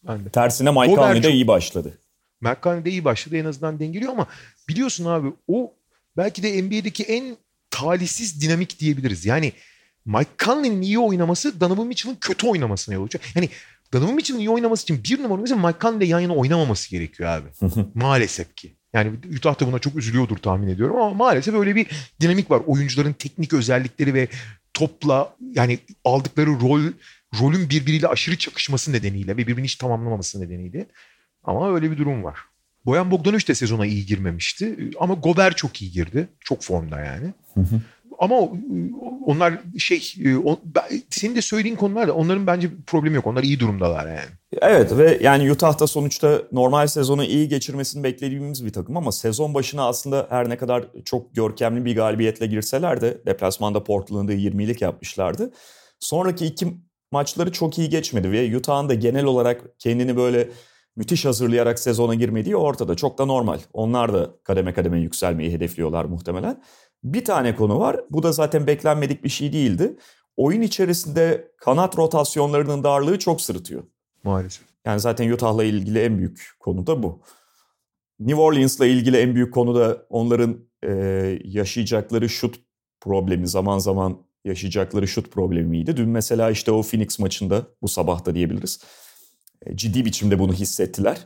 Ben 0.08 0.26
de. 0.26 0.30
Tersine 0.30 0.72
Mike 0.72 0.86
Gobert 0.86 1.08
Conley 1.08 1.24
de 1.24 1.28
çok- 1.28 1.34
iyi 1.34 1.48
başladı. 1.48 1.98
McConnell 2.42 2.86
de 2.86 2.90
iyi 2.90 3.06
başladı 3.06 3.38
en 3.38 3.46
azından 3.46 3.80
dengeliyor 3.80 4.12
ama 4.12 4.28
biliyorsun 4.70 5.06
abi 5.06 5.34
o 5.48 5.74
belki 6.18 6.44
de 6.44 6.64
NBA'deki 6.64 7.04
en 7.04 7.38
talihsiz 7.78 8.42
dinamik 8.42 8.80
diyebiliriz. 8.80 9.26
Yani 9.26 9.54
Mike 10.06 10.30
Conley'nin 10.40 10.82
iyi 10.82 11.00
oynaması 11.00 11.60
Donovan 11.60 11.88
Mitchell'ın 11.88 12.18
kötü 12.22 12.48
oynamasına 12.48 12.96
yol 12.96 13.06
açıyor. 13.06 13.24
Yani 13.36 13.50
Donovan 13.94 14.16
Mitchell'ın 14.16 14.40
iyi 14.40 14.50
oynaması 14.50 14.84
için 14.84 15.04
bir 15.04 15.24
numara 15.24 15.42
mesela 15.42 15.68
Mike 15.68 15.80
Conley'le 15.82 16.10
yan 16.10 16.20
yana 16.20 16.36
oynamaması 16.36 16.90
gerekiyor 16.90 17.30
abi. 17.30 17.48
maalesef 17.96 18.56
ki. 18.56 18.76
Yani 18.94 19.12
Utah 19.38 19.60
da 19.60 19.68
buna 19.68 19.80
çok 19.80 19.96
üzülüyordur 19.96 20.38
tahmin 20.38 20.68
ediyorum 20.68 20.96
ama 20.96 21.14
maalesef 21.14 21.56
öyle 21.56 21.76
bir 21.76 21.88
dinamik 22.22 22.52
var. 22.52 22.62
Oyuncuların 22.68 23.14
teknik 23.14 23.54
özellikleri 23.54 24.14
ve 24.14 24.28
topla 24.74 25.36
yani 25.52 25.80
aldıkları 26.04 26.50
rol 26.50 26.82
rolün 27.42 27.70
birbiriyle 27.70 28.08
aşırı 28.08 28.38
çakışması 28.38 28.94
nedeniyle 28.94 29.32
ve 29.32 29.38
birbirini 29.38 29.64
hiç 29.64 29.76
tamamlamaması 29.76 30.42
nedeniyle. 30.42 30.86
Ama 31.44 31.76
öyle 31.76 31.92
bir 31.92 31.98
durum 31.98 32.24
var. 32.24 32.38
Boyan 32.88 33.12
Bogdanovic 33.12 33.48
de 33.48 33.56
sezona 33.56 33.86
iyi 33.86 34.06
girmemişti. 34.06 34.90
Ama 35.00 35.14
Gobert 35.14 35.58
çok 35.58 35.82
iyi 35.82 35.92
girdi. 35.92 36.28
Çok 36.40 36.62
formda 36.62 37.00
yani. 37.00 37.34
Ama 38.20 38.36
o- 38.40 38.58
onlar 39.26 39.54
şey, 39.78 40.14
ben- 40.66 41.02
senin 41.10 41.36
de 41.36 41.42
söylediğin 41.42 41.76
konularda 41.76 42.14
onların 42.14 42.48
bence 42.48 42.70
problemi 42.88 43.16
yok. 43.16 43.28
Onlar 43.28 43.44
iyi 43.44 43.60
durumdalar 43.60 44.08
yani. 44.08 44.30
Evet 44.62 44.98
ve 44.98 45.20
yani 45.22 45.52
Utah'ta 45.52 45.88
sonuçta 45.88 46.42
normal 46.52 46.88
sezonu 46.88 47.24
iyi 47.24 47.48
geçirmesini 47.50 48.04
beklediğimiz 48.04 48.66
bir 48.66 48.74
takım 48.74 48.98
ama 48.98 49.12
sezon 49.12 49.54
başına 49.54 49.88
aslında 49.88 50.28
her 50.30 50.50
ne 50.50 50.58
kadar 50.58 50.86
çok 51.06 51.36
görkemli 51.36 51.86
bir 51.86 51.96
galibiyetle 51.96 52.46
girseler 52.48 53.02
de 53.02 53.18
deplasmanda 53.26 53.84
Portland'ı 53.84 54.34
20'lik 54.34 54.82
yapmışlardı. 54.82 55.52
Sonraki 56.00 56.46
iki 56.46 56.68
maçları 57.12 57.52
çok 57.52 57.78
iyi 57.78 57.90
geçmedi 57.90 58.32
ve 58.32 58.58
Utah'ın 58.58 58.90
da 58.90 58.94
genel 58.94 59.26
olarak 59.26 59.62
kendini 59.80 60.18
böyle 60.18 60.50
müthiş 60.98 61.26
hazırlayarak 61.26 61.80
sezona 61.80 62.16
girmediği 62.16 62.56
ortada. 62.56 62.96
Çok 62.96 63.18
da 63.18 63.26
normal. 63.26 63.60
Onlar 63.74 64.14
da 64.14 64.30
kademe 64.44 64.74
kademe 64.74 65.00
yükselmeyi 65.00 65.52
hedefliyorlar 65.52 66.06
muhtemelen. 66.06 66.64
Bir 67.04 67.26
tane 67.26 67.56
konu 67.56 67.80
var. 67.80 68.00
Bu 68.10 68.24
da 68.24 68.32
zaten 68.32 68.68
beklenmedik 68.68 69.24
bir 69.24 69.30
şey 69.30 69.54
değildi. 69.54 69.98
Oyun 70.38 70.62
içerisinde 70.62 71.52
kanat 71.58 71.98
rotasyonlarının 71.98 72.84
darlığı 72.84 73.20
çok 73.20 73.42
sırıtıyor. 73.42 73.84
Maalesef. 74.24 74.66
Yani 74.86 75.00
zaten 75.00 75.32
Utah'la 75.32 75.64
ilgili 75.64 76.00
en 76.00 76.18
büyük 76.18 76.52
konu 76.60 76.88
da 76.88 77.04
bu. 77.04 77.22
New 78.20 78.42
Orleans'la 78.42 78.86
ilgili 78.86 79.18
en 79.18 79.36
büyük 79.36 79.54
konu 79.54 79.76
da 79.76 80.06
onların 80.10 80.58
e, 80.84 80.92
yaşayacakları 81.44 82.30
şut 82.30 82.56
problemi, 83.02 83.48
zaman 83.48 83.80
zaman 83.80 84.22
yaşayacakları 84.46 85.08
şut 85.08 85.32
problemiydi. 85.32 85.98
Dün 85.98 86.10
mesela 86.10 86.52
işte 86.52 86.72
o 86.72 86.82
Phoenix 86.82 87.20
maçında, 87.20 87.68
bu 87.82 87.88
sabah 87.88 88.26
da 88.26 88.36
diyebiliriz, 88.36 88.80
ciddi 89.76 90.06
biçimde 90.06 90.40
bunu 90.40 90.54
hissettiler. 90.54 91.18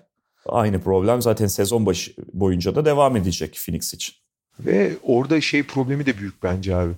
Aynı 0.46 0.82
problem 0.82 1.22
zaten 1.22 1.48
sezon 1.48 1.86
başı 1.86 2.14
boyunca 2.34 2.76
da 2.76 2.86
devam 2.86 3.16
edecek 3.16 3.60
Phoenix 3.66 3.94
için. 3.94 4.16
Ve 4.60 4.92
orada 5.04 5.42
şey 5.42 5.64
problemi 5.64 6.06
de 6.06 6.18
büyük 6.18 6.44
bence 6.44 6.76
abi. 6.76 6.94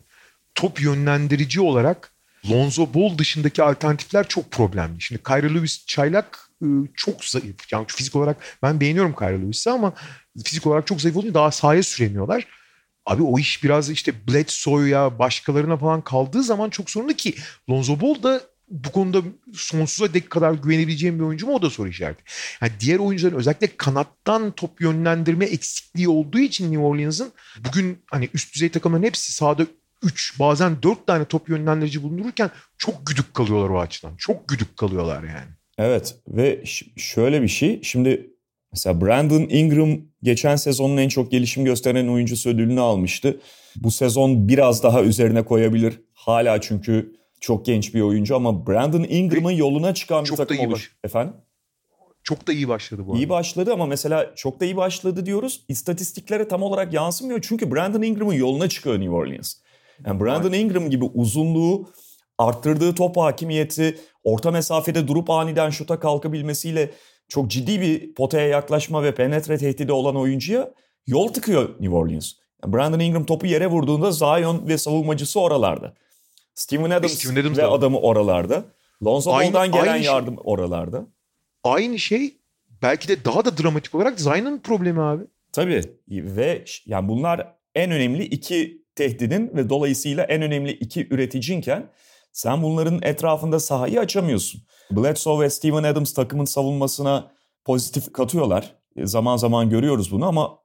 Top 0.55 0.81
yönlendirici 0.81 1.61
olarak 1.61 2.13
Lonzo 2.51 2.93
Ball 2.93 3.17
dışındaki 3.17 3.63
alternatifler 3.63 4.27
çok 4.27 4.51
problemli. 4.51 5.01
Şimdi 5.01 5.23
Kyrie 5.23 5.53
Lewis 5.53 5.85
çaylak 5.85 6.49
e, 6.61 6.67
çok 6.95 7.25
zayıf. 7.25 7.55
Yani 7.71 7.85
fizik 7.87 8.15
olarak 8.15 8.37
ben 8.63 8.79
beğeniyorum 8.79 9.15
Kyrie 9.15 9.41
Lewis'i 9.41 9.69
ama 9.69 9.93
fizik 10.43 10.67
olarak 10.67 10.87
çok 10.87 11.01
zayıf 11.01 11.17
oluyor. 11.17 11.33
Daha 11.33 11.51
sahaya 11.51 11.83
süremiyorlar. 11.83 12.47
Abi 13.05 13.23
o 13.23 13.39
iş 13.39 13.63
biraz 13.63 13.89
işte 13.89 14.13
Bledsoe'ya 14.27 15.19
başkalarına 15.19 15.77
falan 15.77 16.01
kaldığı 16.01 16.43
zaman 16.43 16.69
çok 16.69 16.89
sorunlu 16.89 17.13
ki 17.13 17.35
Lonzo 17.69 18.01
Ball 18.01 18.23
da 18.23 18.41
bu 18.73 18.91
konuda 18.91 19.21
sonsuza 19.53 20.13
dek 20.13 20.29
kadar 20.29 20.53
güvenebileceğim 20.53 21.19
bir 21.19 21.23
oyuncu 21.23 21.47
mu 21.47 21.53
o 21.53 21.61
da 21.61 21.69
soru 21.69 21.89
işareti. 21.89 22.23
Yani 22.61 22.71
diğer 22.79 22.99
oyuncuların 22.99 23.35
özellikle 23.35 23.67
kanattan 23.77 24.51
top 24.51 24.81
yönlendirme 24.81 25.45
eksikliği 25.45 26.09
olduğu 26.09 26.39
için 26.39 26.71
New 26.71 26.83
Orleans'ın 26.83 27.31
bugün 27.67 27.97
hani 28.05 28.29
üst 28.33 28.55
düzey 28.55 28.69
takımların 28.69 29.03
hepsi 29.03 29.33
sahada 29.33 29.65
3 30.03 30.39
bazen 30.39 30.83
4 30.83 31.07
tane 31.07 31.25
top 31.25 31.49
yönlendirici 31.49 32.03
bulundururken 32.03 32.49
çok 32.77 33.07
güdük 33.07 33.33
kalıyorlar 33.33 33.69
o 33.69 33.79
açıdan. 33.79 34.15
Çok 34.17 34.47
güdük 34.47 34.77
kalıyorlar 34.77 35.23
yani. 35.23 35.51
Evet 35.77 36.15
ve 36.27 36.63
şöyle 36.97 37.41
bir 37.41 37.47
şey 37.47 37.79
şimdi 37.83 38.29
mesela 38.71 39.01
Brandon 39.01 39.47
Ingram 39.49 39.97
geçen 40.23 40.55
sezonun 40.55 40.97
en 40.97 41.09
çok 41.09 41.31
gelişim 41.31 41.65
gösteren 41.65 42.07
oyuncusu 42.07 42.49
ödülünü 42.49 42.79
almıştı. 42.79 43.39
Bu 43.75 43.91
sezon 43.91 44.47
biraz 44.47 44.83
daha 44.83 45.03
üzerine 45.03 45.45
koyabilir. 45.45 46.01
Hala 46.13 46.61
çünkü 46.61 47.22
çok 47.43 47.65
genç 47.65 47.93
bir 47.93 48.01
oyuncu 48.01 48.35
ama 48.35 48.67
Brandon 48.67 49.05
Ingram'ın 49.09 49.51
yoluna 49.51 49.93
çıkan 49.93 50.25
bir 50.25 50.35
takım 50.35 50.59
olur. 50.59 50.91
Efendim? 51.03 51.33
Çok 52.23 52.47
da 52.47 52.53
iyi 52.53 52.67
başladı 52.67 53.01
bu 53.07 53.11
arada. 53.11 53.21
İyi 53.21 53.29
başladı 53.29 53.73
ama 53.73 53.85
mesela 53.85 54.35
çok 54.35 54.59
da 54.59 54.65
iyi 54.65 54.77
başladı 54.77 55.25
diyoruz. 55.25 55.65
İstatistiklere 55.67 56.47
tam 56.47 56.63
olarak 56.63 56.93
yansımıyor. 56.93 57.39
Çünkü 57.41 57.71
Brandon 57.71 58.01
Ingram'ın 58.01 58.33
yoluna 58.33 58.69
çıkıyor 58.69 58.99
New 58.99 59.15
Orleans. 59.15 59.55
Yani 60.05 60.19
Brandon 60.19 60.51
Ingram 60.51 60.89
gibi 60.89 61.05
uzunluğu, 61.05 61.89
arttırdığı 62.37 62.95
top 62.95 63.17
hakimiyeti, 63.17 63.97
orta 64.23 64.51
mesafede 64.51 65.07
durup 65.07 65.29
aniden 65.29 65.69
şuta 65.69 65.99
kalkabilmesiyle 65.99 66.91
çok 67.27 67.51
ciddi 67.51 67.81
bir 67.81 68.13
potaya 68.13 68.47
yaklaşma 68.47 69.03
ve 69.03 69.15
penetre 69.15 69.57
tehdidi 69.57 69.91
olan 69.91 70.15
oyuncuya 70.15 70.73
yol 71.07 71.27
tıkıyor 71.27 71.69
New 71.69 71.95
Orleans. 71.95 72.33
Brandon 72.67 72.99
Ingram 72.99 73.25
topu 73.25 73.45
yere 73.45 73.67
vurduğunda 73.67 74.11
Zion 74.11 74.67
ve 74.67 74.77
savunmacısı 74.77 75.39
oralarda. 75.39 75.93
Steven 76.55 76.89
Adams, 76.89 77.11
Steven 77.13 77.41
Adams 77.41 77.57
ve 77.57 77.61
da- 77.61 77.71
adamı 77.71 77.99
oralarda. 77.99 78.63
Lonzo 79.05 79.31
Aynı- 79.33 79.53
Ball'dan 79.53 79.71
gelen 79.71 79.87
aynı 79.93 80.03
şey. 80.03 80.13
yardım 80.13 80.37
oralarda. 80.43 81.07
Aynı 81.63 81.99
şey 81.99 82.37
belki 82.81 83.07
de 83.07 83.25
daha 83.25 83.45
da 83.45 83.57
dramatik 83.57 83.95
olarak 83.95 84.19
Zion'ın 84.19 84.59
problemi 84.59 85.01
abi. 85.01 85.23
Tabii 85.53 85.81
ve 86.09 86.65
yani 86.85 87.07
bunlar 87.07 87.55
en 87.75 87.91
önemli 87.91 88.23
iki 88.23 88.83
tehdidin 88.95 89.51
ve 89.55 89.69
dolayısıyla 89.69 90.23
en 90.23 90.41
önemli 90.41 90.71
iki 90.71 91.07
üreticinken 91.13 91.89
sen 92.31 92.63
bunların 92.63 92.99
etrafında 93.03 93.59
sahayı 93.59 93.99
açamıyorsun. 93.99 94.61
Bledsoe 94.91 95.43
ve 95.45 95.49
Steven 95.49 95.83
Adams 95.83 96.13
takımın 96.13 96.45
savunmasına 96.45 97.31
pozitif 97.65 98.13
katıyorlar. 98.13 98.75
E, 98.95 99.05
Zaman 99.05 99.37
zaman 99.37 99.69
görüyoruz 99.69 100.11
bunu 100.11 100.25
ama 100.25 100.59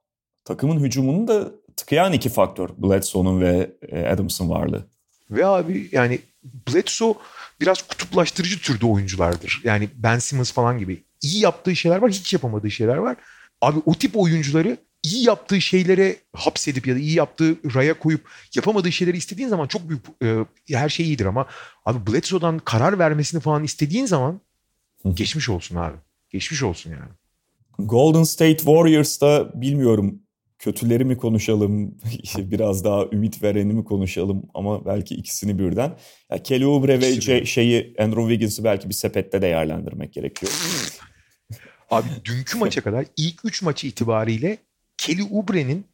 takımın 0.45 0.79
hücumunu 0.79 1.27
da 1.27 1.51
tıkayan 1.77 2.13
iki 2.13 2.29
faktör. 2.29 2.69
Bledsoe'nun 2.77 3.41
ve 3.41 3.71
e, 3.89 4.05
Adams'ın 4.05 4.49
varlığı. 4.49 4.85
Ve 5.31 5.45
abi 5.45 5.89
yani 5.91 6.19
Bledsoe 6.43 7.13
biraz 7.61 7.81
kutuplaştırıcı 7.81 8.59
türde 8.59 8.85
oyunculardır. 8.85 9.61
Yani 9.63 9.89
Ben 9.95 10.19
Simmons 10.19 10.51
falan 10.51 10.79
gibi. 10.79 11.03
İyi 11.21 11.41
yaptığı 11.41 11.75
şeyler 11.75 11.97
var, 11.97 12.11
hiç 12.11 12.33
yapamadığı 12.33 12.71
şeyler 12.71 12.97
var. 12.97 13.17
Abi 13.61 13.79
o 13.85 13.93
tip 13.93 14.17
oyuncuları 14.17 14.77
iyi 15.03 15.27
yaptığı 15.27 15.61
şeylere 15.61 16.15
hapsedip 16.33 16.87
ya 16.87 16.95
da 16.95 16.99
iyi 16.99 17.13
yaptığı 17.13 17.75
raya 17.75 17.99
koyup 17.99 18.29
yapamadığı 18.55 18.91
şeyleri 18.91 19.17
istediğin 19.17 19.49
zaman 19.49 19.67
çok 19.67 19.89
büyük 19.89 20.05
e, 20.23 20.45
her 20.75 20.89
şey 20.89 21.05
iyidir 21.05 21.25
ama 21.25 21.45
abi 21.85 22.11
Bledsoe'dan 22.11 22.59
karar 22.59 22.99
vermesini 22.99 23.41
falan 23.41 23.63
istediğin 23.63 24.05
zaman 24.05 24.41
geçmiş 25.13 25.49
olsun 25.49 25.75
abi. 25.75 25.97
Geçmiş 26.29 26.63
olsun 26.63 26.91
yani. 26.91 27.09
Golden 27.79 28.23
State 28.23 28.57
Warriors'ta 28.57 29.61
bilmiyorum 29.61 30.19
kötüleri 30.59 31.05
mi 31.05 31.17
konuşalım, 31.17 31.97
biraz 32.37 32.83
daha 32.83 33.05
ümit 33.11 33.43
vereni 33.43 33.73
mi 33.73 33.83
konuşalım 33.83 34.43
ama 34.53 34.85
belki 34.85 35.15
ikisini 35.15 35.59
birden. 35.59 35.97
Ya 36.31 36.43
Kelly 36.43 36.65
Oubre 36.65 37.01
ve 37.01 37.21
şey, 37.21 37.45
şeyi 37.45 37.95
Andrew 37.99 38.21
Wiggins'i 38.21 38.63
belki 38.63 38.89
bir 38.89 38.93
sepette 38.93 39.41
değerlendirmek 39.41 40.13
gerekiyor. 40.13 40.51
Abi 41.91 42.07
dünkü 42.25 42.57
maça 42.57 42.81
kadar 42.81 43.05
ilk 43.17 43.45
3 43.45 43.61
maçı 43.61 43.87
itibariyle 43.87 44.57
Kelly 44.97 45.23
Oubre'nin 45.23 45.85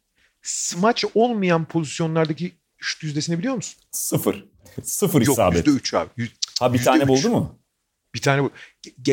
smaç 0.42 1.04
olmayan 1.14 1.64
pozisyonlardaki 1.64 2.52
şut 2.78 3.02
yüzdesini 3.02 3.38
biliyor 3.38 3.54
musun? 3.54 3.82
Sıfır. 3.90 4.44
Sıfır 4.82 5.20
Yok, 5.20 5.32
isabet. 5.32 5.66
Yok 5.66 5.76
%3 5.76 5.98
abi. 5.98 6.10
Yüz, 6.16 6.32
ha 6.60 6.74
bir 6.74 6.84
tane 6.84 7.02
üç. 7.02 7.08
buldu 7.08 7.28
mu? 7.28 7.58
Bir 8.14 8.22
tane 8.22 8.42
bu. 8.42 8.50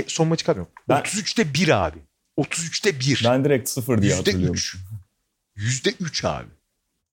Son 0.08 0.28
maçı 0.28 0.46
kalmıyor. 0.46 0.68
Ben... 0.90 1.02
33'te 1.02 1.54
1 1.54 1.86
abi. 1.86 1.98
33'te 2.38 3.00
1. 3.00 3.22
Ben 3.26 3.46
direkt 3.46 3.70
0 3.70 4.02
diye 4.02 4.16
hatırlıyorum. 4.16 4.56
%3. 4.56 4.78
3 5.56 6.26
abi. 6.26 6.48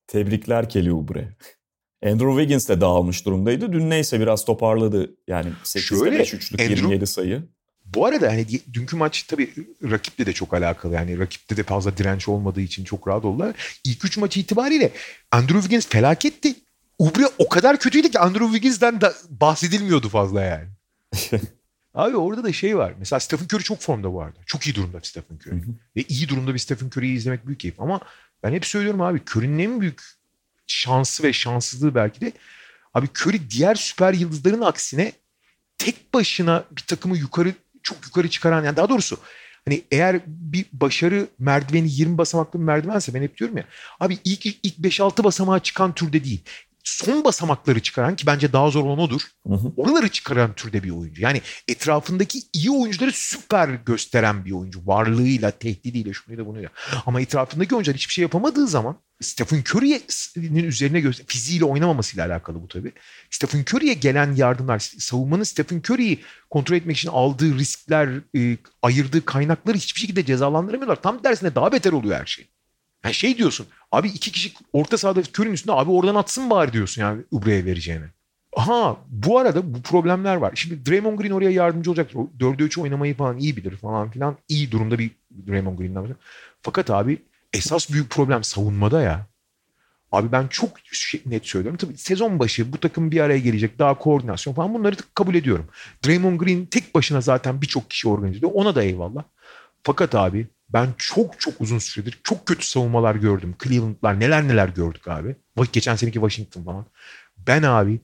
Tebrikler 0.07 0.68
Kelly 0.68 0.93
Oubre. 0.93 1.28
Andrew 2.05 2.30
Wiggins 2.30 2.68
de 2.68 2.80
dağılmış 2.80 3.26
durumdaydı. 3.26 3.72
Dün 3.72 3.91
neyse 3.91 4.20
biraz 4.20 4.45
toparladı. 4.45 5.11
Yani 5.28 5.53
8'de 5.64 5.80
Şöyle, 5.80 6.18
5 6.18 6.34
üçlük 6.34 6.61
Andrew- 6.61 6.76
27 6.76 7.07
sayı. 7.07 7.43
Bu 7.84 8.07
arada 8.07 8.28
hani 8.28 8.47
dünkü 8.72 8.97
maç 8.97 9.22
tabii 9.22 9.53
rakiple 9.91 10.26
de 10.26 10.32
çok 10.32 10.55
alakalı. 10.55 10.95
Yani 10.95 11.18
rakipte 11.18 11.57
de 11.57 11.62
fazla 11.62 11.97
direnç 11.97 12.28
olmadığı 12.28 12.61
için 12.61 12.84
çok 12.84 13.09
rahat 13.09 13.24
oldular. 13.24 13.80
İlk 13.84 14.05
3 14.05 14.18
maçı 14.18 14.41
itibariyle 14.41 14.93
Andrew 15.30 15.61
Wiggins 15.61 15.86
felaketti. 15.86 16.55
Ubre 16.99 17.24
o 17.38 17.49
kadar 17.49 17.78
kötüydü 17.78 18.11
ki 18.11 18.18
Andrew 18.18 18.47
Wiggins'den 18.47 19.01
de 19.01 19.12
bahsedilmiyordu 19.30 20.09
fazla 20.09 20.43
yani. 20.43 20.68
Abi 21.95 22.16
orada 22.16 22.45
da 22.45 22.53
şey 22.53 22.78
var. 22.78 22.95
Mesela 22.99 23.20
Stephen 23.20 23.45
Curry 23.45 23.62
çok 23.62 23.80
formda 23.80 24.12
bu 24.12 24.22
arada. 24.22 24.38
Çok 24.47 24.66
iyi 24.66 24.74
durumda 24.74 25.01
Stephen 25.03 25.36
Curry. 25.36 25.51
Hı 25.51 25.66
hı. 25.66 25.74
Ve 25.97 26.03
iyi 26.09 26.28
durumda 26.28 26.55
bir 26.55 26.59
Stephen 26.59 26.86
Curry'yi 26.86 27.16
izlemek 27.16 27.47
büyük 27.47 27.61
keyif. 27.61 27.80
Ama 27.80 28.01
ben 28.43 28.53
hep 28.53 28.66
söylüyorum 28.66 29.01
abi 29.01 29.22
Curry'nin 29.30 29.59
en 29.59 29.80
büyük 29.80 30.03
şansı 30.66 31.22
ve 31.22 31.32
şanssızlığı 31.32 31.95
belki 31.95 32.20
de 32.20 32.32
abi 32.95 33.07
Curry 33.07 33.51
diğer 33.51 33.74
süper 33.74 34.14
yıldızların 34.14 34.61
aksine 34.61 35.12
tek 35.78 36.14
başına 36.14 36.64
bir 36.70 36.82
takımı 36.82 37.18
yukarı 37.18 37.55
çok 37.82 38.07
yukarı 38.07 38.30
çıkaran 38.30 38.64
yani 38.64 38.76
daha 38.76 38.88
doğrusu 38.88 39.18
hani 39.64 39.82
eğer 39.91 40.20
bir 40.26 40.66
başarı 40.72 41.26
merdiveni 41.38 41.88
20 41.91 42.18
basamaklı 42.18 42.59
bir 42.59 42.64
merdivense 42.64 43.14
ben 43.14 43.22
hep 43.22 43.36
diyorum 43.36 43.57
ya 43.57 43.64
abi 44.01 44.18
ilk 44.24 44.47
ilk 44.47 44.78
5-6 44.78 45.24
basamağa 45.24 45.61
çıkan 45.61 45.95
türde 45.95 46.24
değil. 46.24 46.45
Son 46.84 47.24
basamakları 47.24 47.80
çıkaran 47.80 48.16
ki 48.16 48.26
bence 48.26 48.52
daha 48.52 48.70
zor 48.70 48.84
olan 48.84 48.98
odur. 48.98 49.20
Hı 49.46 49.54
hı. 49.54 49.72
Oraları 49.76 50.08
çıkaran 50.08 50.54
türde 50.54 50.82
bir 50.82 50.90
oyuncu. 50.90 51.22
Yani 51.22 51.42
etrafındaki 51.68 52.42
iyi 52.52 52.70
oyuncuları 52.70 53.12
süper 53.12 53.68
gösteren 53.68 54.44
bir 54.44 54.52
oyuncu. 54.52 54.80
Varlığıyla, 54.86 55.50
tehdidiyle, 55.50 56.12
şunuyla 56.12 56.46
bunuyla. 56.46 56.68
Ama 57.06 57.20
etrafındaki 57.20 57.74
oyuncular 57.74 57.96
hiçbir 57.96 58.12
şey 58.12 58.22
yapamadığı 58.22 58.66
zaman 58.66 58.96
Stephen 59.20 59.64
Curry'nin 59.74 60.64
üzerine 60.64 61.00
göster 61.00 61.26
fiziğiyle 61.26 61.64
oynamamasıyla 61.64 62.26
alakalı 62.26 62.62
bu 62.62 62.68
tabii. 62.68 62.92
Stephen 63.30 63.64
Curry'e 63.70 63.94
gelen 63.94 64.34
yardımlar, 64.34 64.78
savunmanın 64.78 65.42
Stephen 65.42 65.82
Curry'yi 65.90 66.20
kontrol 66.50 66.76
etmek 66.76 66.96
için 66.96 67.08
aldığı 67.08 67.58
riskler, 67.58 68.08
e, 68.36 68.56
ayırdığı 68.82 69.24
kaynakları 69.24 69.76
hiçbir 69.76 70.00
şekilde 70.00 70.24
cezalandıramıyorlar. 70.24 71.02
Tam 71.02 71.22
tersine 71.22 71.54
daha 71.54 71.72
beter 71.72 71.92
oluyor 71.92 72.20
her 72.20 72.26
şey. 72.26 72.48
Yani 73.05 73.14
şey 73.14 73.38
diyorsun, 73.38 73.66
abi 73.92 74.09
iki 74.09 74.32
kişi 74.32 74.53
orta 74.72 74.98
sahada 74.98 75.20
Curry'nin 75.20 75.53
üstünde 75.53 75.72
abi 75.72 75.90
oradan 75.90 76.14
atsın 76.14 76.51
bari 76.51 76.72
diyorsun 76.72 77.03
yani 77.03 77.22
Ubre'ye 77.30 77.64
vereceğine. 77.64 78.05
Aha 78.57 78.96
bu 79.09 79.38
arada 79.38 79.74
bu 79.74 79.82
problemler 79.82 80.36
var. 80.36 80.53
Şimdi 80.55 80.86
Draymond 80.86 81.18
Green 81.18 81.30
oraya 81.30 81.51
yardımcı 81.51 81.90
olacak. 81.90 82.11
O 82.14 82.30
4'e 82.38 82.64
3 82.64 82.78
oynamayı 82.78 83.16
falan 83.16 83.38
iyi 83.38 83.57
bilir 83.57 83.76
falan 83.76 84.11
filan. 84.11 84.36
İyi 84.48 84.70
durumda 84.70 84.98
bir 84.98 85.11
Draymond 85.48 85.78
Green'den. 85.78 86.16
Fakat 86.62 86.90
abi 86.90 87.22
esas 87.53 87.90
büyük 87.90 88.11
problem 88.11 88.44
savunmada 88.44 89.03
ya. 89.03 89.26
Abi 90.12 90.32
ben 90.32 90.48
çok 90.48 90.70
şey- 90.92 91.22
net 91.26 91.46
söylüyorum. 91.46 91.78
Tabii 91.78 91.96
sezon 91.96 92.38
başı 92.38 92.72
bu 92.72 92.78
takım 92.78 93.11
bir 93.11 93.20
araya 93.20 93.38
gelecek. 93.38 93.78
Daha 93.78 93.98
koordinasyon 93.98 94.55
falan 94.55 94.74
bunları 94.74 94.96
kabul 95.14 95.34
ediyorum. 95.34 95.66
Draymond 96.07 96.40
Green 96.40 96.66
tek 96.66 96.94
başına 96.94 97.20
zaten 97.20 97.62
birçok 97.62 97.90
kişi 97.90 98.09
organize 98.09 98.38
ediyor. 98.38 98.53
Ona 98.55 98.74
da 98.74 98.82
eyvallah. 98.82 99.24
Fakat 99.82 100.14
abi 100.14 100.46
ben 100.72 100.88
çok 100.98 101.40
çok 101.40 101.60
uzun 101.60 101.78
süredir 101.78 102.20
çok 102.24 102.46
kötü 102.46 102.66
savunmalar 102.66 103.14
gördüm. 103.14 103.54
Cleveland'lar 103.64 104.20
neler 104.20 104.48
neler 104.48 104.68
gördük 104.68 105.08
abi. 105.08 105.36
Geçen 105.72 105.96
seneki 105.96 106.14
Washington 106.14 106.62
falan. 106.64 106.86
Ben 107.38 107.62
abi 107.62 108.00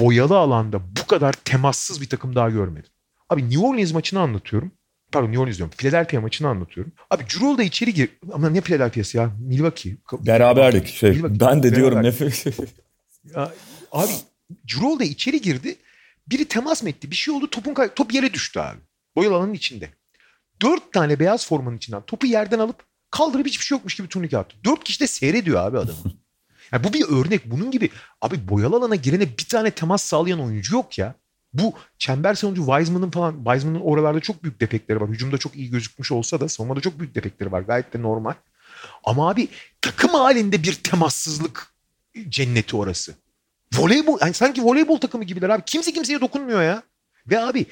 boyalı 0.00 0.36
alanda 0.38 0.80
bu 1.02 1.06
kadar 1.06 1.32
temassız 1.32 2.00
bir 2.00 2.08
takım 2.08 2.34
daha 2.34 2.50
görmedim. 2.50 2.90
Abi 3.30 3.50
New 3.50 3.66
Orleans 3.66 3.92
maçını 3.92 4.20
anlatıyorum. 4.20 4.72
Pardon 5.12 5.28
New 5.28 5.42
Orleans 5.42 5.56
diyorum. 5.56 5.74
Philadelphia 5.78 6.20
maçını 6.20 6.48
anlatıyorum. 6.48 6.92
Abi 7.10 7.24
Jrue 7.28 7.58
da 7.58 7.62
içeri 7.62 7.94
gir. 7.94 8.08
Ama 8.32 8.50
ne 8.50 8.60
Philadelphia'sı 8.60 9.16
ya? 9.16 9.30
Milwaukee. 9.40 9.96
Beraberdik. 10.12 10.86
Şey, 10.86 11.10
Milwaukee. 11.10 11.40
ben 11.40 11.62
de 11.62 11.74
diyorum 11.74 12.02
nefes. 12.02 12.46
Ya, 13.34 13.52
abi 13.92 14.12
Jrue 14.66 14.98
da 14.98 15.04
içeri 15.04 15.40
girdi. 15.40 15.76
Biri 16.28 16.44
temas 16.44 16.82
mı 16.82 16.88
etti? 16.88 17.10
Bir 17.10 17.16
şey 17.16 17.34
oldu. 17.34 17.50
Topun 17.50 17.74
kay- 17.74 17.94
top 17.94 18.14
yere 18.14 18.34
düştü 18.34 18.60
abi. 18.60 18.78
Boyalı 19.16 19.34
alanın 19.34 19.54
içinde. 19.54 19.90
Dört 20.62 20.92
tane 20.92 21.20
beyaz 21.20 21.46
formanın 21.46 21.76
içinden 21.76 22.02
topu 22.02 22.26
yerden 22.26 22.58
alıp 22.58 22.84
kaldırıp 23.10 23.46
hiçbir 23.46 23.64
şey 23.64 23.76
yokmuş 23.76 23.96
gibi 23.96 24.08
turnike 24.08 24.38
attı. 24.38 24.56
Dört 24.64 24.84
kişi 24.84 25.00
de 25.00 25.06
seyrediyor 25.06 25.60
abi 25.60 25.78
adamı. 25.78 25.98
Yani 26.72 26.84
bu 26.84 26.92
bir 26.92 27.04
örnek. 27.08 27.50
Bunun 27.50 27.70
gibi 27.70 27.90
abi 28.20 28.48
boyalı 28.48 28.76
alana 28.76 28.94
girene 28.94 29.38
bir 29.38 29.44
tane 29.48 29.70
temas 29.70 30.04
sağlayan 30.04 30.40
oyuncu 30.40 30.74
yok 30.74 30.98
ya. 30.98 31.14
Bu 31.52 31.72
çember 31.98 32.34
savunucu 32.34 32.66
Wiseman'ın 32.66 33.10
falan 33.10 33.36
Wiseman'ın 33.44 33.80
oralarda 33.80 34.20
çok 34.20 34.42
büyük 34.42 34.60
defekleri 34.60 35.00
var. 35.00 35.08
Hücumda 35.08 35.38
çok 35.38 35.56
iyi 35.56 35.70
gözükmüş 35.70 36.12
olsa 36.12 36.40
da 36.40 36.48
savunmada 36.48 36.80
çok 36.80 36.98
büyük 36.98 37.14
defekleri 37.14 37.52
var. 37.52 37.60
Gayet 37.60 37.92
de 37.94 38.02
normal. 38.02 38.34
Ama 39.04 39.30
abi 39.30 39.48
takım 39.80 40.10
halinde 40.10 40.62
bir 40.62 40.74
temassızlık 40.74 41.66
cenneti 42.28 42.76
orası. 42.76 43.14
Voleybol 43.74 44.18
yani 44.20 44.34
sanki 44.34 44.64
voleybol 44.64 44.98
takımı 45.00 45.24
gibiler 45.24 45.50
abi. 45.50 45.62
Kimse 45.66 45.92
kimseye 45.92 46.20
dokunmuyor 46.20 46.62
ya. 46.62 46.82
Ve 47.26 47.40
abi 47.40 47.66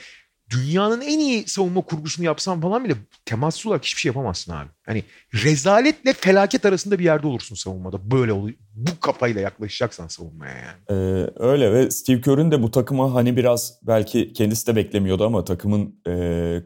dünyanın 0.50 1.00
en 1.00 1.18
iyi 1.18 1.48
savunma 1.48 1.80
kurgusunu 1.80 2.26
yapsan 2.26 2.60
falan 2.60 2.84
bile 2.84 2.94
temassız 3.24 3.66
olarak 3.66 3.84
hiçbir 3.84 4.00
şey 4.00 4.08
yapamazsın 4.08 4.52
abi. 4.52 4.68
Hani 4.86 5.04
rezaletle 5.44 6.12
felaket 6.12 6.66
arasında 6.66 6.98
bir 6.98 7.04
yerde 7.04 7.26
olursun 7.26 7.54
savunmada. 7.54 8.10
Böyle 8.10 8.32
oluyor. 8.32 8.56
Bu 8.74 9.00
kafayla 9.00 9.40
yaklaşacaksan 9.40 10.08
savunmaya 10.08 10.54
yani. 10.54 10.78
Ee, 10.90 11.30
öyle 11.36 11.72
ve 11.72 11.90
Steve 11.90 12.20
Kerr'ün 12.20 12.50
de 12.50 12.62
bu 12.62 12.70
takıma 12.70 13.14
hani 13.14 13.36
biraz 13.36 13.78
belki 13.82 14.32
kendisi 14.32 14.66
de 14.66 14.76
beklemiyordu 14.76 15.26
ama 15.26 15.44
takımın 15.44 16.00
e, 16.06 16.12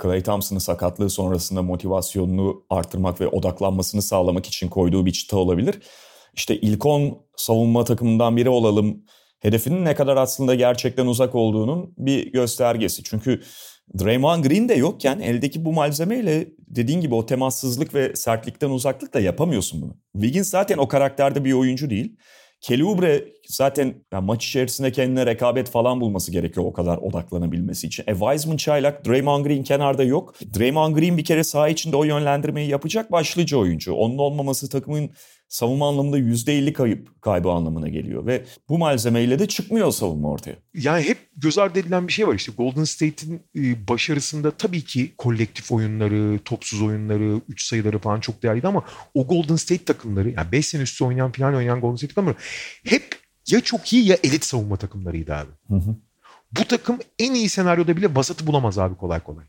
Clay 0.03 0.23
Thompson'ın 0.23 0.61
sakatlığı 0.61 1.11
sonrasında 1.11 1.63
motivasyonunu 1.63 2.65
artırmak 2.71 3.21
ve 3.21 3.29
odaklanmasını 3.29 4.03
sağlamak 4.03 4.47
için 4.47 4.69
koyduğu 4.69 5.07
bir 5.07 5.13
çıta 5.13 5.37
olabilir. 5.37 5.81
İşte 6.35 6.61
ilk 6.61 6.87
10 6.87 7.19
savunma 7.37 7.85
takımından 7.85 8.37
biri 8.37 8.49
olalım 8.49 9.03
hedefinin 9.41 9.85
ne 9.85 9.95
kadar 9.95 10.17
aslında 10.17 10.55
gerçekten 10.55 11.07
uzak 11.07 11.35
olduğunun 11.35 11.95
bir 11.99 12.33
göstergesi. 12.33 13.03
Çünkü 13.05 13.41
Draymond 14.01 14.45
Green 14.45 14.69
de 14.69 14.75
yokken 14.75 15.21
eldeki 15.21 15.65
bu 15.65 15.73
malzemeyle 15.73 16.49
dediğin 16.59 17.01
gibi 17.01 17.15
o 17.15 17.27
temassızlık 17.27 17.95
ve 17.95 18.17
sertlikten 18.17 18.71
uzaklık 18.71 19.15
da 19.15 19.21
yapamıyorsun 19.21 19.83
bunu. 19.83 19.97
Wiggins 20.13 20.51
zaten 20.51 20.79
o 20.79 20.89
karakterde 20.89 21.45
bir 21.45 21.53
oyuncu 21.53 21.91
değil. 21.91 22.17
Kelly 22.61 22.85
Oubre 22.85 23.25
zaten 23.49 23.95
yani 24.13 24.25
maç 24.25 24.47
içerisinde 24.47 24.93
kendine 24.93 25.27
rekabet 25.27 25.71
falan 25.71 26.01
bulması 26.01 26.33
gerekiyor 26.33 26.67
o 26.67 26.73
kadar 26.73 26.97
odaklanabilmesi 26.97 27.87
için. 27.87 28.05
E 28.07 28.13
Wiseman 28.13 28.57
çaylak, 28.57 29.07
Draymond 29.07 29.47
Green 29.47 29.63
kenarda 29.63 30.05
yok. 30.05 30.35
Draymond 30.59 30.97
Green 30.97 31.17
bir 31.17 31.25
kere 31.25 31.45
saha 31.45 31.69
içinde 31.69 31.97
o 31.97 32.05
yönlendirmeyi 32.05 32.69
yapacak 32.69 33.13
başlıca 33.13 33.57
oyuncu. 33.57 33.95
Onun 33.95 34.19
olmaması 34.19 34.69
takımın 34.69 35.11
savunma 35.49 35.89
anlamında 35.89 36.19
%50 36.19 36.73
kayıp 36.73 37.23
kaybı 37.23 37.51
anlamına 37.51 37.89
geliyor. 37.89 38.27
Ve 38.27 38.45
bu 38.69 38.79
malzemeyle 38.79 39.39
de 39.39 39.49
çıkmıyor 39.49 39.91
savunma 39.91 40.31
ortaya. 40.31 40.57
Yani 40.75 41.03
hep 41.03 41.19
göz 41.37 41.59
ardı 41.59 41.79
edilen 41.79 42.09
bir 42.09 42.13
şey 42.13 42.29
var 42.29 42.35
işte 42.35 42.53
Golden 42.59 42.85
State'in 42.85 43.41
e, 43.57 43.89
başarısında 43.89 44.51
tabii 44.51 44.85
ki 44.85 45.13
kolektif 45.19 45.73
oyunları, 45.73 46.39
topsuz 46.45 46.83
oyunları, 46.83 47.41
üç 47.49 47.65
sayıları 47.65 47.99
falan 47.99 48.21
çok 48.21 48.43
değerliydi 48.43 48.69
ama 48.69 48.85
o 49.15 49.27
Golden 49.27 49.57
State 49.57 49.85
takımları 49.85 50.31
yani 50.31 50.53
5 50.53 50.67
sene 50.67 50.83
üstü 50.83 51.05
oynayan 51.05 51.33
falan 51.33 51.55
oynayan 51.55 51.81
Golden 51.81 51.97
State 51.97 52.15
takımları 52.15 52.37
hep 52.85 53.17
ya 53.49 53.61
çok 53.61 53.93
iyi 53.93 54.07
ya 54.07 54.17
elit 54.25 54.45
savunma 54.45 54.77
takımlarıydı 54.77 55.35
abi. 55.35 55.51
Hı 55.69 55.75
hı. 55.75 55.97
Bu 56.53 56.65
takım 56.65 56.99
en 57.19 57.35
iyi 57.35 57.49
senaryoda 57.49 57.97
bile 57.97 58.15
vasatı 58.15 58.47
bulamaz 58.47 58.79
abi 58.79 58.97
kolay 58.97 59.21
kolay. 59.21 59.45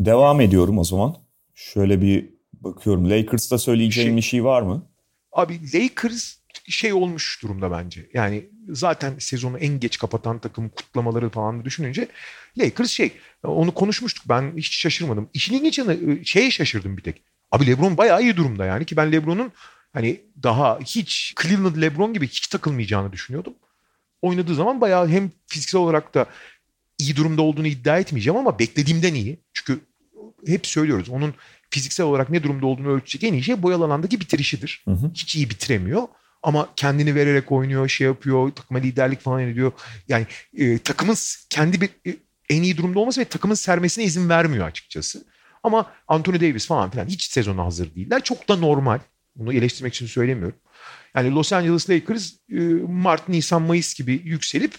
Devam 0.00 0.40
ediyorum 0.40 0.78
o 0.78 0.84
zaman. 0.84 1.16
Şöyle 1.54 2.00
bir 2.00 2.34
bakıyorum. 2.52 3.10
Lakers'ta 3.10 3.58
söyleyeceğim 3.58 4.10
şey, 4.10 4.16
bir 4.16 4.22
şey 4.22 4.44
var 4.44 4.62
mı? 4.62 4.82
Abi 5.36 5.60
Lakers 5.74 6.36
şey 6.68 6.92
olmuş 6.92 7.42
durumda 7.42 7.70
bence. 7.70 8.08
Yani 8.14 8.44
zaten 8.68 9.18
sezonu 9.18 9.58
en 9.58 9.80
geç 9.80 9.98
kapatan 9.98 10.38
takım 10.38 10.68
kutlamaları 10.68 11.30
falan 11.30 11.64
düşününce 11.64 12.08
Lakers 12.58 12.90
şey 12.90 13.12
onu 13.42 13.74
konuşmuştuk 13.74 14.24
ben 14.28 14.52
hiç 14.56 14.76
şaşırmadım. 14.76 15.28
İşin 15.34 15.54
ilginç 15.54 15.78
yanı 15.78 16.24
şeye 16.24 16.50
şaşırdım 16.50 16.96
bir 16.96 17.02
tek. 17.02 17.22
Abi 17.52 17.66
LeBron 17.66 17.96
bayağı 17.96 18.22
iyi 18.22 18.36
durumda 18.36 18.64
yani 18.64 18.84
ki 18.84 18.96
ben 18.96 19.12
LeBron'un 19.12 19.52
hani 19.92 20.20
daha 20.42 20.78
hiç 20.78 21.34
Cleveland 21.42 21.82
LeBron 21.82 22.14
gibi 22.14 22.28
hiç 22.28 22.46
takılmayacağını 22.46 23.12
düşünüyordum. 23.12 23.54
Oynadığı 24.22 24.54
zaman 24.54 24.80
bayağı 24.80 25.08
hem 25.08 25.30
fiziksel 25.46 25.80
olarak 25.80 26.14
da 26.14 26.26
iyi 26.98 27.16
durumda 27.16 27.42
olduğunu 27.42 27.66
iddia 27.66 27.98
etmeyeceğim 27.98 28.38
ama 28.38 28.58
beklediğimden 28.58 29.14
iyi. 29.14 29.38
Çünkü 29.54 29.80
hep 30.46 30.66
söylüyoruz 30.66 31.08
onun 31.08 31.34
fiziksel 31.70 32.06
olarak 32.06 32.30
ne 32.30 32.42
durumda 32.42 32.66
olduğunu 32.66 32.88
ölçecek 32.88 33.28
en 33.28 33.32
iyi 33.32 33.42
şey 33.42 33.62
boyalı 33.62 33.84
alandaki 33.84 34.20
bitirişidir. 34.20 34.82
Hı 34.84 34.90
hı. 34.90 35.10
Hiç 35.14 35.36
iyi 35.36 35.50
bitiremiyor. 35.50 36.02
Ama 36.42 36.68
kendini 36.76 37.14
vererek 37.14 37.52
oynuyor, 37.52 37.88
şey 37.88 38.06
yapıyor, 38.06 38.50
takıma 38.50 38.80
liderlik 38.80 39.20
falan 39.20 39.40
ediyor. 39.40 39.72
Yani 40.08 40.26
e, 40.56 40.78
takımın 40.78 41.16
kendi 41.50 41.80
bir 41.80 41.88
e, 42.06 42.16
en 42.50 42.62
iyi 42.62 42.76
durumda 42.76 42.98
olması 42.98 43.20
ve 43.20 43.24
takımın 43.24 43.54
sermesine 43.54 44.04
izin 44.04 44.28
vermiyor 44.28 44.66
açıkçası. 44.66 45.24
Ama 45.62 45.92
Anthony 46.08 46.40
Davis 46.40 46.66
falan 46.66 46.90
filan 46.90 47.06
hiç 47.06 47.22
sezona 47.22 47.64
hazır 47.64 47.94
değiller. 47.94 48.22
Çok 48.22 48.48
da 48.48 48.56
normal. 48.56 48.98
Bunu 49.36 49.52
eleştirmek 49.54 49.94
için 49.94 50.06
söylemiyorum. 50.06 50.56
Yani 51.14 51.34
Los 51.34 51.52
Angeles 51.52 51.90
Lakers 51.90 52.32
e, 52.52 52.60
Mart, 52.88 53.28
Nisan, 53.28 53.62
Mayıs 53.62 53.94
gibi 53.94 54.20
yükselip 54.24 54.72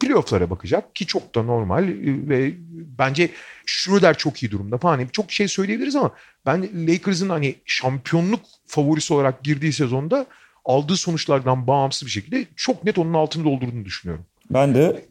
playoff'lara 0.00 0.50
bakacak 0.50 0.96
ki 0.96 1.06
çok 1.06 1.34
da 1.34 1.42
normal 1.42 1.88
e, 1.88 2.28
ve 2.28 2.52
bence 2.98 3.30
Schroeder 3.66 4.18
çok 4.18 4.42
iyi 4.42 4.50
durumda 4.50 4.78
falan. 4.78 4.98
Yani 4.98 5.10
çok 5.12 5.32
şey 5.32 5.48
söyleyebiliriz 5.48 5.96
ama 5.96 6.10
ben 6.46 6.86
Lakers'ın 6.86 7.28
hani 7.28 7.54
şampiyonluk 7.64 8.40
favorisi 8.66 9.14
olarak 9.14 9.44
girdiği 9.44 9.72
sezonda 9.72 10.26
aldığı 10.64 10.96
sonuçlardan 10.96 11.66
bağımsız 11.66 12.06
bir 12.06 12.12
şekilde 12.12 12.46
çok 12.56 12.84
net 12.84 12.98
onun 12.98 13.14
altını 13.14 13.44
doldurduğunu 13.44 13.84
düşünüyorum. 13.84 14.24
Ben 14.50 14.74
de 14.74 15.04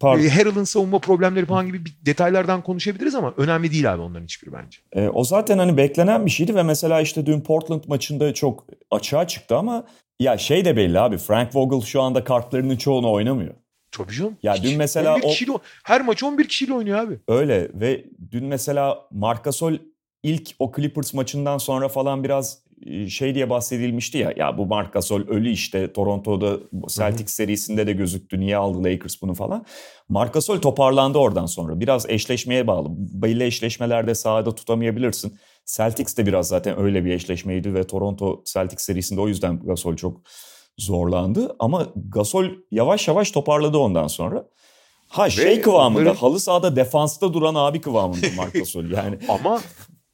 pardon. 0.00 0.22
E, 0.22 0.28
Harrell'ın 0.28 0.64
savunma 0.64 0.98
problemleri 0.98 1.46
falan 1.46 1.66
gibi 1.66 1.78
detaylardan 2.06 2.62
konuşabiliriz 2.62 3.14
ama 3.14 3.34
önemli 3.36 3.72
değil 3.72 3.94
abi 3.94 4.02
onların 4.02 4.24
hiçbiri 4.24 4.52
bence. 4.52 4.78
E, 4.92 5.08
o 5.08 5.24
zaten 5.24 5.58
hani 5.58 5.76
beklenen 5.76 6.26
bir 6.26 6.30
şeydi 6.30 6.54
ve 6.54 6.62
mesela 6.62 7.00
işte 7.00 7.26
dün 7.26 7.40
Portland 7.40 7.84
maçında 7.86 8.34
çok 8.34 8.66
açığa 8.90 9.26
çıktı 9.26 9.56
ama 9.56 9.84
ya 10.20 10.38
şey 10.38 10.64
de 10.64 10.76
belli 10.76 11.00
abi 11.00 11.18
Frank 11.18 11.56
Vogel 11.56 11.80
şu 11.80 12.02
anda 12.02 12.24
kartlarının 12.24 12.76
çoğunu 12.76 13.12
oynamıyor. 13.12 13.54
Tabii 13.92 14.12
canım. 14.12 14.36
Ya 14.42 14.54
Hiç, 14.54 14.64
dün 14.64 14.78
mesela 14.78 15.14
11 15.14 15.28
kişiyle, 15.28 15.52
o... 15.52 15.60
her 15.84 16.00
maç 16.00 16.22
11 16.22 16.48
kişiyle 16.48 16.72
oynuyor 16.72 16.98
abi. 16.98 17.18
Öyle 17.28 17.70
ve 17.74 18.04
dün 18.30 18.44
mesela 18.44 18.98
Marcasol 19.10 19.74
ilk 20.22 20.50
o 20.58 20.72
Clippers 20.76 21.14
maçından 21.14 21.58
sonra 21.58 21.88
falan 21.88 22.24
biraz 22.24 22.62
e, 22.86 23.08
şey 23.08 23.34
diye 23.34 23.50
bahsedilmişti 23.50 24.18
ya 24.18 24.32
ya 24.36 24.58
bu 24.58 24.66
Marcasol 24.66 25.20
ölü 25.28 25.50
işte 25.50 25.92
Toronto'da 25.92 26.58
Celtics 26.88 27.32
serisinde 27.32 27.86
de 27.86 27.92
gözüktü 27.92 28.40
niye 28.40 28.56
aldı 28.56 28.84
Lakers 28.84 29.22
bunu 29.22 29.34
falan. 29.34 29.64
Marcasol 30.08 30.58
toparlandı 30.58 31.18
oradan 31.18 31.46
sonra 31.46 31.80
biraz 31.80 32.10
eşleşmeye 32.10 32.66
bağlı 32.66 32.88
belli 32.98 33.44
eşleşmelerde 33.44 34.14
sahada 34.14 34.54
tutamayabilirsin. 34.54 35.38
Celtics 35.66 36.16
de 36.16 36.26
biraz 36.26 36.48
zaten 36.48 36.80
öyle 36.80 37.04
bir 37.04 37.10
eşleşmeydi 37.10 37.74
ve 37.74 37.86
Toronto 37.86 38.42
Celtics 38.44 38.84
serisinde 38.84 39.20
o 39.20 39.28
yüzden 39.28 39.58
Gasol 39.58 39.96
çok 39.96 40.20
zorlandı 40.78 41.56
ama 41.58 41.86
Gasol 42.08 42.44
yavaş 42.70 43.08
yavaş 43.08 43.30
toparladı 43.30 43.78
ondan 43.78 44.06
sonra. 44.06 44.48
Ha 45.08 45.26
Ve 45.26 45.30
şey 45.30 45.60
kıvamında 45.60 46.00
onların... 46.00 46.14
halı 46.14 46.40
sahada 46.40 46.76
defansta 46.76 47.32
duran 47.34 47.54
abi 47.54 47.80
kıvamında 47.80 48.26
Marc 48.36 48.58
Gasol 48.58 48.84
yani. 48.90 49.18
ama 49.28 49.60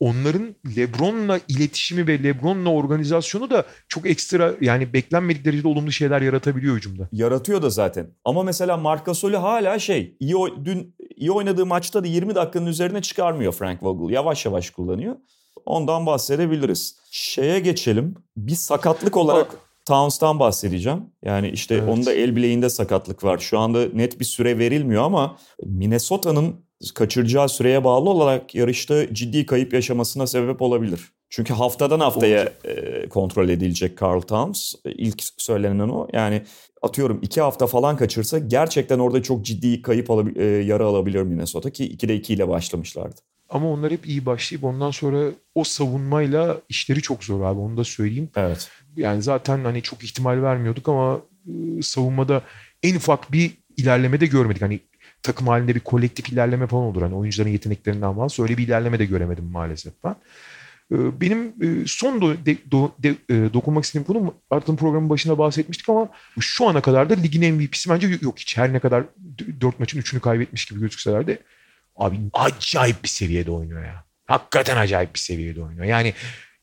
onların 0.01 0.55
LeBron'la 0.77 1.41
iletişimi 1.49 2.07
ve 2.07 2.23
LeBron'la 2.23 2.71
organizasyonu 2.71 3.51
da 3.51 3.65
çok 3.89 4.07
ekstra 4.07 4.55
yani 4.61 4.93
beklenmedik 4.93 5.45
derecede 5.45 5.69
olumlu 5.69 5.93
şeyler 5.93 6.23
yaratabiliyor 6.23 6.77
hücumda. 6.77 7.09
Yaratıyor 7.13 7.63
da 7.63 7.71
zaten. 7.71 8.11
Ama 8.25 8.43
mesela 8.43 8.77
Marc 8.77 9.05
Gasol'ü 9.05 9.37
hala 9.37 9.79
şey 9.79 10.17
iyi 10.21 10.35
dün 10.65 10.97
iyi 11.17 11.33
oynadığı 11.33 11.67
maçta 11.67 12.05
da 12.05 12.07
20 12.07 12.35
dakikanın 12.35 12.67
üzerine 12.67 13.03
çıkarmıyor 13.03 13.53
Frank 13.53 13.83
Vogel. 13.83 14.15
Yavaş 14.15 14.47
yavaş 14.47 14.71
kullanıyor. 14.71 15.17
Ondan 15.67 16.07
bahsedebiliriz. 16.07 16.97
Şeye 17.11 17.61
geçelim. 17.61 18.15
Bir 18.37 18.55
sakatlık 18.55 19.17
olarak 19.17 19.57
Towns'tan 19.87 20.39
bahsedeceğim. 20.39 21.03
Yani 21.25 21.49
işte 21.49 21.75
evet. 21.75 21.89
onun 21.89 22.07
da 22.07 22.13
el 22.13 22.37
bileğinde 22.37 22.69
sakatlık 22.69 23.25
var. 23.25 23.39
Şu 23.39 23.59
anda 23.59 23.87
net 23.93 24.21
bir 24.21 24.25
süre 24.25 24.59
verilmiyor 24.59 25.03
ama 25.03 25.37
Minnesota'nın 25.65 26.55
kaçıracağı 26.95 27.49
süreye 27.49 27.85
bağlı 27.85 28.11
olarak 28.11 28.55
yarışta 28.55 29.15
ciddi 29.15 29.47
kayıp 29.47 29.73
yaşamasına 29.73 30.27
sebep 30.27 30.63
olabilir. 30.63 31.01
Çünkü 31.31 31.55
haftadan 31.55 32.01
haftaya 32.01 32.53
e, 32.65 33.09
kontrol 33.09 33.49
edilecek 33.49 34.03
Carl 34.03 34.21
Towns. 34.21 34.75
İlk 34.85 35.23
söylenen 35.39 35.89
o. 35.89 36.09
Yani 36.13 36.43
atıyorum 36.83 37.19
iki 37.23 37.41
hafta 37.41 37.67
falan 37.67 37.97
kaçırsa 37.97 38.39
gerçekten 38.39 38.99
orada 38.99 39.23
çok 39.23 39.45
ciddi 39.45 39.83
kayıp 39.83 40.11
alabil- 40.11 40.41
e, 40.41 40.65
yara 40.65 40.85
alabilir 40.85 41.23
Minnesota 41.23 41.71
ki 41.71 41.97
2'de 41.97 42.15
2 42.15 42.35
ile 42.35 42.49
başlamışlardı. 42.49 43.21
Ama 43.49 43.71
onlar 43.71 43.93
hep 43.93 44.07
iyi 44.07 44.27
başlayıp 44.27 44.65
ondan 44.65 44.91
sonra 44.91 45.31
o 45.55 45.65
savunmayla 45.65 46.61
işleri 46.69 47.03
çok 47.03 47.25
zor 47.25 47.41
abi 47.41 47.61
onu 47.61 47.77
da 47.77 47.85
söyleyeyim. 47.85 48.31
Evet. 48.37 48.71
Yani 48.97 49.23
zaten 49.23 49.65
hani 49.65 49.83
çok 49.83 50.05
ihtimal 50.05 50.43
vermiyorduk 50.43 50.89
ama 50.89 51.21
ıı, 51.49 51.83
savunmada 51.83 52.43
en 52.83 52.95
ufak 52.95 53.33
bir 53.33 53.51
ilerleme 53.77 54.21
de 54.21 54.27
görmedik. 54.27 54.63
Hani 54.63 54.81
takım 55.23 55.49
halinde 55.49 55.75
bir 55.75 55.81
kolektif 55.81 56.29
ilerleme 56.33 56.67
falan 56.67 56.85
olur. 56.85 57.03
Hani 57.03 57.15
oyuncuların 57.15 57.51
yeteneklerinden 57.51 58.15
falan 58.15 58.29
öyle 58.39 58.59
bir 58.59 58.67
ilerleme 58.67 58.99
de 58.99 59.05
göremedim 59.05 59.45
maalesef 59.45 59.93
ben. 60.05 60.17
Benim 60.91 61.55
son 61.87 62.21
do, 62.21 62.35
de, 62.47 62.57
do, 62.71 62.93
de, 62.99 63.15
dokunmak 63.55 63.85
istediğim 63.85 64.07
konu 64.07 64.35
Art'ın 64.51 64.77
programın 64.77 65.11
başında 65.11 65.39
bahsetmiştik 65.39 65.89
ama 65.89 66.09
şu 66.41 66.69
ana 66.69 66.81
kadar 66.81 67.11
da 67.11 67.15
ligin 67.15 67.55
MVP'si 67.55 67.91
bence 67.91 68.19
yok 68.23 68.39
hiç. 68.39 68.57
Her 68.57 68.73
ne 68.73 68.79
kadar 68.79 69.05
4 69.61 69.81
maçın 69.81 70.01
3'ünü 70.01 70.21
kaybetmiş 70.21 70.65
gibi 70.65 70.81
gözükseler 70.81 71.27
de 71.27 71.39
Abi 71.97 72.17
acayip 72.33 73.03
bir 73.03 73.09
seviyede 73.09 73.51
oynuyor 73.51 73.85
ya. 73.85 74.05
Hakikaten 74.27 74.77
acayip 74.77 75.15
bir 75.15 75.19
seviyede 75.19 75.63
oynuyor. 75.63 75.85
Yani 75.85 76.15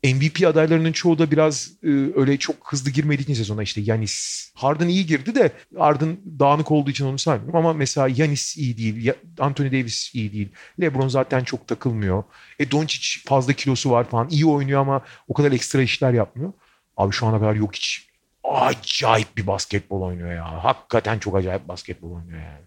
MVP 0.04 0.47
adaylarının 0.47 0.91
çoğu 0.91 1.20
da 1.20 1.32
biraz 1.32 1.72
e, 1.84 1.88
öyle 2.16 2.38
çok 2.38 2.56
hızlı 2.72 2.91
girmediği 2.91 3.24
için 3.24 3.34
sezona 3.34 3.64
işte 3.64 3.82
Yanis. 3.82 4.52
Harden 4.56 4.88
iyi 4.88 5.06
girdi 5.06 5.36
de 5.36 5.52
Harden 5.78 6.18
dağınık 6.39 6.72
olduğu 6.72 6.89
için 6.89 7.06
onu 7.06 7.20
saymıyorum 7.20 7.56
ama 7.56 7.74
mesela 7.74 8.08
Yanis 8.08 8.58
iyi 8.58 8.78
değil. 8.78 9.14
Anthony 9.39 9.68
Davis 9.72 10.16
iyi 10.16 10.34
değil. 10.34 10.49
LeBron 10.82 11.08
zaten 11.08 11.43
çok 11.43 11.68
takılmıyor. 11.68 12.24
E 12.60 12.72
Doncic 12.72 13.30
fazla 13.30 13.54
kilosu 13.54 13.91
var 13.91 14.10
falan. 14.10 14.30
iyi 14.30 14.45
oynuyor 14.45 14.82
ama 14.82 15.02
o 15.28 15.34
kadar 15.34 15.52
ekstra 15.52 15.82
işler 15.82 16.14
yapmıyor. 16.14 16.54
Abi 16.97 17.12
şu 17.12 17.28
ana 17.28 17.39
kadar 17.39 17.56
yok 17.56 17.76
hiç. 17.76 18.08
Acayip 18.43 19.38
bir 19.38 19.47
basketbol 19.47 20.02
oynuyor 20.02 20.34
ya. 20.34 20.64
Hakikaten 20.64 21.20
çok 21.20 21.36
acayip 21.36 21.68
basketbol 21.68 22.12
oynuyor 22.12 22.41
yani. 22.41 22.66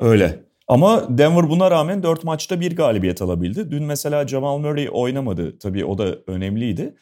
Öyle. 0.00 0.40
Ama 0.68 1.18
Denver 1.18 1.48
buna 1.50 1.70
rağmen 1.70 2.02
4 2.02 2.24
maçta 2.24 2.60
bir 2.60 2.76
galibiyet 2.76 3.22
alabildi. 3.22 3.70
Dün 3.70 3.84
mesela 3.84 4.28
Jamal 4.28 4.58
Murray 4.58 4.88
oynamadı. 4.92 5.58
Tabii 5.58 5.84
o 5.84 5.98
da 5.98 6.16
önemliydi. 6.26 6.94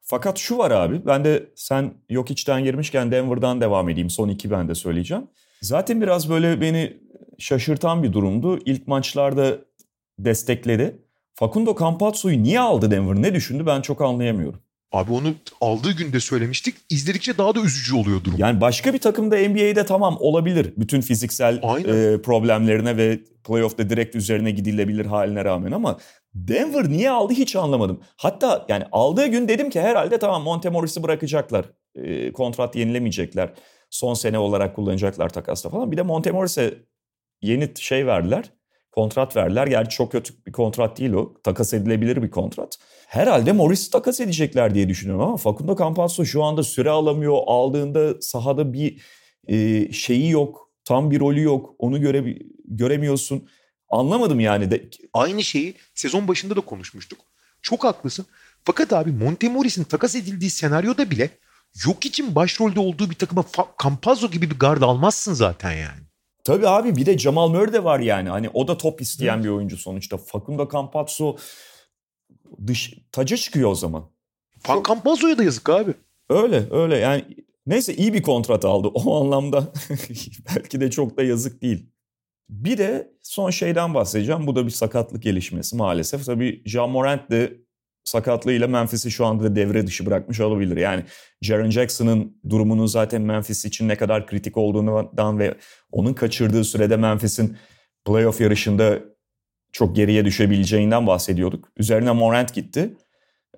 Fakat 0.00 0.38
şu 0.38 0.58
var 0.58 0.70
abi 0.70 1.06
ben 1.06 1.24
de 1.24 1.46
sen 1.56 1.94
yok 2.10 2.30
içten 2.30 2.64
girmişken 2.64 3.12
Denver'dan 3.12 3.60
devam 3.60 3.88
edeyim. 3.88 4.10
Son 4.10 4.28
iki 4.28 4.50
ben 4.50 4.68
de 4.68 4.74
söyleyeceğim. 4.74 5.26
Zaten 5.62 6.02
biraz 6.02 6.30
böyle 6.30 6.60
beni 6.60 6.96
şaşırtan 7.38 8.02
bir 8.02 8.12
durumdu. 8.12 8.58
İlk 8.64 8.88
maçlarda 8.88 9.58
destekledi. 10.18 10.98
Facundo 11.34 11.76
Campazzo'yu 11.80 12.42
niye 12.42 12.60
aldı 12.60 12.90
Denver? 12.90 13.22
Ne 13.22 13.34
düşündü 13.34 13.66
ben 13.66 13.80
çok 13.80 14.02
anlayamıyorum. 14.02 14.60
Abi 14.94 15.12
onu 15.12 15.34
aldığı 15.60 15.92
günde 15.92 16.20
söylemiştik. 16.20 16.74
İzledikçe 16.90 17.38
daha 17.38 17.54
da 17.54 17.60
üzücü 17.60 17.94
oluyor 17.96 18.24
durum. 18.24 18.38
Yani 18.38 18.60
başka 18.60 18.94
bir 18.94 18.98
takımda 18.98 19.36
NBA'de 19.36 19.86
tamam 19.86 20.16
olabilir. 20.20 20.72
Bütün 20.76 21.00
fiziksel 21.00 21.56
e, 21.56 22.22
problemlerine 22.22 22.96
ve 22.96 23.20
playoff'ta 23.44 23.90
direkt 23.90 24.16
üzerine 24.16 24.50
gidilebilir 24.50 25.06
haline 25.06 25.44
rağmen 25.44 25.72
ama 25.72 25.98
Denver 26.34 26.88
niye 26.88 27.10
aldı 27.10 27.32
hiç 27.32 27.56
anlamadım. 27.56 28.00
Hatta 28.16 28.66
yani 28.68 28.84
aldığı 28.92 29.26
gün 29.26 29.48
dedim 29.48 29.70
ki 29.70 29.80
herhalde 29.80 30.18
tamam 30.18 30.42
Montemoris'i 30.42 31.02
bırakacaklar. 31.02 31.64
E, 31.94 32.32
kontrat 32.32 32.76
yenilemeyecekler. 32.76 33.52
Son 33.90 34.14
sene 34.14 34.38
olarak 34.38 34.76
kullanacaklar 34.76 35.28
takasla 35.28 35.70
falan. 35.70 35.92
Bir 35.92 35.96
de 35.96 36.02
Montemoris'e 36.02 36.74
yeni 37.42 37.68
şey 37.76 38.06
verdiler. 38.06 38.50
Kontrat 38.94 39.36
verdiler. 39.36 39.66
Gerçi 39.66 39.96
çok 39.96 40.12
kötü 40.12 40.34
bir 40.46 40.52
kontrat 40.52 40.98
değil 40.98 41.12
o. 41.12 41.34
Takas 41.42 41.74
edilebilir 41.74 42.22
bir 42.22 42.30
kontrat. 42.30 42.78
Herhalde 43.06 43.52
Morris'i 43.52 43.90
takas 43.90 44.20
edecekler 44.20 44.74
diye 44.74 44.88
düşünüyorum 44.88 45.24
ama 45.24 45.36
Facundo 45.36 45.76
Campazzo 45.78 46.24
şu 46.24 46.42
anda 46.42 46.62
süre 46.62 46.90
alamıyor. 46.90 47.38
Aldığında 47.46 48.20
sahada 48.20 48.72
bir 48.72 49.02
e, 49.46 49.92
şeyi 49.92 50.30
yok. 50.30 50.70
Tam 50.84 51.10
bir 51.10 51.20
rolü 51.20 51.42
yok. 51.42 51.74
Onu 51.78 52.00
göre, 52.00 52.38
göremiyorsun. 52.64 53.48
Anlamadım 53.88 54.40
yani. 54.40 54.70
De. 54.70 54.90
Aynı 55.12 55.42
şeyi 55.42 55.74
sezon 55.94 56.28
başında 56.28 56.56
da 56.56 56.60
konuşmuştuk. 56.60 57.18
Çok 57.62 57.84
haklısın. 57.84 58.26
Fakat 58.64 58.92
abi 58.92 59.12
Montemoris'in 59.12 59.84
takas 59.84 60.14
edildiği 60.14 60.50
senaryoda 60.50 61.10
bile 61.10 61.30
yok 61.86 62.06
için 62.06 62.34
başrolde 62.34 62.80
olduğu 62.80 63.10
bir 63.10 63.14
takıma 63.14 63.44
Campazzo 63.82 64.30
gibi 64.30 64.50
bir 64.50 64.58
gard 64.58 64.82
almazsın 64.82 65.32
zaten 65.34 65.72
yani. 65.72 66.03
Tabii 66.44 66.68
abi 66.68 66.96
bir 66.96 67.06
de 67.06 67.18
Jamal 67.18 67.48
Murray 67.48 67.72
de 67.72 67.84
var 67.84 68.00
yani. 68.00 68.28
Hani 68.28 68.48
o 68.54 68.68
da 68.68 68.78
top 68.78 69.00
isteyen 69.00 69.44
bir 69.44 69.48
oyuncu 69.48 69.76
sonuçta. 69.76 70.16
Facundo 70.16 70.68
Campazzo 70.72 71.36
dış 72.66 72.94
taca 73.12 73.36
çıkıyor 73.36 73.70
o 73.70 73.74
zaman. 73.74 74.10
Fan 74.58 74.82
Campazzo'ya 74.88 75.38
da 75.38 75.44
yazık 75.44 75.68
abi. 75.68 75.94
Öyle 76.28 76.66
öyle 76.70 76.96
yani 76.96 77.24
neyse 77.66 77.94
iyi 77.94 78.14
bir 78.14 78.22
kontrat 78.22 78.64
aldı 78.64 78.88
o 78.88 79.24
anlamda 79.24 79.72
belki 80.56 80.80
de 80.80 80.90
çok 80.90 81.16
da 81.16 81.22
yazık 81.22 81.62
değil. 81.62 81.86
Bir 82.48 82.78
de 82.78 83.14
son 83.22 83.50
şeyden 83.50 83.94
bahsedeceğim. 83.94 84.46
Bu 84.46 84.56
da 84.56 84.66
bir 84.66 84.70
sakatlık 84.70 85.22
gelişmesi 85.22 85.76
maalesef. 85.76 86.24
Tabii 86.26 86.62
Jean 86.66 86.90
Morant 86.90 87.30
de 87.30 87.63
sakatlığıyla 88.04 88.68
Memphis'i 88.68 89.10
şu 89.10 89.26
anda 89.26 89.56
devre 89.56 89.86
dışı 89.86 90.06
bırakmış 90.06 90.40
olabilir. 90.40 90.76
Yani 90.76 91.04
Jaren 91.42 91.70
Jackson'ın 91.70 92.36
durumunun 92.50 92.86
zaten 92.86 93.22
Memphis 93.22 93.64
için 93.64 93.88
ne 93.88 93.96
kadar 93.96 94.26
kritik 94.26 94.56
olduğundan 94.56 95.38
ve 95.38 95.54
onun 95.92 96.14
kaçırdığı 96.14 96.64
sürede 96.64 96.96
Memphis'in 96.96 97.56
playoff 98.06 98.40
yarışında 98.40 98.98
çok 99.72 99.96
geriye 99.96 100.24
düşebileceğinden 100.24 101.06
bahsediyorduk. 101.06 101.68
Üzerine 101.76 102.12
Morant 102.12 102.54
gitti. 102.54 102.96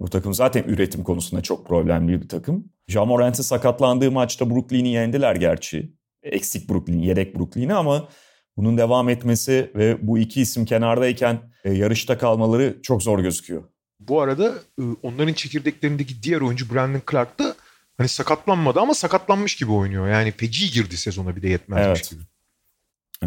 Bu 0.00 0.10
takım 0.10 0.34
zaten 0.34 0.62
üretim 0.62 1.04
konusunda 1.04 1.42
çok 1.42 1.66
problemli 1.66 2.22
bir 2.22 2.28
takım. 2.28 2.72
Ja 2.88 3.04
Morant'ın 3.04 3.42
sakatlandığı 3.42 4.10
maçta 4.10 4.50
Brooklyn'i 4.50 4.88
yendiler 4.88 5.36
gerçi. 5.36 5.92
Eksik 6.22 6.70
Brooklyn, 6.70 6.98
yedek 6.98 7.36
Brooklyn'i 7.38 7.74
ama 7.74 8.08
bunun 8.56 8.78
devam 8.78 9.08
etmesi 9.08 9.70
ve 9.74 10.06
bu 10.06 10.18
iki 10.18 10.40
isim 10.40 10.64
kenardayken 10.64 11.38
e, 11.64 11.72
yarışta 11.72 12.18
kalmaları 12.18 12.82
çok 12.82 13.02
zor 13.02 13.18
gözüküyor. 13.18 13.64
Bu 14.00 14.20
arada 14.20 14.54
e, 14.78 14.82
onların 15.02 15.32
çekirdeklerindeki 15.32 16.22
diğer 16.22 16.40
oyuncu 16.40 16.74
Brandon 16.74 17.02
Clark 17.10 17.38
da 17.38 17.56
hani 17.96 18.08
sakatlanmadı 18.08 18.80
ama 18.80 18.94
sakatlanmış 18.94 19.56
gibi 19.56 19.72
oynuyor. 19.72 20.08
Yani 20.08 20.32
feci 20.32 20.70
girdi 20.70 20.96
sezona 20.96 21.36
bir 21.36 21.42
de 21.42 21.48
yetmezmiş 21.48 21.86
evet. 21.86 22.10
gibi. 22.10 22.22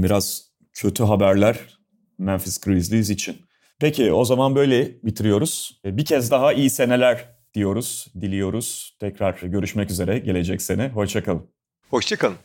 Biraz 0.03 0.49
kötü 0.73 1.03
haberler 1.03 1.79
Memphis 2.17 2.57
Grizzlies 2.61 3.09
için. 3.09 3.37
Peki 3.79 4.13
o 4.13 4.25
zaman 4.25 4.55
böyle 4.55 5.03
bitiriyoruz. 5.03 5.81
E, 5.85 5.97
bir 5.97 6.05
kez 6.05 6.31
daha 6.31 6.53
iyi 6.53 6.69
seneler 6.69 7.35
diyoruz, 7.53 8.07
diliyoruz. 8.21 8.97
Tekrar 8.99 9.39
görüşmek 9.41 9.91
üzere 9.91 10.19
gelecek 10.19 10.61
sene. 10.61 10.89
Hoşçakalın. 10.89 11.49
Hoşçakalın. 11.89 12.37